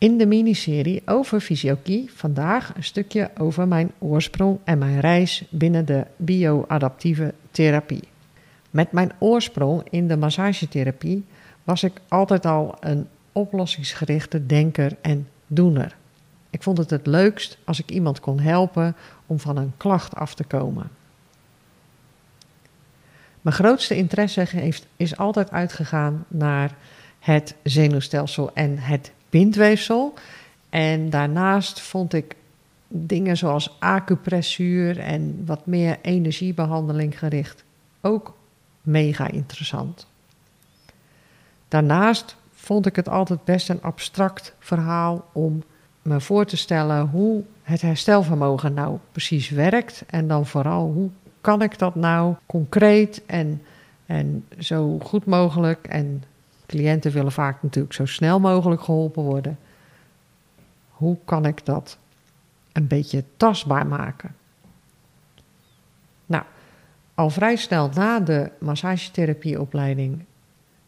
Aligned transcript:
In 0.00 0.18
de 0.18 0.26
miniserie 0.26 1.02
over 1.04 1.40
fysiologie 1.40 2.10
vandaag 2.14 2.76
een 2.76 2.84
stukje 2.84 3.30
over 3.38 3.68
mijn 3.68 3.92
oorsprong 3.98 4.58
en 4.64 4.78
mijn 4.78 5.00
reis 5.00 5.44
binnen 5.50 5.84
de 5.84 6.06
bioadaptieve 6.16 7.34
therapie. 7.50 8.08
Met 8.70 8.92
mijn 8.92 9.12
oorsprong 9.18 9.82
in 9.90 10.08
de 10.08 10.16
massagetherapie 10.16 11.24
was 11.64 11.82
ik 11.82 12.00
altijd 12.08 12.46
al 12.46 12.76
een 12.80 13.08
oplossingsgerichte 13.32 14.46
denker 14.46 14.96
en 15.00 15.28
doener. 15.46 15.96
Ik 16.50 16.62
vond 16.62 16.78
het 16.78 16.90
het 16.90 17.06
leukst 17.06 17.58
als 17.64 17.78
ik 17.78 17.90
iemand 17.90 18.20
kon 18.20 18.40
helpen 18.40 18.96
om 19.26 19.40
van 19.40 19.56
een 19.56 19.72
klacht 19.76 20.14
af 20.14 20.34
te 20.34 20.44
komen. 20.44 20.90
Mijn 23.40 23.56
grootste 23.56 23.96
interesse 23.96 24.44
heeft, 24.46 24.86
is 24.96 25.16
altijd 25.16 25.50
uitgegaan 25.50 26.24
naar 26.28 26.74
het 27.18 27.54
zenuwstelsel 27.62 28.50
en 28.54 28.78
het 28.78 29.12
bindweefsel. 29.30 30.14
En 30.68 31.10
daarnaast 31.10 31.80
vond 31.80 32.12
ik 32.12 32.36
dingen 32.88 33.36
zoals 33.36 33.76
acupressuur 33.78 34.98
en 34.98 35.42
wat 35.46 35.66
meer 35.66 35.98
energiebehandeling 36.02 37.18
gericht 37.18 37.64
ook 38.00 38.36
mega 38.82 39.28
interessant. 39.28 40.06
Daarnaast 41.68 42.36
vond 42.52 42.86
ik 42.86 42.96
het 42.96 43.08
altijd 43.08 43.44
best 43.44 43.68
een 43.68 43.82
abstract 43.82 44.54
verhaal 44.58 45.28
om 45.32 45.62
me 46.02 46.20
voor 46.20 46.44
te 46.44 46.56
stellen 46.56 47.06
hoe 47.06 47.42
het 47.62 47.80
herstelvermogen 47.80 48.74
nou 48.74 48.98
precies 49.12 49.48
werkt. 49.48 50.04
En 50.06 50.28
dan 50.28 50.46
vooral 50.46 50.92
hoe 50.92 51.10
kan 51.40 51.62
ik 51.62 51.78
dat 51.78 51.94
nou 51.94 52.34
concreet 52.46 53.22
en, 53.26 53.62
en 54.06 54.46
zo 54.58 54.98
goed 54.98 55.24
mogelijk. 55.24 55.86
En 55.86 56.22
cliënten 56.70 57.12
willen 57.12 57.32
vaak 57.32 57.62
natuurlijk 57.62 57.94
zo 57.94 58.06
snel 58.06 58.40
mogelijk 58.40 58.82
geholpen 58.82 59.22
worden. 59.22 59.58
Hoe 60.90 61.16
kan 61.24 61.44
ik 61.46 61.64
dat 61.64 61.98
een 62.72 62.86
beetje 62.86 63.24
tastbaar 63.36 63.86
maken? 63.86 64.34
Nou, 66.26 66.44
al 67.14 67.30
vrij 67.30 67.56
snel 67.56 67.90
na 67.94 68.20
de 68.20 68.50
massagetherapieopleiding 68.58 70.24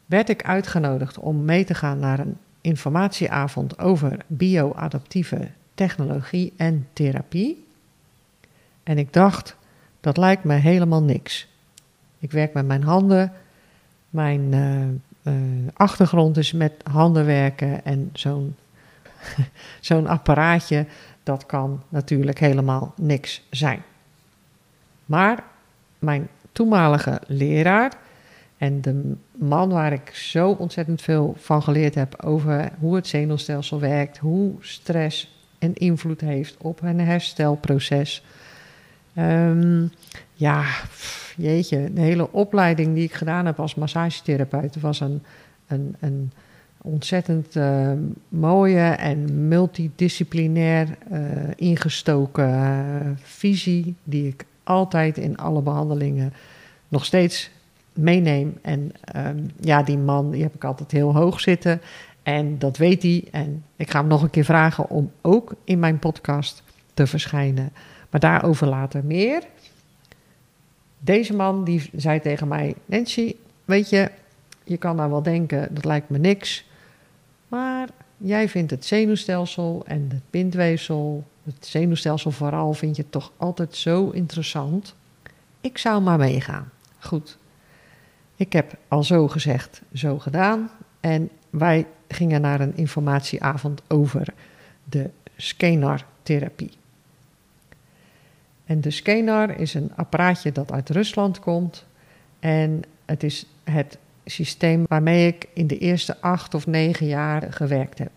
werd 0.06 0.28
ik 0.28 0.44
uitgenodigd 0.44 1.18
om 1.18 1.44
mee 1.44 1.64
te 1.64 1.74
gaan 1.74 1.98
naar 1.98 2.18
een 2.18 2.36
informatieavond 2.60 3.78
over 3.78 4.18
bioadaptieve 4.26 5.50
technologie 5.74 6.52
en 6.56 6.88
therapie. 6.92 7.66
En 8.82 8.98
ik 8.98 9.12
dacht, 9.12 9.56
dat 10.00 10.16
lijkt 10.16 10.44
me 10.44 10.54
helemaal 10.54 11.02
niks. 11.02 11.48
Ik 12.18 12.32
werk 12.32 12.52
met 12.52 12.66
mijn 12.66 12.82
handen. 12.82 13.32
Mijn 14.10 14.52
uh, 14.52 14.86
uh, 15.22 15.34
achtergrond 15.74 16.36
is 16.36 16.52
met 16.52 16.72
handen 16.90 17.26
werken. 17.26 17.84
En 17.84 18.10
zo'n 18.12 18.56
zo'n 19.80 20.06
apparaatje, 20.06 20.86
dat 21.22 21.46
kan 21.46 21.82
natuurlijk 21.88 22.38
helemaal 22.38 22.94
niks 22.96 23.42
zijn. 23.50 23.82
Maar 25.04 25.44
mijn 25.98 26.28
toenmalige 26.52 27.20
leraar 27.26 27.92
en 28.58 28.80
de 28.80 29.14
man 29.32 29.68
waar 29.68 29.92
ik 29.92 30.10
zo 30.14 30.50
ontzettend 30.50 31.02
veel 31.02 31.34
van 31.38 31.62
geleerd 31.62 31.94
heb 31.94 32.22
over 32.24 32.72
hoe 32.78 32.94
het 32.94 33.06
zenuwstelsel 33.06 33.80
werkt, 33.80 34.18
hoe 34.18 34.54
stress 34.60 35.40
een 35.58 35.74
invloed 35.74 36.20
heeft 36.20 36.56
op 36.58 36.82
een 36.82 37.00
herstelproces. 37.00 38.24
Um, 39.18 39.90
ja, 40.32 40.64
jeetje, 41.36 41.92
de 41.92 42.00
hele 42.00 42.32
opleiding 42.32 42.94
die 42.94 43.04
ik 43.04 43.14
gedaan 43.14 43.46
heb 43.46 43.60
als 43.60 43.74
massagetherapeut 43.74 44.80
was 44.80 45.00
een, 45.00 45.22
een, 45.66 45.96
een 46.00 46.32
ontzettend 46.82 47.56
uh, 47.56 47.92
mooie 48.28 48.90
en 48.90 49.48
multidisciplinair 49.48 50.88
uh, 51.12 51.20
ingestoken 51.56 52.48
uh, 52.48 53.10
visie, 53.22 53.94
die 54.04 54.26
ik 54.26 54.44
altijd 54.64 55.18
in 55.18 55.36
alle 55.36 55.62
behandelingen 55.62 56.32
nog 56.88 57.04
steeds 57.04 57.50
meeneem. 57.92 58.58
En 58.62 58.92
um, 59.16 59.50
ja, 59.60 59.82
die 59.82 59.98
man, 59.98 60.30
die 60.30 60.42
heb 60.42 60.54
ik 60.54 60.64
altijd 60.64 60.90
heel 60.90 61.14
hoog 61.14 61.40
zitten. 61.40 61.80
En 62.22 62.58
dat 62.58 62.76
weet 62.76 63.02
hij. 63.02 63.24
En 63.30 63.64
ik 63.76 63.90
ga 63.90 63.98
hem 63.98 64.08
nog 64.08 64.22
een 64.22 64.30
keer 64.30 64.44
vragen 64.44 64.90
om 64.90 65.10
ook 65.20 65.54
in 65.64 65.78
mijn 65.78 65.98
podcast 65.98 66.62
te 66.94 67.06
verschijnen. 67.06 67.72
Maar 68.12 68.20
daarover 68.20 68.66
later 68.66 69.04
meer. 69.04 69.42
Deze 70.98 71.34
man 71.34 71.64
die 71.64 71.90
zei 71.96 72.20
tegen 72.20 72.48
mij: 72.48 72.74
Nancy, 72.84 73.34
weet 73.64 73.90
je, 73.90 74.10
je 74.64 74.76
kan 74.76 74.96
nou 74.96 75.10
wel 75.10 75.22
denken, 75.22 75.74
dat 75.74 75.84
lijkt 75.84 76.08
me 76.08 76.18
niks. 76.18 76.64
Maar 77.48 77.88
jij 78.16 78.48
vindt 78.48 78.70
het 78.70 78.84
zenuwstelsel 78.84 79.82
en 79.86 80.06
het 80.12 80.22
bindweefsel, 80.30 81.24
het 81.42 81.66
zenuwstelsel 81.66 82.30
vooral, 82.30 82.72
vind 82.72 82.96
je 82.96 83.10
toch 83.10 83.32
altijd 83.36 83.76
zo 83.76 84.10
interessant. 84.10 84.94
Ik 85.60 85.78
zou 85.78 86.02
maar 86.02 86.18
meegaan. 86.18 86.70
Goed. 86.98 87.38
Ik 88.36 88.52
heb 88.52 88.76
al 88.88 89.02
zo 89.02 89.28
gezegd, 89.28 89.82
zo 89.92 90.18
gedaan. 90.18 90.70
En 91.00 91.30
wij 91.50 91.86
gingen 92.08 92.40
naar 92.40 92.60
een 92.60 92.76
informatieavond 92.76 93.82
over 93.88 94.34
de 94.84 95.10
skenar-therapie. 95.36 96.80
En 98.72 98.80
de 98.80 98.90
skenar 98.90 99.60
is 99.60 99.74
een 99.74 99.90
apparaatje 99.96 100.52
dat 100.52 100.72
uit 100.72 100.90
Rusland 100.90 101.40
komt. 101.40 101.86
En 102.40 102.82
het 103.04 103.22
is 103.22 103.46
het 103.64 103.98
systeem 104.24 104.84
waarmee 104.88 105.26
ik 105.26 105.48
in 105.52 105.66
de 105.66 105.78
eerste 105.78 106.20
acht 106.20 106.54
of 106.54 106.66
negen 106.66 107.06
jaar 107.06 107.52
gewerkt 107.52 107.98
heb. 107.98 108.10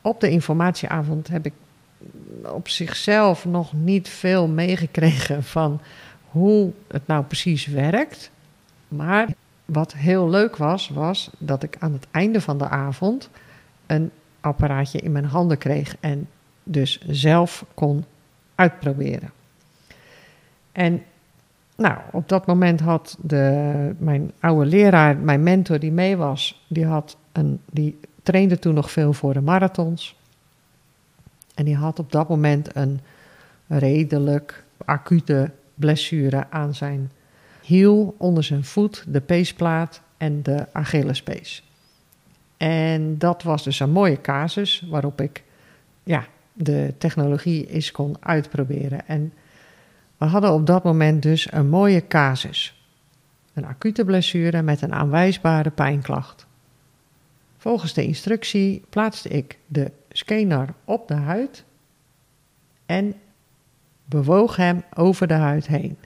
Op 0.00 0.20
de 0.20 0.30
informatieavond 0.30 1.28
heb 1.28 1.46
ik 1.46 1.52
op 2.42 2.68
zichzelf 2.68 3.44
nog 3.44 3.72
niet 3.72 4.08
veel 4.08 4.48
meegekregen 4.48 5.42
van 5.42 5.80
hoe 6.30 6.72
het 6.88 7.06
nou 7.06 7.24
precies 7.24 7.66
werkt. 7.66 8.30
Maar 8.88 9.28
wat 9.64 9.94
heel 9.94 10.30
leuk 10.30 10.56
was, 10.56 10.88
was 10.88 11.30
dat 11.38 11.62
ik 11.62 11.76
aan 11.78 11.92
het 11.92 12.06
einde 12.10 12.40
van 12.40 12.58
de 12.58 12.68
avond 12.68 13.30
een 13.86 14.10
apparaatje 14.40 14.98
in 14.98 15.12
mijn 15.12 15.24
handen 15.24 15.58
kreeg 15.58 15.96
en 16.00 16.28
dus 16.62 17.00
zelf 17.06 17.64
kon 17.74 18.04
uitproberen. 18.62 19.30
En 20.72 21.02
nou, 21.76 21.98
op 22.12 22.28
dat 22.28 22.46
moment 22.46 22.80
had 22.80 23.16
de, 23.20 23.94
mijn 23.98 24.32
oude 24.40 24.66
leraar, 24.66 25.16
mijn 25.16 25.42
mentor 25.42 25.78
die 25.78 25.92
mee 25.92 26.16
was, 26.16 26.64
die, 26.68 26.86
had 26.86 27.16
een, 27.32 27.60
die 27.70 27.98
trainde 28.22 28.58
toen 28.58 28.74
nog 28.74 28.90
veel 28.90 29.12
voor 29.12 29.32
de 29.32 29.40
marathons. 29.40 30.16
En 31.54 31.64
die 31.64 31.76
had 31.76 31.98
op 31.98 32.12
dat 32.12 32.28
moment 32.28 32.76
een 32.76 33.00
redelijk 33.66 34.64
acute 34.84 35.50
blessure 35.74 36.46
aan 36.50 36.74
zijn 36.74 37.10
hiel, 37.62 38.14
onder 38.18 38.44
zijn 38.44 38.64
voet, 38.64 39.04
de 39.08 39.20
peesplaat 39.20 40.00
en 40.16 40.42
de 40.42 40.66
Achillespees. 40.72 41.62
En 42.56 43.18
dat 43.18 43.42
was 43.42 43.62
dus 43.64 43.80
een 43.80 43.90
mooie 43.90 44.20
casus 44.20 44.86
waarop 44.90 45.20
ik 45.20 45.42
ja, 46.02 46.26
de 46.52 46.94
technologie 46.98 47.66
eens 47.66 47.90
kon 47.90 48.16
uitproberen. 48.20 49.06
En 49.08 49.32
we 50.16 50.24
hadden 50.24 50.52
op 50.52 50.66
dat 50.66 50.84
moment 50.84 51.22
dus 51.22 51.52
een 51.52 51.68
mooie 51.68 52.06
casus. 52.06 52.86
Een 53.52 53.64
acute 53.64 54.04
blessure 54.04 54.62
met 54.62 54.82
een 54.82 54.92
aanwijsbare 54.92 55.70
pijnklacht. 55.70 56.46
Volgens 57.56 57.92
de 57.92 58.04
instructie 58.06 58.84
plaatste 58.88 59.28
ik 59.28 59.58
de 59.66 59.90
scanner 60.10 60.74
op 60.84 61.08
de 61.08 61.14
huid 61.14 61.64
en 62.86 63.14
bewoog 64.04 64.56
hem 64.56 64.82
over 64.94 65.26
de 65.26 65.34
huid 65.34 65.66
heen. 65.66 65.96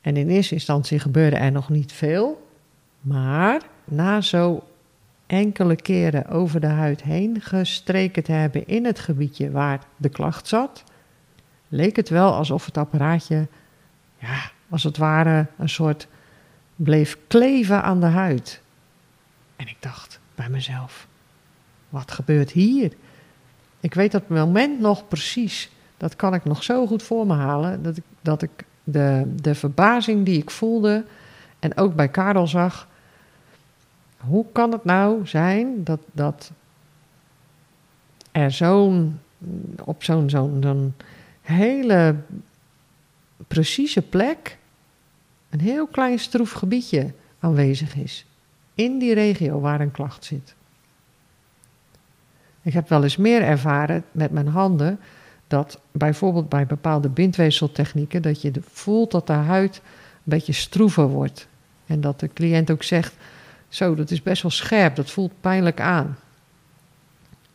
En 0.00 0.16
in 0.16 0.28
eerste 0.28 0.54
instantie 0.54 0.98
gebeurde 0.98 1.36
er 1.36 1.52
nog 1.52 1.68
niet 1.68 1.92
veel, 1.92 2.48
maar 3.00 3.62
na 3.84 4.20
zo 4.20 4.64
enkele 5.26 5.76
keren 5.76 6.26
over 6.26 6.60
de 6.60 6.66
huid 6.66 7.02
heen 7.02 7.40
gestreken 7.40 8.22
te 8.22 8.32
hebben 8.32 8.66
in 8.66 8.84
het 8.84 8.98
gebiedje 8.98 9.50
waar 9.50 9.80
de 9.96 10.08
klacht 10.08 10.48
zat, 10.48 10.84
leek 11.68 11.96
het 11.96 12.08
wel 12.08 12.34
alsof 12.34 12.66
het 12.66 12.78
apparaatje, 12.78 13.46
ja, 14.18 14.50
als 14.68 14.82
het 14.82 14.96
ware, 14.96 15.46
een 15.58 15.68
soort 15.68 16.06
bleef 16.76 17.18
kleven 17.26 17.82
aan 17.82 18.00
de 18.00 18.06
huid. 18.06 18.60
En 19.56 19.68
ik 19.68 19.76
dacht 19.80 20.20
bij 20.34 20.48
mezelf: 20.48 21.06
wat 21.88 22.10
gebeurt 22.10 22.50
hier? 22.50 22.92
Ik 23.80 23.94
weet 23.94 24.12
dat 24.12 24.28
moment 24.28 24.80
nog 24.80 25.08
precies, 25.08 25.70
dat 25.96 26.16
kan 26.16 26.34
ik 26.34 26.44
nog 26.44 26.62
zo 26.62 26.86
goed 26.86 27.02
voor 27.02 27.26
me 27.26 27.34
halen, 27.34 27.82
dat 27.82 27.96
ik, 27.96 28.04
dat 28.20 28.42
ik 28.42 28.64
de, 28.84 29.32
de 29.42 29.54
verbazing 29.54 30.24
die 30.24 30.38
ik 30.38 30.50
voelde 30.50 31.04
en 31.58 31.76
ook 31.76 31.94
bij 31.94 32.08
Karel 32.08 32.46
zag. 32.46 32.88
Hoe 34.26 34.44
kan 34.52 34.72
het 34.72 34.84
nou 34.84 35.26
zijn 35.26 35.84
dat, 35.84 36.00
dat 36.12 36.52
er 38.32 38.50
zo'n 38.50 39.20
op 39.84 40.02
zo'n 40.02 40.30
zo'n 40.30 40.58
zo'n 40.62 40.94
hele 41.40 42.16
precieze 43.48 44.02
plek 44.02 44.58
een 45.50 45.60
heel 45.60 45.86
klein 45.86 46.18
stroef 46.18 46.52
gebiedje 46.52 47.12
aanwezig 47.38 47.94
is 47.96 48.26
in 48.74 48.98
die 48.98 49.14
regio 49.14 49.60
waar 49.60 49.80
een 49.80 49.90
klacht 49.90 50.24
zit. 50.24 50.54
Ik 52.62 52.72
heb 52.72 52.88
wel 52.88 53.02
eens 53.02 53.16
meer 53.16 53.42
ervaren 53.42 54.04
met 54.12 54.30
mijn 54.30 54.48
handen 54.48 54.98
dat 55.46 55.80
bijvoorbeeld 55.92 56.48
bij 56.48 56.66
bepaalde 56.66 57.08
bindweefseltechnieken 57.08 58.22
dat 58.22 58.42
je 58.42 58.52
voelt 58.60 59.10
dat 59.10 59.26
de 59.26 59.32
huid 59.32 59.76
een 59.76 60.20
beetje 60.24 60.52
stroever 60.52 61.08
wordt. 61.08 61.48
En 61.86 62.00
dat 62.00 62.20
de 62.20 62.28
cliënt 62.28 62.70
ook 62.70 62.82
zegt, 62.82 63.14
zo, 63.74 63.94
dat 63.94 64.10
is 64.10 64.22
best 64.22 64.42
wel 64.42 64.50
scherp, 64.50 64.96
dat 64.96 65.10
voelt 65.10 65.40
pijnlijk 65.40 65.80
aan. 65.80 66.16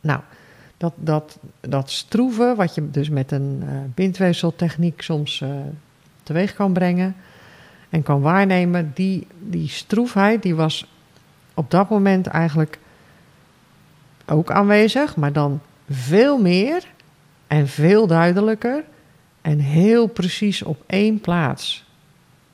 Nou, 0.00 0.20
dat, 0.76 0.92
dat, 0.96 1.38
dat 1.60 1.90
stroeven, 1.90 2.56
wat 2.56 2.74
je 2.74 2.90
dus 2.90 3.08
met 3.08 3.32
een 3.32 3.60
uh, 3.64 3.70
bindweefseltechniek 3.94 5.02
soms 5.02 5.40
uh, 5.40 5.50
teweeg 6.22 6.54
kan 6.54 6.72
brengen 6.72 7.16
en 7.88 8.02
kan 8.02 8.20
waarnemen, 8.20 8.90
die, 8.94 9.26
die 9.38 9.68
stroefheid 9.68 10.42
die 10.42 10.54
was 10.54 10.86
op 11.54 11.70
dat 11.70 11.90
moment 11.90 12.26
eigenlijk 12.26 12.78
ook 14.26 14.50
aanwezig, 14.50 15.16
maar 15.16 15.32
dan 15.32 15.60
veel 15.90 16.38
meer 16.38 16.84
en 17.46 17.68
veel 17.68 18.06
duidelijker 18.06 18.84
en 19.40 19.58
heel 19.58 20.06
precies 20.06 20.62
op 20.62 20.82
één 20.86 21.20
plaats. 21.20 21.84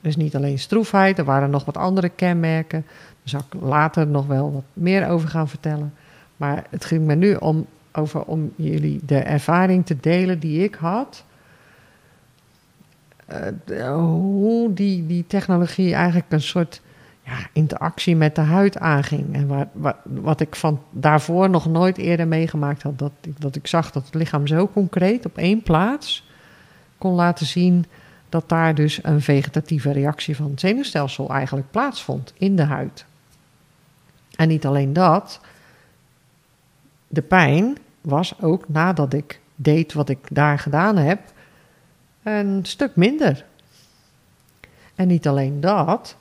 Dus 0.00 0.16
niet 0.16 0.36
alleen 0.36 0.58
stroefheid, 0.58 1.18
er 1.18 1.24
waren 1.24 1.50
nog 1.50 1.64
wat 1.64 1.76
andere 1.76 2.08
kenmerken. 2.08 2.86
Zal 3.26 3.40
ik 3.50 3.60
later 3.60 4.06
nog 4.06 4.26
wel 4.26 4.52
wat 4.52 4.64
meer 4.72 5.08
over 5.08 5.28
gaan 5.28 5.48
vertellen. 5.48 5.94
Maar 6.36 6.66
het 6.70 6.84
ging 6.84 7.04
me 7.04 7.14
nu 7.14 7.34
om, 7.34 7.66
over 7.92 8.24
om 8.24 8.52
jullie 8.56 9.00
de 9.04 9.18
ervaring 9.18 9.86
te 9.86 9.96
delen 10.00 10.38
die 10.38 10.64
ik 10.64 10.74
had. 10.74 11.24
Uh, 13.68 13.94
hoe 13.94 14.72
die, 14.72 15.06
die 15.06 15.24
technologie 15.26 15.94
eigenlijk 15.94 16.26
een 16.28 16.40
soort 16.40 16.80
ja, 17.22 17.36
interactie 17.52 18.16
met 18.16 18.34
de 18.34 18.40
huid 18.40 18.78
aanging. 18.78 19.34
En 19.34 19.46
waar, 19.46 19.68
wat, 19.72 19.96
wat 20.02 20.40
ik 20.40 20.56
van 20.56 20.82
daarvoor 20.90 21.50
nog 21.50 21.66
nooit 21.66 21.98
eerder 21.98 22.28
meegemaakt 22.28 22.82
had. 22.82 22.98
Dat, 22.98 23.12
dat 23.38 23.56
ik 23.56 23.66
zag 23.66 23.92
dat 23.92 24.04
het 24.04 24.14
lichaam 24.14 24.46
zo 24.46 24.68
concreet 24.68 25.26
op 25.26 25.38
één 25.38 25.62
plaats 25.62 26.28
kon 26.98 27.14
laten 27.14 27.46
zien 27.46 27.86
dat 28.28 28.48
daar 28.48 28.74
dus 28.74 28.98
een 29.02 29.20
vegetatieve 29.20 29.92
reactie 29.92 30.36
van 30.36 30.50
het 30.50 30.60
zenuwstelsel 30.60 31.30
eigenlijk 31.30 31.70
plaatsvond 31.70 32.32
in 32.36 32.56
de 32.56 32.62
huid. 32.62 33.04
En 34.36 34.48
niet 34.48 34.66
alleen 34.66 34.92
dat, 34.92 35.40
de 37.08 37.22
pijn 37.22 37.76
was 38.00 38.40
ook 38.40 38.68
nadat 38.68 39.12
ik 39.12 39.40
deed 39.54 39.92
wat 39.92 40.08
ik 40.08 40.18
daar 40.30 40.58
gedaan 40.58 40.96
heb, 40.96 41.20
een 42.22 42.64
stuk 42.64 42.96
minder. 42.96 43.44
En 44.94 45.08
niet 45.08 45.28
alleen 45.28 45.60
dat, 45.60 46.16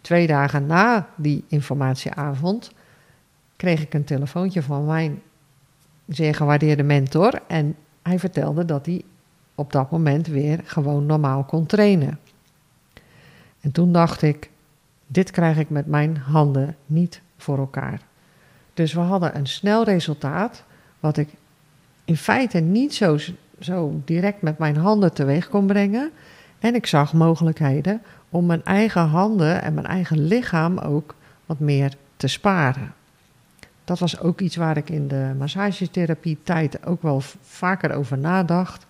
twee 0.00 0.26
dagen 0.26 0.66
na 0.66 1.08
die 1.16 1.44
informatieavond 1.48 2.72
kreeg 3.56 3.82
ik 3.82 3.94
een 3.94 4.04
telefoontje 4.04 4.62
van 4.62 4.86
mijn 4.86 5.22
zeer 6.06 6.34
gewaardeerde 6.34 6.82
mentor. 6.82 7.40
En 7.46 7.76
hij 8.02 8.18
vertelde 8.18 8.64
dat 8.64 8.86
hij 8.86 9.02
op 9.54 9.72
dat 9.72 9.90
moment 9.90 10.26
weer 10.26 10.60
gewoon 10.64 11.06
normaal 11.06 11.44
kon 11.44 11.66
trainen. 11.66 12.18
En 13.60 13.72
toen 13.72 13.92
dacht 13.92 14.22
ik, 14.22 14.50
dit 15.06 15.30
krijg 15.30 15.58
ik 15.58 15.70
met 15.70 15.86
mijn 15.86 16.16
handen 16.16 16.76
niet 16.86 17.20
voor 17.44 17.58
elkaar. 17.58 18.00
Dus 18.74 18.92
we 18.92 19.00
hadden 19.00 19.36
een 19.36 19.46
snel 19.46 19.84
resultaat, 19.84 20.64
wat 21.00 21.16
ik 21.16 21.28
in 22.04 22.16
feite 22.16 22.60
niet 22.60 22.94
zo, 22.94 23.18
zo 23.60 24.00
direct 24.04 24.42
met 24.42 24.58
mijn 24.58 24.76
handen 24.76 25.12
teweeg 25.12 25.48
kon 25.48 25.66
brengen. 25.66 26.10
En 26.58 26.74
ik 26.74 26.86
zag 26.86 27.12
mogelijkheden 27.12 28.02
om 28.30 28.46
mijn 28.46 28.64
eigen 28.64 29.08
handen 29.08 29.62
en 29.62 29.74
mijn 29.74 29.86
eigen 29.86 30.26
lichaam 30.26 30.78
ook 30.78 31.14
wat 31.46 31.58
meer 31.58 31.92
te 32.16 32.26
sparen. 32.26 32.94
Dat 33.84 33.98
was 33.98 34.20
ook 34.20 34.40
iets 34.40 34.56
waar 34.56 34.76
ik 34.76 34.90
in 34.90 35.08
de 35.08 35.34
massagetherapie 35.38 36.38
tijd 36.42 36.86
ook 36.86 37.02
wel 37.02 37.22
vaker 37.42 37.94
over 37.94 38.18
nadacht. 38.18 38.86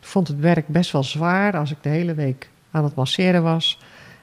Ik 0.00 0.06
vond 0.06 0.28
het 0.28 0.40
werk 0.40 0.68
best 0.68 0.92
wel 0.92 1.02
zwaar 1.04 1.56
als 1.56 1.70
ik 1.70 1.78
de 1.80 1.88
hele 1.88 2.14
week 2.14 2.48
aan 2.70 2.84
het 2.84 2.94
masseren 2.94 3.42
was. 3.42 3.80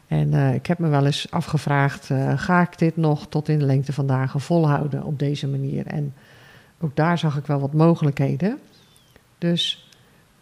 En 0.08 0.34
uh, 0.34 0.54
ik 0.54 0.66
heb 0.66 0.80
me 0.80 0.88
wel 0.88 1.06
eens 1.06 1.32
afgevraagd, 1.32 2.10
uh, 2.10 2.34
ga 2.36 2.62
ik 2.62 2.78
dit 2.78 2.98
nog 2.98 3.28
tot 3.28 3.50
in 3.50 3.60
de 3.60 3.66
lengte 3.66 3.94
van 3.94 4.08
dagen 4.08 4.40
volhouden 4.40 5.04
op 5.04 5.20
deze 5.20 5.48
manier? 5.48 5.88
En 5.88 6.14
ook 6.80 6.96
daar 6.96 7.18
zag 7.18 7.38
ik 7.38 7.46
wel 7.46 7.60
wat 7.60 7.74
mogelijkheden. 7.74 8.60
Dus 9.38 9.92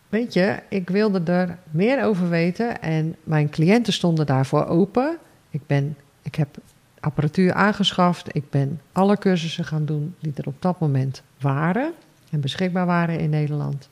weet 0.09 0.33
je, 0.33 0.59
ik 0.69 0.89
wilde 0.89 1.31
er 1.31 1.57
meer 1.71 2.03
over 2.05 2.29
weten 2.29 2.81
en 2.81 3.15
mijn 3.23 3.49
cliënten 3.49 3.93
stonden 3.93 4.25
daarvoor 4.25 4.65
open. 4.65 5.17
Ik, 5.49 5.61
ben, 5.67 5.97
ik 6.21 6.35
heb 6.35 6.57
apparatuur 6.99 7.53
aangeschaft, 7.53 8.35
ik 8.35 8.49
ben 8.49 8.81
alle 8.91 9.17
cursussen 9.17 9.65
gaan 9.65 9.85
doen 9.85 10.15
die 10.19 10.33
er 10.35 10.47
op 10.47 10.61
dat 10.61 10.79
moment 10.79 11.23
waren 11.39 11.91
en 12.31 12.41
beschikbaar 12.41 12.85
waren 12.85 13.19
in 13.19 13.29
Nederland. 13.29 13.89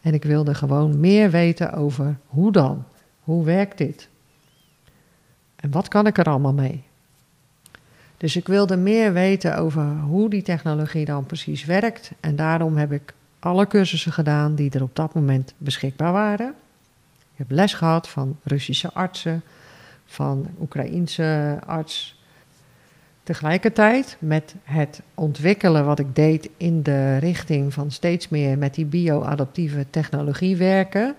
En 0.00 0.14
ik 0.14 0.24
wilde 0.24 0.54
gewoon 0.54 1.00
meer 1.00 1.30
weten 1.30 1.72
over 1.72 2.18
hoe 2.26 2.52
dan, 2.52 2.84
hoe 3.20 3.44
werkt 3.44 3.78
dit? 3.78 4.08
En 5.60 5.70
wat 5.70 5.88
kan 5.88 6.06
ik 6.06 6.18
er 6.18 6.24
allemaal 6.24 6.52
mee? 6.52 6.84
Dus 8.16 8.36
ik 8.36 8.46
wilde 8.46 8.76
meer 8.76 9.12
weten 9.12 9.56
over 9.56 9.82
hoe 10.00 10.30
die 10.30 10.42
technologie 10.42 11.04
dan 11.04 11.26
precies 11.26 11.64
werkt. 11.64 12.10
En 12.20 12.36
daarom 12.36 12.76
heb 12.76 12.92
ik 12.92 13.14
alle 13.38 13.66
cursussen 13.66 14.12
gedaan 14.12 14.54
die 14.54 14.70
er 14.70 14.82
op 14.82 14.96
dat 14.96 15.14
moment 15.14 15.54
beschikbaar 15.58 16.12
waren. 16.12 16.54
Ik 17.18 17.46
heb 17.46 17.50
les 17.50 17.74
gehad 17.74 18.08
van 18.08 18.36
Russische 18.42 18.92
artsen, 18.92 19.42
van 20.06 20.46
Oekraïense 20.60 21.58
arts. 21.66 22.22
Tegelijkertijd 23.22 24.16
met 24.18 24.54
het 24.62 25.02
ontwikkelen 25.14 25.84
wat 25.84 25.98
ik 25.98 26.14
deed 26.14 26.50
in 26.56 26.82
de 26.82 27.16
richting 27.16 27.74
van 27.74 27.90
steeds 27.90 28.28
meer 28.28 28.58
met 28.58 28.74
die 28.74 28.84
bio-adaptieve 28.84 29.86
technologie 29.90 30.56
werken. 30.56 31.14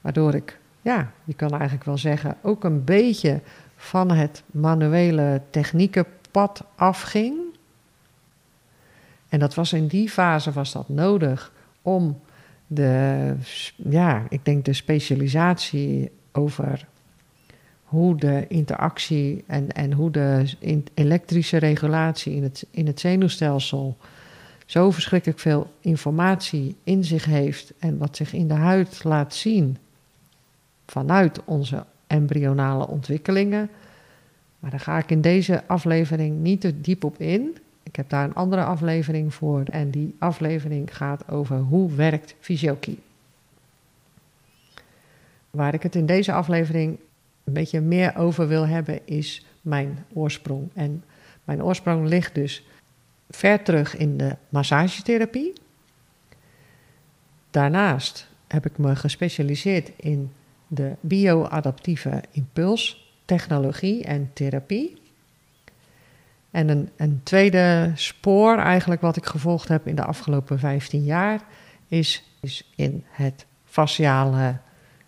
Waardoor 0.00 0.34
ik, 0.34 0.58
ja, 0.82 1.10
je 1.24 1.34
kan 1.34 1.50
eigenlijk 1.50 1.84
wel 1.84 1.98
zeggen, 1.98 2.36
ook 2.42 2.64
een 2.64 2.84
beetje 2.84 3.40
van 3.82 4.10
het 4.10 4.42
manuele 4.46 5.42
techniekenpad 5.50 6.64
afging. 6.74 7.38
En 9.28 9.38
dat 9.38 9.54
was 9.54 9.72
in 9.72 9.86
die 9.86 10.08
fase 10.08 10.52
was 10.52 10.72
dat 10.72 10.88
nodig 10.88 11.52
om 11.82 12.20
de, 12.66 13.34
ja, 13.76 14.26
ik 14.28 14.44
denk 14.44 14.64
de 14.64 14.72
specialisatie 14.72 16.10
over 16.32 16.86
hoe 17.84 18.16
de 18.16 18.44
interactie 18.48 19.44
en, 19.46 19.72
en 19.72 19.92
hoe 19.92 20.10
de 20.10 20.56
elektrische 20.94 21.56
regulatie 21.56 22.34
in 22.34 22.42
het, 22.42 22.66
in 22.70 22.86
het 22.86 23.00
zenuwstelsel 23.00 23.96
zo 24.66 24.90
verschrikkelijk 24.90 25.38
veel 25.40 25.70
informatie 25.80 26.76
in 26.84 27.04
zich 27.04 27.24
heeft 27.24 27.72
en 27.78 27.98
wat 27.98 28.16
zich 28.16 28.32
in 28.32 28.48
de 28.48 28.54
huid 28.54 29.04
laat 29.04 29.34
zien 29.34 29.76
vanuit 30.86 31.44
onze 31.44 31.84
embryonale 32.10 32.86
ontwikkelingen. 32.86 33.70
Maar 34.58 34.70
daar 34.70 34.80
ga 34.80 34.98
ik 34.98 35.10
in 35.10 35.20
deze 35.20 35.66
aflevering 35.66 36.38
niet 36.38 36.60
te 36.60 36.80
diep 36.80 37.04
op 37.04 37.20
in. 37.20 37.56
Ik 37.82 37.96
heb 37.96 38.08
daar 38.08 38.24
een 38.24 38.34
andere 38.34 38.64
aflevering 38.64 39.34
voor 39.34 39.62
en 39.64 39.90
die 39.90 40.16
aflevering 40.18 40.96
gaat 40.96 41.28
over 41.28 41.58
hoe 41.58 41.92
werkt 41.92 42.34
fysiokie. 42.40 42.98
Waar 45.50 45.74
ik 45.74 45.82
het 45.82 45.94
in 45.94 46.06
deze 46.06 46.32
aflevering 46.32 46.98
een 47.44 47.52
beetje 47.52 47.80
meer 47.80 48.16
over 48.16 48.48
wil 48.48 48.66
hebben 48.66 49.06
is 49.06 49.46
mijn 49.60 50.04
oorsprong. 50.12 50.68
En 50.74 51.04
mijn 51.44 51.62
oorsprong 51.62 52.08
ligt 52.08 52.34
dus 52.34 52.64
ver 53.30 53.62
terug 53.62 53.96
in 53.96 54.16
de 54.16 54.36
massagetherapie. 54.48 55.52
Daarnaast 57.50 58.28
heb 58.46 58.66
ik 58.66 58.78
me 58.78 58.96
gespecialiseerd 58.96 59.90
in 59.96 60.32
de 60.72 60.96
bioadaptieve 61.00 62.22
impulstechnologie 62.30 64.04
en 64.04 64.30
therapie. 64.32 65.02
En 66.50 66.68
een, 66.68 66.88
een, 66.96 67.20
tweede 67.22 67.92
spoor 67.94 68.58
eigenlijk 68.58 69.00
wat 69.00 69.16
ik 69.16 69.26
gevolgd 69.26 69.68
heb 69.68 69.86
in 69.86 69.94
de 69.94 70.04
afgelopen 70.04 70.58
15 70.58 71.04
jaar 71.04 71.40
is, 71.88 72.24
is 72.40 72.70
in 72.76 73.04
het 73.10 73.46
fasciale 73.64 74.56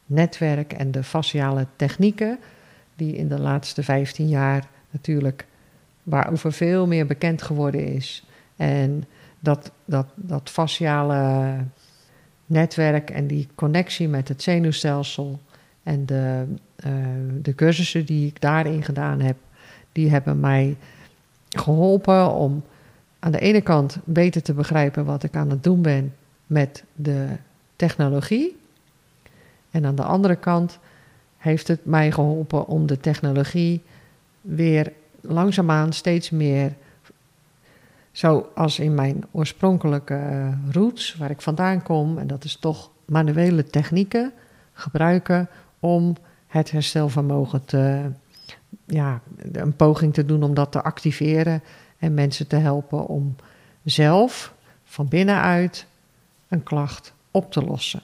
netwerk 0.07 0.73
en 0.73 0.91
de 0.91 1.03
fasciale 1.03 1.67
technieken, 1.77 2.39
die 2.97 3.17
in 3.17 3.29
de 3.29 3.41
laatste 3.41 3.83
15 3.83 4.29
jaar 4.29 4.69
natuurlijk 4.91 5.47
waarover 6.03 6.53
veel 6.53 6.87
meer 6.87 7.07
bekend 7.07 7.43
geworden 7.43 7.87
is. 7.87 8.25
En 8.57 9.05
dat, 9.41 9.73
dat, 9.85 10.07
dat 10.15 10.51
fasciale 10.51 11.55
netwerk 12.47 13.11
en 13.11 13.27
die 13.27 13.49
connectie 13.55 14.09
met 14.09 14.29
het 14.29 14.43
zenuwstelsel 14.43 15.41
en 15.83 16.07
de, 16.07 16.45
uh, 16.87 16.93
de 17.43 17.55
cursussen 17.55 18.07
die 18.07 18.27
ik 18.27 18.41
daarin 18.41 18.83
gedaan 18.83 19.21
heb, 19.21 19.37
die 19.93 20.11
hebben 20.11 20.41
mij 20.41 20.77
geholpen 21.49 22.33
om 22.33 22.63
aan 23.19 23.33
de 23.33 23.39
ene 23.39 23.61
kant 23.61 23.99
beter 24.05 24.43
te 24.43 24.53
begrijpen 24.53 25.05
wat 25.05 25.23
ik 25.23 25.37
aan 25.37 25.51
het 25.51 25.63
doen 25.63 25.83
ben 25.83 26.15
met 26.47 26.85
de 26.95 27.27
technologie. 27.77 28.57
En 29.71 29.87
aan 29.87 29.95
de 29.95 30.05
andere 30.05 30.37
kant 30.37 30.79
heeft 31.37 31.69
het 31.69 31.85
mij 31.85 32.13
geholpen 32.13 32.67
om 32.67 32.87
de 32.87 33.01
technologie 33.01 33.83
weer 34.41 34.93
langzaamaan 35.21 35.93
steeds 35.93 36.31
meer 36.31 36.73
Zoals 38.13 38.79
in 38.79 38.95
mijn 38.95 39.25
oorspronkelijke 39.31 40.53
roots, 40.71 41.15
waar 41.15 41.31
ik 41.31 41.41
vandaan 41.41 41.83
kom, 41.83 42.19
en 42.19 42.27
dat 42.27 42.45
is 42.45 42.57
toch 42.57 42.91
manuele 43.07 43.65
technieken 43.65 44.33
gebruiken 44.73 45.49
om 45.83 46.17
het 46.47 46.71
herstelvermogen 46.71 47.65
te, 47.65 48.11
ja, 48.87 49.21
een 49.53 49.77
poging 49.77 50.15
te 50.15 50.25
doen 50.25 50.43
om 50.43 50.55
dat 50.55 50.73
te 50.73 50.83
activeren 50.83 51.63
en 51.99 52.15
mensen 52.15 52.47
te 52.47 52.57
helpen 52.57 53.07
om 53.07 53.37
zelf 53.85 54.55
van 54.85 55.09
binnenuit 55.09 55.87
een 56.49 56.63
klacht 56.63 57.15
op 57.31 57.53
te 57.53 57.63
lossen. 57.63 58.03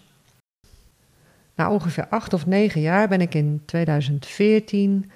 Na 1.54 1.70
ongeveer 1.70 2.08
acht 2.08 2.32
of 2.32 2.47
negen 2.47 2.80
jaar 2.80 3.08
ben 3.08 3.20
ik 3.20 3.35
in 3.35 3.62
2014 3.64 5.11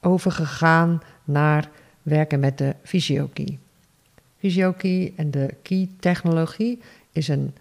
overgegaan 0.00 1.02
naar 1.24 1.70
werken 2.02 2.40
met 2.40 2.58
de 2.58 2.74
VisioKey. 2.82 3.58
VisioKey 4.38 5.12
en 5.16 5.30
de 5.30 5.54
Key-technologie 5.62 6.82
is, 7.12 7.28
een, 7.28 7.54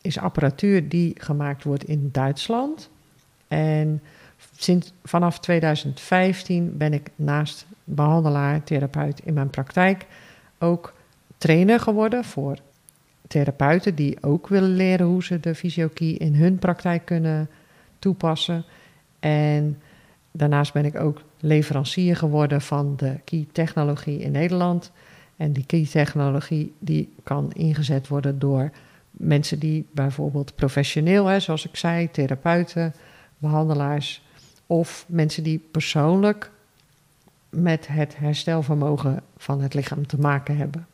is 0.00 0.18
apparatuur 0.18 0.88
die 0.88 1.14
gemaakt 1.18 1.64
wordt 1.64 1.84
in 1.84 2.08
Duitsland. 2.12 2.90
En 3.48 4.02
sinds, 4.56 4.92
vanaf 5.04 5.40
2015 5.40 6.76
ben 6.76 6.92
ik 6.92 7.10
naast 7.16 7.66
behandelaar, 7.84 8.64
therapeut 8.64 9.20
in 9.24 9.34
mijn 9.34 9.50
praktijk 9.50 10.06
ook 10.58 10.94
trainer 11.38 11.80
geworden 11.80 12.24
voor 12.24 12.56
therapeuten 13.28 13.94
die 13.94 14.22
ook 14.22 14.48
willen 14.48 14.74
leren 14.74 15.06
hoe 15.06 15.24
ze 15.24 15.40
de 15.40 15.54
fysiokey 15.54 16.08
in 16.08 16.34
hun 16.34 16.58
praktijk 16.58 17.04
kunnen 17.04 17.48
toepassen. 17.98 18.64
En 19.20 19.78
daarnaast 20.30 20.72
ben 20.72 20.84
ik 20.84 21.00
ook 21.00 21.22
leverancier 21.40 22.16
geworden 22.16 22.60
van 22.60 22.96
de 22.96 23.20
key-technologie 23.24 24.18
in 24.18 24.32
Nederland. 24.32 24.92
En 25.36 25.52
die 25.52 25.66
key-technologie 25.66 26.74
die 26.78 27.12
kan 27.22 27.52
ingezet 27.52 28.08
worden 28.08 28.38
door 28.38 28.70
mensen 29.10 29.58
die 29.58 29.86
bijvoorbeeld 29.92 30.54
professioneel, 30.54 31.26
hè, 31.26 31.40
zoals 31.40 31.66
ik 31.66 31.76
zei, 31.76 32.10
therapeuten, 32.10 32.94
behandelaars, 33.38 34.22
of 34.66 35.04
mensen 35.08 35.42
die 35.42 35.58
persoonlijk 35.70 36.50
met 37.48 37.86
het 37.86 38.16
herstelvermogen 38.16 39.22
van 39.36 39.60
het 39.60 39.74
lichaam 39.74 40.06
te 40.06 40.18
maken 40.20 40.56
hebben. 40.56 40.86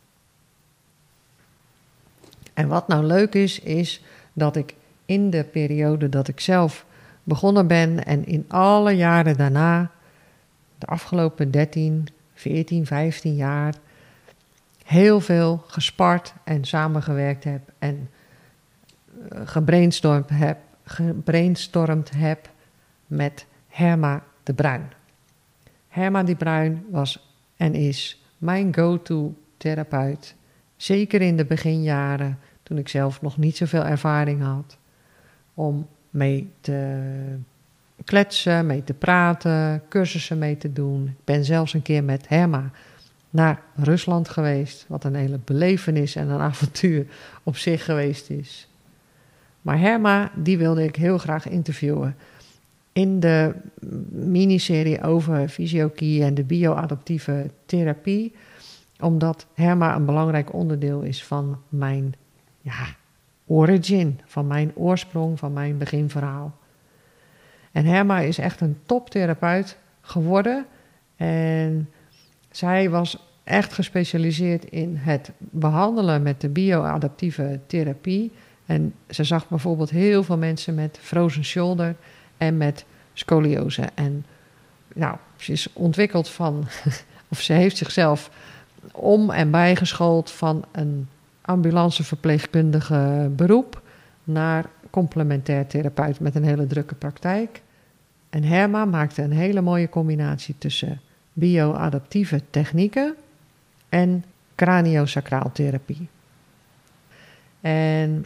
En 2.55 2.69
wat 2.69 2.89
nou 2.89 3.05
leuk 3.05 3.35
is, 3.35 3.61
is 3.61 4.03
dat 4.33 4.57
ik 4.57 4.75
in 5.07 5.31
de 5.31 5.45
periode 5.45 6.09
dat 6.09 6.29
ik 6.29 6.41
zelf 6.41 6.87
begonnen 7.23 7.67
ben 7.67 8.05
en 8.05 8.27
in 8.27 8.45
alle 8.49 8.93
jaren 8.93 9.37
daarna, 9.37 9.91
de 10.79 10.87
afgelopen 10.87 11.51
13, 11.51 12.07
14, 12.35 12.87
15 12.87 13.35
jaar, 13.35 13.75
heel 14.85 15.21
veel 15.21 15.65
gespart 15.67 16.35
en 16.45 16.65
samengewerkt 16.65 17.45
heb 17.45 17.73
en 17.79 18.11
eh, 19.29 19.41
gebrainstormd 19.45 20.29
heb, 20.31 20.59
gebrainstormd 20.85 22.11
heb 22.11 22.51
met 23.07 23.47
Herma 23.69 24.25
de 24.43 24.55
Bruin. 24.55 24.93
Herma 25.89 26.23
de 26.23 26.37
Bruin 26.37 26.85
was 26.91 27.35
en 27.57 27.75
is 27.75 28.23
mijn 28.39 28.75
go-to 28.75 29.35
therapeut 29.57 30.35
Zeker 30.77 31.21
in 31.21 31.37
de 31.37 31.45
beginjaren, 31.45 32.39
toen 32.63 32.79
ik 32.79 32.89
zelf 32.89 33.23
nog 33.23 33.37
niet 33.37 33.57
zoveel 33.57 33.85
ervaring 33.85 34.43
had, 34.43 34.77
om 35.55 35.89
mee 36.11 36.51
te 36.61 37.01
kletsen, 38.05 38.67
mee 38.67 38.85
te 38.85 38.95
praten, 38.95 39.83
cursussen 39.89 40.39
mee 40.39 40.57
te 40.57 40.73
doen. 40.73 41.07
Ik 41.07 41.25
ben 41.25 41.45
zelfs 41.45 41.75
een 41.75 41.83
keer 41.83 42.05
met 42.05 42.29
Herma 42.29 42.71
naar 43.31 43.63
Rusland 43.77 44.29
geweest, 44.29 44.85
wat 44.89 45.05
een 45.05 45.15
hele 45.15 45.39
belevenis 45.45 46.17
en 46.17 46.29
een 46.29 46.41
avontuur 46.51 47.07
op 47.43 47.57
zich 47.57 47.85
geweest 47.85 48.31
is. 48.31 48.69
Maar 49.65 49.79
Herma, 49.79 50.31
die 50.35 50.59
wilde 50.59 50.85
ik 50.85 50.97
heel 50.97 51.19
graag 51.19 51.49
interviewen. 51.49 52.17
In 52.93 53.21
de 53.21 53.55
miniserie 54.11 55.03
over 55.03 55.49
fysiologie 55.49 56.25
en 56.25 56.35
de 56.35 56.45
bioadaptieve 56.45 57.51
therapie 57.67 58.33
omdat 59.01 59.47
Herma 59.55 59.95
een 59.95 60.05
belangrijk 60.05 60.53
onderdeel 60.53 61.01
is 61.01 61.25
van 61.25 61.59
mijn 61.69 62.15
ja, 62.61 62.87
origin, 63.47 64.21
van 64.25 64.47
mijn 64.47 64.73
oorsprong, 64.75 65.39
van 65.39 65.53
mijn 65.53 65.79
beginverhaal. 65.79 66.57
En 67.73 67.85
Herma 67.85 68.21
is 68.21 68.39
echt 68.39 68.61
een 68.61 68.77
toptherapeut 68.87 69.79
geworden. 70.01 70.67
En 71.17 71.91
zij 72.51 72.91
was 72.91 73.27
echt 73.45 73.73
gespecialiseerd 73.73 74.65
in 74.65 74.97
het 74.97 75.33
behandelen 75.39 76.23
met 76.23 76.41
de 76.41 76.49
bioadaptieve 76.49 77.61
therapie. 77.67 78.33
En 78.67 78.95
ze 79.11 79.25
zag 79.25 79.49
bijvoorbeeld 79.49 79.91
heel 79.91 80.23
veel 80.23 80.39
mensen 80.39 80.75
met 80.75 80.99
frozen 81.03 81.45
shoulder 81.45 81.95
en 82.37 82.57
met 82.57 82.85
scoliose. 83.13 83.89
En 83.95 84.27
nou, 84.95 85.17
ze 85.37 85.53
is 85.53 85.69
ontwikkeld 85.73 86.29
van, 86.29 86.67
of 87.33 87.41
ze 87.41 87.53
heeft 87.53 87.77
zichzelf 87.77 88.31
om- 88.93 89.31
en 89.31 89.51
bijgeschoold 89.51 90.31
van 90.31 90.65
een 90.73 91.09
ambulanceverpleegkundige 91.41 93.31
beroep 93.37 93.83
naar 94.25 94.65
complementair 94.91 95.67
therapeut 95.67 96.21
met 96.21 96.35
een 96.35 96.45
hele 96.45 96.67
drukke 96.67 96.95
praktijk. 96.95 97.63
En 98.31 98.45
Herma 98.45 98.85
maakte 98.85 99.23
een 99.23 99.33
hele 99.33 99.61
mooie 99.61 99.89
combinatie 99.89 100.55
tussen 100.59 101.01
bioadaptieve 101.33 102.43
technieken 102.51 103.15
en 103.89 104.25
craniosacraaltherapie. 104.55 106.09
En 107.61 108.25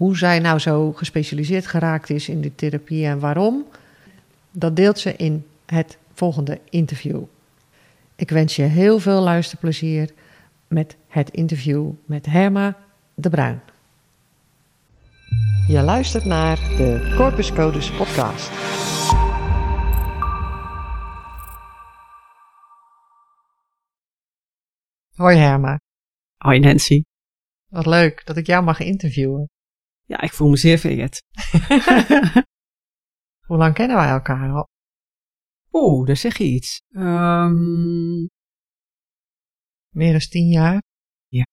hoe 0.00 0.16
zij 0.16 0.38
nou 0.38 0.58
zo 0.58 0.92
gespecialiseerd 0.92 1.66
geraakt 1.66 2.10
is 2.10 2.28
in 2.28 2.40
die 2.40 2.54
therapie 2.54 3.06
en 3.06 3.18
waarom, 3.18 3.66
dat 4.50 4.76
deelt 4.76 4.98
ze 4.98 5.16
in 5.16 5.46
het 5.66 5.98
volgende 6.12 6.60
interview. 6.70 7.22
Ik 8.16 8.30
wens 8.30 8.56
je 8.56 8.62
heel 8.62 8.98
veel 8.98 9.20
luisterplezier 9.20 10.10
met 10.68 10.96
het 11.08 11.30
interview 11.30 11.90
met 12.04 12.26
Herma 12.26 12.76
de 13.14 13.30
Bruin. 13.30 13.60
Je 15.66 15.80
luistert 15.82 16.24
naar 16.24 16.56
de 16.56 17.14
Corpus 17.16 17.52
Codes 17.52 17.90
podcast. 17.90 18.50
Hoi 25.14 25.36
Herma. 25.36 25.80
Hoi 26.36 26.58
Nancy. 26.58 27.02
Wat 27.66 27.86
leuk 27.86 28.26
dat 28.26 28.36
ik 28.36 28.46
jou 28.46 28.64
mag 28.64 28.80
interviewen. 28.80 29.48
Ja, 30.10 30.20
ik 30.20 30.32
voel 30.32 30.48
me 30.48 30.56
zeer 30.56 30.78
vereerd. 30.78 31.22
Hoe 33.46 33.56
lang 33.56 33.74
kennen 33.74 33.96
wij 33.96 34.08
elkaar 34.08 34.50
al? 34.50 34.68
Oeh, 35.72 36.06
daar 36.06 36.16
zeg 36.16 36.36
je 36.36 36.44
iets. 36.44 36.80
Um... 36.90 38.28
Meer 39.94 40.10
dan 40.10 40.20
tien 40.20 40.48
jaar? 40.48 40.82
Ja. 41.26 41.46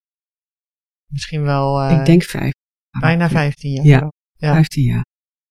Misschien 1.10 1.42
wel... 1.42 1.82
Uh, 1.82 1.98
ik 1.98 2.04
denk 2.04 2.22
vijf. 2.22 2.52
Bijna 3.00 3.28
vijftien 3.28 3.72
jaar. 3.72 3.86
Ja, 3.86 4.12
ja, 4.34 4.52
vijftien 4.52 4.84
jaar. 4.84 5.06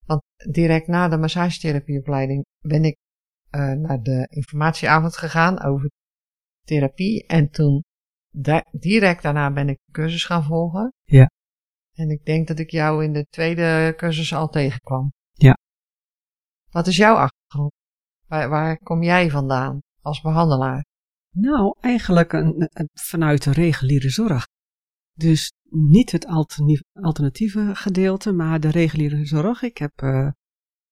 Want 0.06 0.22
direct 0.50 0.86
na 0.86 1.08
de 1.08 1.16
massagetherapieopleiding 1.16 2.44
ben 2.58 2.84
ik 2.84 2.96
uh, 3.50 3.72
naar 3.72 4.02
de 4.02 4.26
informatieavond 4.30 5.16
gegaan 5.16 5.62
over 5.62 5.90
therapie. 6.64 7.26
En 7.26 7.50
toen, 7.50 7.84
direct 8.70 9.22
daarna 9.22 9.52
ben 9.52 9.68
ik 9.68 9.78
cursus 9.92 10.24
gaan 10.24 10.44
volgen. 10.44 10.92
Ja. 11.02 11.30
En 11.98 12.10
ik 12.10 12.24
denk 12.24 12.48
dat 12.48 12.58
ik 12.58 12.70
jou 12.70 13.04
in 13.04 13.12
de 13.12 13.26
tweede 13.30 13.94
cursus 13.96 14.34
al 14.34 14.48
tegenkwam. 14.48 15.12
Ja. 15.32 15.58
Wat 16.70 16.86
is 16.86 16.96
jouw 16.96 17.14
achtergrond? 17.14 17.72
Waar, 18.26 18.48
waar 18.48 18.78
kom 18.78 19.02
jij 19.02 19.30
vandaan 19.30 19.80
als 20.00 20.20
behandelaar? 20.20 20.84
Nou, 21.30 21.76
eigenlijk 21.80 22.32
een, 22.32 22.68
een, 22.72 22.88
vanuit 22.92 23.42
de 23.42 23.52
reguliere 23.52 24.10
zorg. 24.10 24.46
Dus 25.12 25.52
niet 25.70 26.12
het 26.12 26.26
alternatieve 26.92 27.74
gedeelte, 27.74 28.32
maar 28.32 28.60
de 28.60 28.70
reguliere 28.70 29.26
zorg. 29.26 29.62
Ik 29.62 29.78
heb 29.78 30.02
uh, 30.02 30.30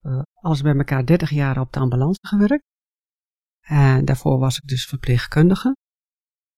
uh, 0.02 0.22
alles 0.32 0.62
bij 0.62 0.76
elkaar 0.76 1.06
30 1.06 1.30
jaar 1.30 1.60
op 1.60 1.72
de 1.72 1.80
ambulance 1.80 2.26
gewerkt. 2.26 2.64
En 3.60 4.04
daarvoor 4.04 4.38
was 4.38 4.56
ik 4.56 4.68
dus 4.68 4.86
verpleegkundige. 4.86 5.76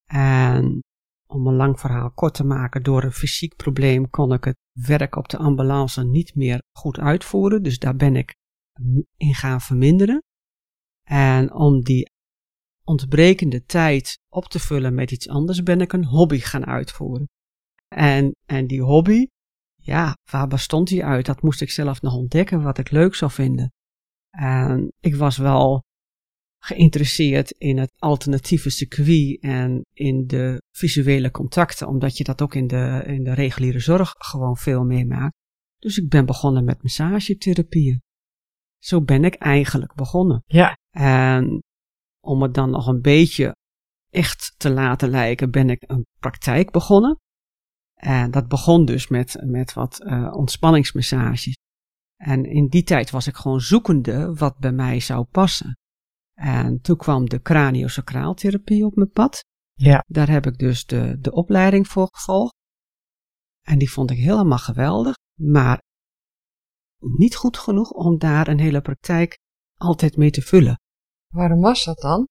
En 0.04 0.82
om 1.28 1.46
een 1.46 1.54
lang 1.54 1.80
verhaal 1.80 2.10
kort 2.10 2.34
te 2.34 2.44
maken, 2.44 2.82
door 2.82 3.02
een 3.02 3.12
fysiek 3.12 3.56
probleem 3.56 4.10
kon 4.10 4.32
ik 4.32 4.44
het 4.44 4.56
werk 4.72 5.16
op 5.16 5.28
de 5.28 5.36
ambulance 5.36 6.04
niet 6.04 6.34
meer 6.34 6.62
goed 6.72 6.98
uitvoeren. 6.98 7.62
Dus 7.62 7.78
daar 7.78 7.96
ben 7.96 8.16
ik 8.16 8.34
in 9.16 9.34
gaan 9.34 9.60
verminderen. 9.60 10.22
En 11.08 11.52
om 11.52 11.82
die 11.82 12.10
ontbrekende 12.84 13.64
tijd 13.64 14.18
op 14.28 14.44
te 14.44 14.58
vullen 14.58 14.94
met 14.94 15.10
iets 15.10 15.28
anders, 15.28 15.62
ben 15.62 15.80
ik 15.80 15.92
een 15.92 16.04
hobby 16.04 16.38
gaan 16.38 16.66
uitvoeren. 16.66 17.28
En, 17.88 18.34
en 18.46 18.66
die 18.66 18.82
hobby, 18.82 19.26
ja, 19.74 20.16
waar 20.30 20.48
bestond 20.48 20.88
die 20.88 21.04
uit? 21.04 21.26
Dat 21.26 21.42
moest 21.42 21.60
ik 21.60 21.70
zelf 21.70 22.02
nog 22.02 22.14
ontdekken, 22.14 22.62
wat 22.62 22.78
ik 22.78 22.90
leuk 22.90 23.14
zou 23.14 23.30
vinden. 23.30 23.72
En 24.30 24.92
ik 25.00 25.16
was 25.16 25.36
wel 25.36 25.82
geïnteresseerd 26.68 27.50
in 27.50 27.78
het 27.78 27.92
alternatieve 27.96 28.70
circuit 28.70 29.40
en 29.40 29.84
in 29.92 30.26
de 30.26 30.62
visuele 30.70 31.30
contacten, 31.30 31.88
omdat 31.88 32.16
je 32.16 32.24
dat 32.24 32.42
ook 32.42 32.54
in 32.54 32.66
de, 32.66 33.02
in 33.06 33.24
de 33.24 33.34
reguliere 33.34 33.78
zorg 33.78 34.14
gewoon 34.18 34.56
veel 34.56 34.84
meemaakt. 34.84 35.34
Dus 35.78 35.98
ik 35.98 36.08
ben 36.08 36.26
begonnen 36.26 36.64
met 36.64 36.82
massagetherapieën. 36.82 38.02
Zo 38.78 39.02
ben 39.02 39.24
ik 39.24 39.34
eigenlijk 39.34 39.94
begonnen. 39.94 40.42
Ja. 40.46 40.76
En 40.90 41.62
om 42.20 42.42
het 42.42 42.54
dan 42.54 42.70
nog 42.70 42.86
een 42.86 43.00
beetje 43.00 43.56
echt 44.10 44.54
te 44.56 44.70
laten 44.70 45.08
lijken, 45.08 45.50
ben 45.50 45.70
ik 45.70 45.82
een 45.86 46.06
praktijk 46.20 46.70
begonnen. 46.70 47.18
En 47.94 48.30
dat 48.30 48.48
begon 48.48 48.84
dus 48.84 49.08
met, 49.08 49.42
met 49.44 49.72
wat 49.72 50.00
uh, 50.00 50.32
ontspanningsmassages. 50.32 51.56
En 52.16 52.44
in 52.44 52.66
die 52.68 52.82
tijd 52.82 53.10
was 53.10 53.26
ik 53.26 53.36
gewoon 53.36 53.60
zoekende 53.60 54.34
wat 54.34 54.58
bij 54.58 54.72
mij 54.72 55.00
zou 55.00 55.24
passen. 55.24 55.76
En 56.38 56.80
toen 56.80 56.96
kwam 56.96 57.28
de 57.28 57.42
craniosacraaltherapie 57.42 58.84
op 58.84 58.94
mijn 58.94 59.10
pad. 59.10 59.44
Ja. 59.72 60.04
Daar 60.06 60.28
heb 60.28 60.46
ik 60.46 60.58
dus 60.58 60.86
de, 60.86 61.18
de 61.20 61.32
opleiding 61.32 61.88
voor 61.88 62.08
gevolgd. 62.12 62.54
En 63.62 63.78
die 63.78 63.90
vond 63.90 64.10
ik 64.10 64.18
helemaal 64.18 64.58
geweldig, 64.58 65.14
maar 65.40 65.82
niet 66.98 67.36
goed 67.36 67.58
genoeg 67.58 67.90
om 67.90 68.18
daar 68.18 68.48
een 68.48 68.58
hele 68.60 68.80
praktijk 68.80 69.38
altijd 69.74 70.16
mee 70.16 70.30
te 70.30 70.42
vullen. 70.42 70.80
Waarom 71.28 71.60
was 71.60 71.84
dat 71.84 71.98
dan? 71.98 72.28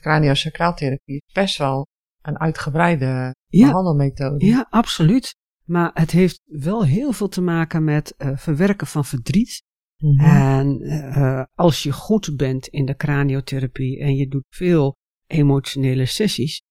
Craniosacraaltherapie 0.00 1.22
is 1.26 1.32
best 1.32 1.58
wel 1.58 1.86
een 2.22 2.38
uitgebreide 2.38 3.34
Ja. 3.46 3.66
behandelmethode. 3.66 4.46
Ja, 4.46 4.66
absoluut. 4.70 5.34
Maar 5.64 5.90
het 5.94 6.10
heeft 6.10 6.40
wel 6.44 6.84
heel 6.84 7.12
veel 7.12 7.28
te 7.28 7.40
maken 7.40 7.84
met 7.84 8.14
eh, 8.16 8.36
verwerken 8.36 8.86
van 8.86 9.04
verdriet. 9.04 9.62
Mhm. 9.98 10.24
En 10.24 10.80
eh, 10.80 11.42
als 11.54 11.82
je 11.82 11.92
goed 11.92 12.36
bent 12.36 12.66
in 12.66 12.84
de 12.84 12.96
craniotherapie 12.96 13.98
en 13.98 14.14
je 14.14 14.28
doet 14.28 14.46
veel 14.48 14.96
emotionele 15.26 16.06
sessies. 16.06 16.62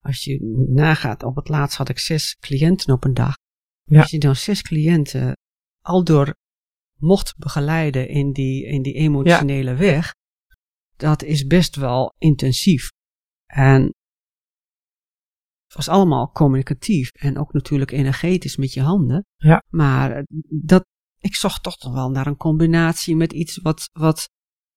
Als 0.00 0.24
je 0.24 0.66
nagaat, 0.68 1.22
op 1.22 1.36
het 1.36 1.48
laatst 1.48 1.76
had 1.76 1.88
ik 1.88 1.98
zes 1.98 2.36
cliënten 2.40 2.94
op 2.94 3.04
een 3.04 3.14
dag. 3.14 3.36
Ja. 3.82 4.00
Als 4.00 4.10
je 4.10 4.18
dan 4.18 4.36
zes 4.36 4.62
cliënten 4.62 5.36
al 5.80 6.04
door 6.04 6.34
mocht 6.98 7.36
begeleiden 7.36 8.08
in 8.08 8.32
die, 8.32 8.64
in 8.66 8.82
die 8.82 8.94
emotionele 8.94 9.74
weg, 9.74 10.14
dat 10.96 11.22
is 11.22 11.46
best 11.46 11.76
wel 11.76 12.14
intensief. 12.18 12.90
En 13.46 13.82
het 15.66 15.74
was 15.74 15.88
allemaal 15.88 16.30
communicatief 16.30 17.10
en 17.10 17.38
ook 17.38 17.52
natuurlijk 17.52 17.90
energetisch 17.90 18.56
met 18.56 18.72
je 18.72 18.80
handen. 18.80 19.26
Ja. 19.36 19.62
Maar 19.68 20.24
dat, 20.48 20.86
ik 21.22 21.34
zocht 21.34 21.62
toch 21.62 21.82
nog 21.82 21.92
wel 21.92 22.10
naar 22.10 22.26
een 22.26 22.36
combinatie 22.36 23.16
met 23.16 23.32
iets 23.32 23.56
wat, 23.56 23.88
wat, 23.92 24.28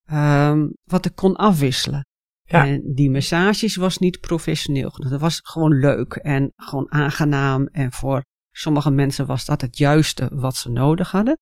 ehm, 0.03 0.67
wat 0.83 1.05
ik 1.05 1.15
kon 1.15 1.35
afwisselen. 1.35 2.05
Ja. 2.43 2.65
En 2.65 2.93
die 2.93 3.11
massages 3.11 3.75
was 3.75 3.97
niet 3.97 4.19
professioneel 4.19 4.89
genoeg. 4.89 5.11
Dat 5.11 5.19
was 5.21 5.39
gewoon 5.43 5.79
leuk 5.79 6.13
en 6.13 6.53
gewoon 6.55 6.91
aangenaam. 6.91 7.67
En 7.67 7.91
voor 7.91 8.23
sommige 8.51 8.91
mensen 8.91 9.25
was 9.25 9.45
dat 9.45 9.61
het 9.61 9.77
juiste 9.77 10.29
wat 10.33 10.55
ze 10.55 10.69
nodig 10.71 11.11
hadden. 11.11 11.37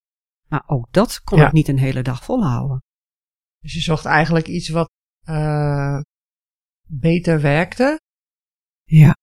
Maar 0.48 0.63
ook 0.65 0.88
dat 0.91 1.22
kon 1.24 1.38
Ja. 1.39 1.45
ik 1.48 1.51
niet 1.51 1.67
een 1.67 1.77
hele 1.79 2.01
dag 2.01 2.24
volhouden. 2.24 2.81
Dus 3.60 3.74
je 3.74 3.79
zocht 3.79 4.05
eigenlijk 4.05 4.48
iets 4.48 4.69
wat 4.69 4.89
eh, 5.25 6.00
beter 6.88 7.41
werkte 7.41 8.00
Ja. 8.83 9.15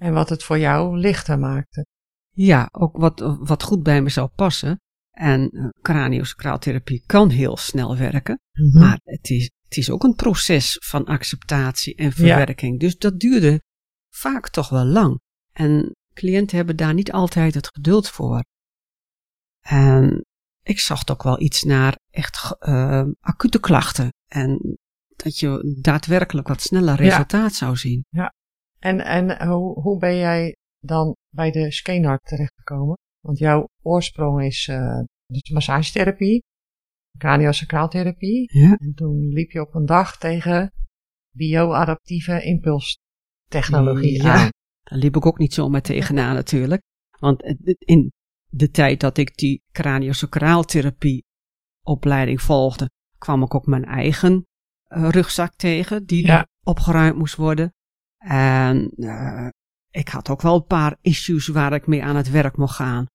en 0.00 0.12
wat 0.12 0.28
het 0.28 0.42
voor 0.44 0.58
jou 0.58 0.98
lichter 0.98 1.38
maakte. 1.38 1.86
Ja, 2.30 2.68
ook 2.72 2.96
wat, 2.96 3.20
wat 3.38 3.62
goed 3.62 3.82
bij 3.82 4.02
me 4.02 4.08
zou 4.08 4.28
passen. 4.28 4.80
En 5.16 5.50
uh, 5.52 5.68
craniosacraaltherapie 5.82 7.02
kan 7.06 7.30
heel 7.30 7.56
snel 7.56 7.96
werken. 7.96 8.40
Mhm. 8.52 8.78
Maar 8.78 9.00
het 9.02 9.30
is, 9.30 9.50
het 9.62 9.76
is 9.76 9.90
ook 9.90 10.02
een 10.04 10.14
proces 10.14 10.76
van 10.84 11.04
acceptatie 11.04 11.94
en 11.94 12.12
verwerking. 12.12 12.80
Dus 12.80 12.98
dat 12.98 13.20
duurde 13.20 13.62
vaak 14.14 14.48
toch 14.48 14.68
wel 14.68 14.84
lang. 14.84 15.20
En 15.52 15.96
cliënten 16.14 16.56
hebben 16.56 16.76
daar 16.76 16.94
niet 16.94 17.12
altijd 17.12 17.54
het 17.54 17.70
geduld 17.72 18.08
voor. 18.08 18.44
En 19.60 20.24
ik 20.62 20.80
zag 20.80 21.08
ook 21.08 21.22
wel 21.22 21.40
iets 21.40 21.62
naar 21.62 21.98
echt 22.10 22.56
eh, 22.58 23.04
acute 23.20 23.60
klachten. 23.60 24.12
En 24.26 24.78
dat 25.16 25.38
je 25.38 25.78
daadwerkelijk 25.80 26.48
wat 26.48 26.60
sneller 26.60 27.02
Ja. 27.02 27.08
resultaat 27.08 27.52
zou 27.52 27.76
zien. 27.76 28.04
En, 28.78 29.00
en 29.00 29.46
hoe, 29.48 29.80
hoe 29.80 29.98
ben 29.98 30.16
jij 30.16 30.56
dan 30.78 31.16
bij 31.28 31.50
de 31.50 31.72
Skenart 31.72 32.24
terechtgekomen? 32.24 32.96
Want 33.26 33.38
jouw 33.38 33.68
oorsprong 33.82 34.42
is 34.42 34.68
eh 34.68 35.00
dus 35.26 35.50
massagetherapie, 35.50 36.42
craniosacraaltherapie. 37.18 38.58
Ja. 38.58 38.76
En 38.76 38.92
toen 38.94 39.28
liep 39.28 39.50
je 39.50 39.60
op 39.60 39.74
een 39.74 39.86
dag 39.86 40.18
tegen 40.18 40.72
bioadaptieve 41.36 42.42
impulstechnologie 42.42 44.22
Ja. 44.22 44.34
aan. 44.34 44.48
Daar 44.82 44.98
liep 44.98 45.16
ik 45.16 45.26
ook 45.26 45.38
niet 45.38 45.54
zomaar 45.54 45.82
tegenaan 45.82 46.34
natuurlijk. 46.34 46.82
Want 47.18 47.42
in 47.78 48.12
de 48.48 48.70
tijd 48.70 49.00
dat 49.00 49.18
ik 49.18 49.36
die 49.36 49.62
craniosacraaltherapie 49.72 51.24
opleiding 51.82 52.42
volgde, 52.42 52.90
kwam 53.18 53.42
ik 53.42 53.54
ook 53.54 53.66
mijn 53.66 53.84
eigen 53.84 54.46
eh, 54.86 55.08
rugzak 55.08 55.54
tegen, 55.54 56.04
die 56.06 56.26
Ja. 56.26 56.46
opgeruimd 56.62 57.16
moest 57.16 57.36
worden. 57.36 57.74
En 58.18 58.90
eh, 58.90 59.48
ik 59.90 60.08
had 60.08 60.28
ook 60.30 60.42
wel 60.42 60.54
een 60.54 60.66
paar 60.66 60.96
issues 61.00 61.46
waar 61.46 61.72
ik 61.72 61.86
mee 61.86 62.02
aan 62.04 62.16
het 62.16 62.30
werk 62.30 62.56
mocht 62.56 62.74
gaan. 62.74 63.06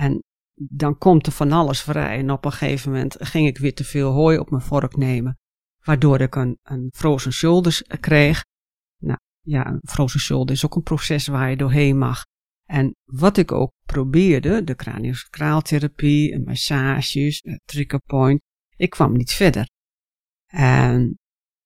En 0.00 0.22
dan 0.54 0.98
komt 0.98 1.26
er 1.26 1.32
van 1.32 1.52
alles 1.52 1.82
vrij. 1.82 2.18
En 2.18 2.30
op 2.30 2.44
een 2.44 2.52
gegeven 2.52 2.90
moment 2.92 3.16
ging 3.18 3.46
ik 3.46 3.58
weer 3.58 3.74
te 3.74 3.84
veel 3.84 4.10
hooi 4.10 4.38
op 4.38 4.50
mijn 4.50 4.62
vork 4.62 4.96
nemen. 4.96 5.38
Waardoor 5.84 6.20
ik 6.20 6.34
een, 6.34 6.58
een 6.62 6.88
frozen 6.92 7.32
shoulders 7.32 7.82
kreeg. 8.00 8.44
Nou 9.02 9.18
ja, 9.40 9.66
een 9.66 9.80
frozen 9.82 10.20
shoulder 10.20 10.54
is 10.54 10.64
ook 10.64 10.74
een 10.74 10.82
proces 10.82 11.26
waar 11.26 11.50
je 11.50 11.56
doorheen 11.56 11.98
mag. 11.98 12.24
En 12.64 12.94
wat 13.04 13.36
ik 13.36 13.52
ook 13.52 13.72
probeerde, 13.86 14.64
de 14.64 14.74
craniosacraaltherapie, 14.74 16.40
massages, 16.44 17.40
eh, 17.40 17.54
trigger 17.64 18.00
point, 18.00 18.40
ik 18.76 18.90
kwam 18.90 19.12
niet 19.12 19.32
verder. 19.32 19.68
En 20.46 21.18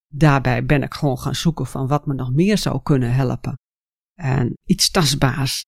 daarbij 0.06 0.64
ben 0.64 0.82
ik 0.82 0.94
gewoon 0.94 1.18
gaan 1.18 1.34
zoeken 1.34 1.66
van 1.66 1.86
wat 1.86 2.06
me 2.06 2.14
nog 2.14 2.32
meer 2.32 2.58
zou 2.58 2.82
kunnen 2.82 3.14
helpen. 3.14 3.58
En 4.14 4.56
iets 4.64 4.90
tastbaars. 4.90 5.64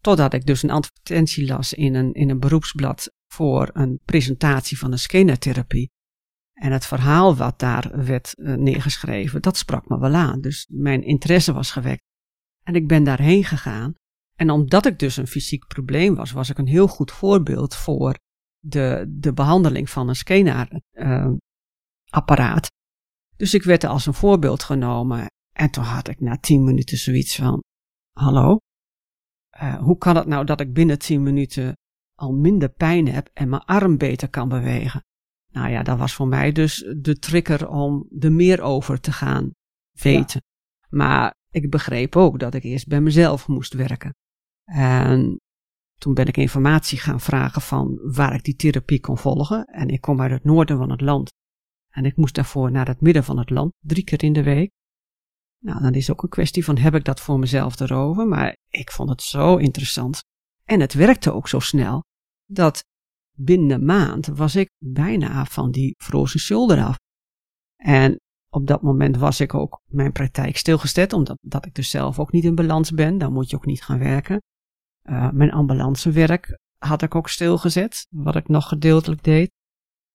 Totdat 0.00 0.34
ik 0.34 0.46
dus 0.46 0.62
een 0.62 0.70
advertentie 0.70 1.46
las 1.46 1.72
in 1.72 1.94
een, 1.94 2.12
in 2.12 2.30
een 2.30 2.40
beroepsblad 2.40 3.12
voor 3.26 3.70
een 3.72 4.00
presentatie 4.04 4.78
van 4.78 4.90
de 4.90 4.96
scannertherapie. 4.96 5.90
En 6.52 6.72
het 6.72 6.86
verhaal 6.86 7.36
wat 7.36 7.58
daar 7.58 8.04
werd 8.04 8.34
eh, 8.34 8.54
neergeschreven, 8.54 9.42
dat 9.42 9.56
sprak 9.56 9.88
me 9.88 9.98
wel 9.98 10.14
aan. 10.14 10.40
Dus 10.40 10.66
mijn 10.70 11.02
interesse 11.02 11.52
was 11.52 11.70
gewekt. 11.70 12.02
En 12.62 12.74
ik 12.74 12.88
ben 12.88 13.04
daarheen 13.04 13.44
gegaan. 13.44 13.94
En 14.34 14.50
omdat 14.50 14.86
ik 14.86 14.98
dus 14.98 15.16
een 15.16 15.26
fysiek 15.26 15.66
probleem 15.66 16.14
was, 16.14 16.30
was 16.30 16.50
ik 16.50 16.58
een 16.58 16.66
heel 16.66 16.88
goed 16.88 17.12
voorbeeld 17.12 17.74
voor 17.74 18.18
de, 18.58 19.04
de 19.08 19.32
behandeling 19.32 19.90
van 19.90 20.08
een 20.08 20.16
scanner-apparaat. 20.16 22.68
dus 23.36 23.54
ik 23.54 23.62
werd 23.62 23.82
er 23.82 23.88
als 23.88 24.06
een 24.06 24.14
voorbeeld 24.14 24.62
genomen. 24.62 25.26
En 25.52 25.70
toen 25.70 25.84
had 25.84 26.08
ik 26.08 26.20
na 26.20 26.38
tien 26.38 26.64
minuten 26.64 26.98
zoiets 26.98 27.36
van: 27.36 27.62
Hallo, 28.12 28.58
eh, 29.60 29.76
hoe 29.76 29.98
kan 29.98 30.16
het 30.16 30.26
nou 30.26 30.44
dat 30.44 30.60
ik 30.60 30.72
binnen 30.72 30.98
tien 30.98 31.22
minuten 31.22 31.76
al 32.14 32.32
minder 32.32 32.68
pijn 32.68 33.08
heb 33.08 33.30
en 33.32 33.48
mijn 33.48 33.62
arm 33.62 33.96
beter 33.96 34.28
kan 34.28 34.48
bewegen? 34.48 35.04
Nou 35.52 35.70
ja, 35.70 35.82
dat 35.82 35.98
was 35.98 36.14
voor 36.14 36.28
mij 36.28 36.52
dus 36.52 36.94
de 36.96 37.18
trigger 37.18 37.68
om 37.68 38.06
er 38.18 38.32
meer 38.32 38.60
over 38.60 39.00
te 39.00 39.12
gaan 39.12 39.50
weten. 39.92 40.42
Maar 40.88 41.34
ik 41.50 41.70
begreep 41.70 42.16
ook 42.16 42.38
dat 42.38 42.54
ik 42.54 42.62
eerst 42.62 42.88
bij 42.88 43.00
mezelf 43.00 43.48
moest 43.48 43.74
werken. 43.74 44.14
En 44.64 45.40
toen 45.94 46.14
ben 46.14 46.26
ik 46.26 46.36
informatie 46.36 46.98
gaan 46.98 47.20
vragen 47.20 47.62
van 47.62 47.98
waar 48.02 48.34
ik 48.34 48.44
die 48.44 48.56
therapie 48.56 49.00
kon 49.00 49.18
volgen. 49.18 49.64
En 49.64 49.88
ik 49.88 50.00
kom 50.00 50.20
uit 50.20 50.30
het 50.30 50.44
noorden 50.44 50.78
van 50.78 50.90
het 50.90 51.00
land. 51.00 51.32
En 51.88 52.04
ik 52.04 52.16
moest 52.16 52.34
daarvoor 52.34 52.70
naar 52.70 52.86
het 52.86 53.00
midden 53.00 53.24
van 53.24 53.38
het 53.38 53.50
land, 53.50 53.72
drie 53.78 54.04
keer 54.04 54.22
in 54.22 54.32
de 54.32 54.42
week. 54.42 54.70
Nou, 55.62 55.80
dan 55.80 55.92
is 55.92 56.10
ook 56.10 56.22
een 56.22 56.28
kwestie 56.28 56.64
van 56.64 56.78
heb 56.78 56.94
ik 56.94 57.04
dat 57.04 57.20
voor 57.20 57.38
mezelf 57.38 57.80
erover. 57.80 58.26
Maar 58.26 58.56
ik 58.68 58.90
vond 58.90 59.08
het 59.08 59.22
zo 59.22 59.56
interessant. 59.56 60.20
En 60.64 60.80
het 60.80 60.94
werkte 60.94 61.32
ook 61.32 61.48
zo 61.48 61.58
snel 61.58 62.04
dat 62.46 62.84
binnen 63.36 63.70
een 63.70 63.84
maand 63.84 64.26
was 64.26 64.56
ik 64.56 64.68
bijna 64.78 65.44
van 65.44 65.70
die 65.70 65.94
frozen 65.98 66.40
shoulder 66.40 66.84
af. 66.84 66.96
En 67.76 68.16
op 68.48 68.66
dat 68.66 68.82
moment 68.82 69.16
was 69.16 69.40
ik 69.40 69.54
ook 69.54 69.80
mijn 69.84 70.12
praktijk 70.12 70.56
stilgezet, 70.56 71.12
omdat 71.12 71.38
dat 71.40 71.66
ik 71.66 71.74
dus 71.74 71.90
zelf 71.90 72.18
ook 72.18 72.32
niet 72.32 72.44
in 72.44 72.54
balans 72.54 72.90
ben. 72.90 73.18
Dan 73.18 73.32
moet 73.32 73.50
je 73.50 73.56
ook 73.56 73.66
niet 73.66 73.84
gaan 73.84 73.98
werken. 73.98 74.40
Uh, 75.02 75.30
mijn 75.30 75.52
ambulancewerk 75.52 76.58
had 76.78 77.02
ik 77.02 77.14
ook 77.14 77.28
stilgezet, 77.28 78.06
wat 78.10 78.36
ik 78.36 78.48
nog 78.48 78.68
gedeeltelijk 78.68 79.22
deed. 79.22 79.50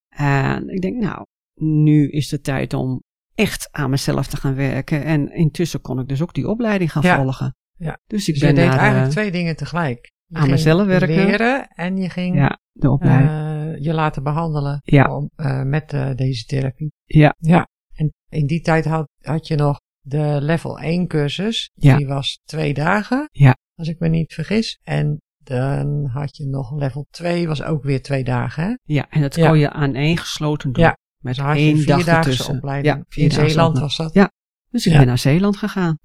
En 0.08 0.70
ik 0.70 0.82
denk, 0.82 1.02
nou, 1.02 1.26
nu 1.62 2.10
is 2.10 2.30
de 2.30 2.42
tijd 2.42 2.74
om 2.74 3.02
echt 3.36 3.68
aan 3.72 3.90
mezelf 3.90 4.28
te 4.28 4.38
gaan 4.38 4.56
werken. 4.56 5.04
En 5.04 5.32
intussen 5.34 5.82
kon 5.82 6.00
ik 6.00 6.08
dus 6.08 6.22
ook 6.22 6.34
die 6.34 6.48
opleiding 6.48 6.92
gaan 6.92 7.04
Ja. 7.04 7.16
volgen. 7.16 7.56
Ja. 7.78 8.00
Dus 8.08 8.28
ik 8.28 8.34
Dus 8.34 8.44
ben 8.44 8.50
je 8.56 8.70
deed 8.70 8.80
eigenlijk 8.80 9.06
eh, 9.06 9.12
twee 9.12 9.32
dingen 9.32 9.56
tegelijk. 9.56 10.12
Je 10.26 10.38
aan 10.38 10.50
mezelf 10.50 10.86
werken. 10.88 11.08
leren 11.26 11.68
en 11.68 11.98
je 11.98 12.10
ging 12.10 12.36
ja, 12.36 12.60
de 12.72 12.92
opleiding. 12.92 13.30
eh, 13.30 13.84
je 13.84 13.94
laten 13.94 14.24
behandelen 14.24 14.82
Ja. 14.84 15.16
om, 15.18 15.30
eh, 15.36 15.62
met 15.62 15.90
deze 16.16 16.46
therapie. 16.46 16.92
ja. 17.06 17.36
Ja. 17.40 17.68
En 17.94 18.14
in 18.30 18.46
die 18.46 18.62
tijd 18.62 18.86
had, 18.86 19.08
had 19.22 19.48
je 19.48 19.56
nog 19.56 19.80
de 20.00 20.38
level 20.42 20.80
1 20.80 21.08
cursus. 21.08 21.70
Ja. 21.74 21.98
Die 21.98 22.08
was 22.08 22.40
twee 22.44 22.74
dagen. 22.74 23.30
Ja. 23.32 23.56
Als 23.76 23.88
ik 23.88 24.00
me 24.00 24.08
niet 24.08 24.34
vergis. 24.34 24.80
En 24.84 25.20
dan 25.38 26.06
had 26.06 26.38
je 26.38 26.46
nog 26.46 26.72
level 26.76 27.06
2, 27.10 27.48
was 27.48 27.64
ook 27.64 27.84
weer 27.84 28.02
twee 28.02 28.24
dagen. 28.24 28.64
Hè? 28.64 28.74
Ja, 28.84 29.10
en 29.10 29.22
dat 29.22 29.36
kon 29.40 29.58
je 29.58 29.70
aan 29.70 29.96
één 29.96 30.18
gesloten 30.18 30.72
doen. 30.72 30.84
Ja, 30.84 30.98
Met 31.26 31.36
Dan 31.36 31.46
had 31.46 31.56
een 31.58 31.76
dag 31.76 31.84
vierdaagse 31.96 32.30
ertussen. 32.30 32.56
opleiding. 32.56 32.96
Ja, 33.10 33.24
in 33.24 33.32
Zeeland 33.32 33.52
opleiding. 33.52 33.80
was 33.80 33.96
dat. 33.98 34.14
Ja. 34.14 34.32
Dus 34.70 34.86
ik 34.86 34.92
Ja. 34.92 34.98
ben 34.98 35.08
naar 35.08 35.18
Zeeland 35.18 35.58
gegaan. 35.58 35.98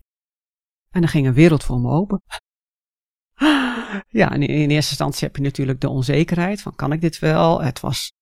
En 0.90 1.00
dan 1.00 1.10
ging 1.10 1.26
een 1.26 1.32
wereld 1.34 1.64
voor 1.64 1.80
me 1.80 1.88
open. 1.90 2.22
Ja, 4.08 4.32
in 4.32 4.42
in 4.42 4.70
eerste 4.70 4.90
instantie 4.90 5.26
heb 5.26 5.36
je 5.36 5.42
natuurlijk 5.42 5.80
de 5.80 5.88
onzekerheid 5.88 6.62
van 6.62 6.74
kan 6.74 6.92
ik 6.92 7.00
dit 7.00 7.18
wel? 7.18 7.62
Het 7.62 7.80
was 7.80 8.12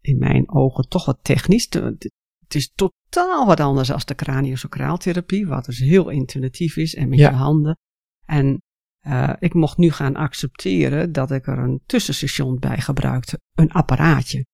in 0.00 0.18
mijn 0.18 0.50
ogen 0.50 0.88
toch 0.88 1.04
wat 1.04 1.18
technisch. 1.22 1.68
Het 1.70 2.54
is 2.54 2.72
totaal 2.74 3.46
wat 3.46 3.60
anders 3.60 3.88
dan 3.88 4.00
de 4.04 4.14
craniosacraaltherapie, 4.14 5.46
wat 5.46 5.64
dus 5.64 5.78
heel 5.78 6.08
intuïtief 6.08 6.76
is 6.76 6.94
en 6.94 7.08
met 7.08 7.18
Ja. 7.18 7.30
je 7.30 7.36
handen. 7.36 7.78
En 8.26 8.62
eh, 9.00 9.32
ik 9.38 9.54
mocht 9.54 9.76
nu 9.76 9.90
gaan 9.90 10.16
accepteren 10.16 11.12
dat 11.12 11.30
ik 11.30 11.46
er 11.46 11.58
een 11.58 11.82
tussenstation 11.86 12.58
bij 12.58 12.80
gebruikte, 12.80 13.40
een 13.54 13.72
apparaatje. 13.72 14.46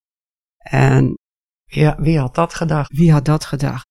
En 0.57 1.19
Ja, 1.81 1.97
wie 2.01 2.19
had 2.19 2.35
dat 2.35 2.55
gedacht? 2.55 2.93
wie 2.97 3.13
had 3.13 3.25
dat 3.25 3.45
gedacht? 3.45 3.87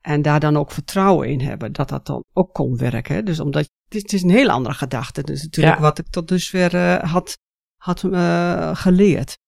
En 0.00 0.22
daar 0.22 0.40
dan 0.40 0.56
ook 0.56 0.70
vertrouwen 0.70 1.28
in 1.28 1.40
hebben 1.40 1.72
dat 1.72 1.88
dat 1.88 2.06
dan 2.06 2.24
ook 2.32 2.52
kon 2.54 2.76
werken. 2.76 3.14
hè. 3.14 3.22
Dus 3.22 3.40
omdat 3.40 3.70
het, 3.88 4.12
is 4.12 4.22
een 4.22 4.30
heel 4.30 4.50
andere 4.50 4.74
gedachte. 4.74 5.22
Dus 5.22 5.42
natuurlijk 5.42 5.76
Ja. 5.76 5.82
wat 5.82 5.98
ik 5.98 6.06
tot 6.08 6.28
dusver 6.28 6.74
eh, 6.74 7.12
had, 7.12 7.38
had 7.76 8.04
eh, 8.04 8.76
geleerd. 8.76 9.38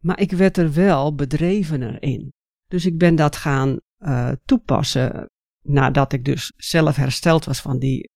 Maar 0.00 0.20
ik 0.20 0.30
werd 0.32 0.56
er 0.56 0.72
wel 0.72 1.14
bedrevener 1.14 2.02
in. 2.02 2.32
Dus 2.66 2.86
ik 2.86 2.98
ben 2.98 3.14
dat 3.14 3.36
gaan 3.36 3.78
eh, 3.96 4.30
toepassen 4.44 5.30
nadat 5.66 6.12
ik 6.12 6.24
dus 6.24 6.52
zelf 6.56 6.96
hersteld 6.96 7.44
was 7.44 7.60
van 7.60 7.78
die 7.78 8.12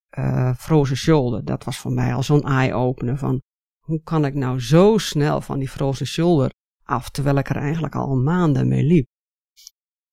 frozen 0.57 0.97
shoulder. 0.97 1.45
Dat 1.45 1.65
was 1.65 1.79
voor 1.79 1.93
mij 1.93 2.15
al 2.15 2.23
zo'n 2.23 2.43
eye-opener 2.43 3.19
van 3.19 3.43
hoe 3.85 4.03
kan 4.03 4.25
ik 4.25 4.35
nou 4.35 4.61
zo 4.61 4.99
snel 4.99 5.41
van 5.41 5.59
die 5.59 5.69
frozen 5.69 6.07
shoulder 6.07 6.51
af, 6.89 7.11
terwijl 7.11 7.37
ik 7.37 7.49
er 7.49 7.57
eigenlijk 7.57 7.95
al 7.95 8.17
maanden 8.17 8.69
mee 8.69 8.83
liep. 8.83 9.07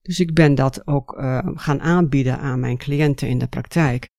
Dus 0.02 0.20
ik 0.20 0.34
ben 0.34 0.56
dat 0.56 0.88
ook 0.88 1.18
eh, 1.18 1.48
gaan 1.54 1.82
aanbieden 1.82 2.40
aan 2.40 2.60
mijn 2.60 2.78
cliënten 2.78 3.28
in 3.28 3.38
de 3.38 3.48
praktijk. 3.48 4.10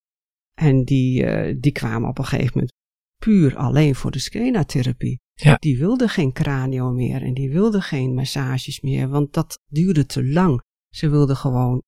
En 0.55 0.85
die, 0.85 1.25
eh, 1.25 1.57
die 1.61 1.73
kwamen 1.73 2.09
op 2.09 2.19
een 2.19 2.25
gegeven 2.25 2.53
moment 2.55 2.73
puur 3.17 3.57
alleen 3.57 3.95
voor 3.95 4.11
de 4.11 4.19
skenatherapie. 4.19 5.21
Ja. 5.35 5.55
Die 5.55 5.79
wilden 5.79 6.09
geen 6.09 6.33
cranio 6.33 6.93
meer 6.93 7.23
en 7.23 7.35
die 7.35 7.51
wilden 7.51 7.83
geen 7.83 8.15
massages 8.15 8.81
meer, 8.81 9.09
want 9.09 9.33
dat 9.33 9.59
duurde 9.67 10.07
te 10.07 10.25
lang. 10.25 10.63
Ze 10.89 11.09
wilden 11.09 11.37
gewoon 11.37 11.83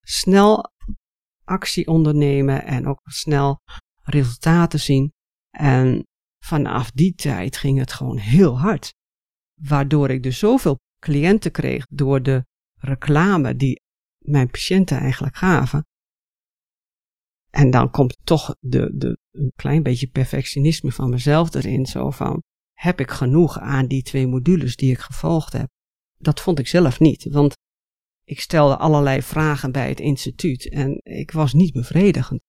snel 0.00 0.72
actie 1.44 1.86
ondernemen 1.86 2.64
en 2.64 2.86
ook 2.86 3.00
snel 3.04 3.60
resultaten 4.02 4.80
zien. 4.80 5.12
En 5.50 6.06
vanaf 6.44 6.90
die 6.90 7.14
tijd 7.14 7.56
ging 7.56 7.78
het 7.78 7.92
gewoon 7.92 8.18
heel 8.18 8.58
hard. 8.58 8.94
Waardoor 9.68 10.10
ik 10.10 10.22
dus 10.22 10.38
zoveel 10.38 10.78
cliënten 10.98 11.50
kreeg 11.50 11.86
door 11.90 12.22
de 12.22 12.44
reclame 12.74 13.56
die 13.56 13.80
mijn 14.18 14.50
patiënten 14.50 14.98
eigenlijk 14.98 15.36
gaven. 15.36 15.86
En 17.50 17.70
dan 17.70 17.90
komt 17.90 18.18
toch 18.24 18.54
de, 18.60 18.92
de, 18.96 19.18
een 19.30 19.52
klein 19.56 19.82
beetje 19.82 20.06
perfectionisme 20.08 20.92
van 20.92 21.10
mezelf 21.10 21.54
erin. 21.54 21.86
Zo 21.86 22.10
van, 22.10 22.42
heb 22.72 23.00
ik 23.00 23.10
genoeg 23.10 23.58
aan 23.58 23.86
die 23.86 24.02
twee 24.02 24.26
modules 24.26 24.76
die 24.76 24.90
ik 24.90 24.98
gevolgd 24.98 25.52
heb? 25.52 25.68
Dat 26.18 26.40
vond 26.40 26.58
ik 26.58 26.66
zelf 26.66 27.00
niet, 27.00 27.24
want 27.24 27.54
ik 28.24 28.40
stelde 28.40 28.76
allerlei 28.76 29.22
vragen 29.22 29.72
bij 29.72 29.88
het 29.88 30.00
instituut 30.00 30.68
en 30.70 31.00
ik 31.02 31.30
was 31.30 31.52
niet 31.52 31.72
bevredigend. 31.72 32.40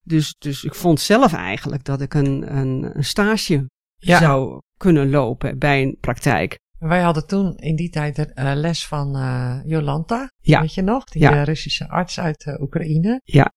Dus, 0.00 0.34
dus 0.38 0.64
ik 0.64 0.74
vond 0.74 1.00
zelf 1.00 1.32
eigenlijk 1.32 1.84
dat 1.84 2.00
ik 2.00 2.14
een, 2.14 2.56
een, 2.56 2.96
een 2.96 3.04
stage 3.04 3.66
Ja. 3.96 4.18
zou 4.18 4.60
kunnen 4.76 5.10
lopen 5.10 5.58
bij 5.58 5.82
een 5.82 5.96
praktijk. 6.00 6.58
Wij 6.82 7.00
hadden 7.02 7.26
toen 7.26 7.56
in 7.56 7.76
die 7.76 7.90
tijd 7.90 8.16
de 8.16 8.24
eh, 8.26 8.52
les 8.54 8.86
van 8.86 9.16
eh, 9.16 9.60
Jolanta. 9.64 10.30
Ja. 10.40 10.60
Weet 10.60 10.74
je 10.74 10.82
nog? 10.82 11.04
Die 11.04 11.22
Ja. 11.22 11.32
eh, 11.32 11.42
Russische 11.42 11.88
arts 11.88 12.20
uit 12.20 12.56
Oekraïne. 12.60 13.20
Ja. 13.24 13.52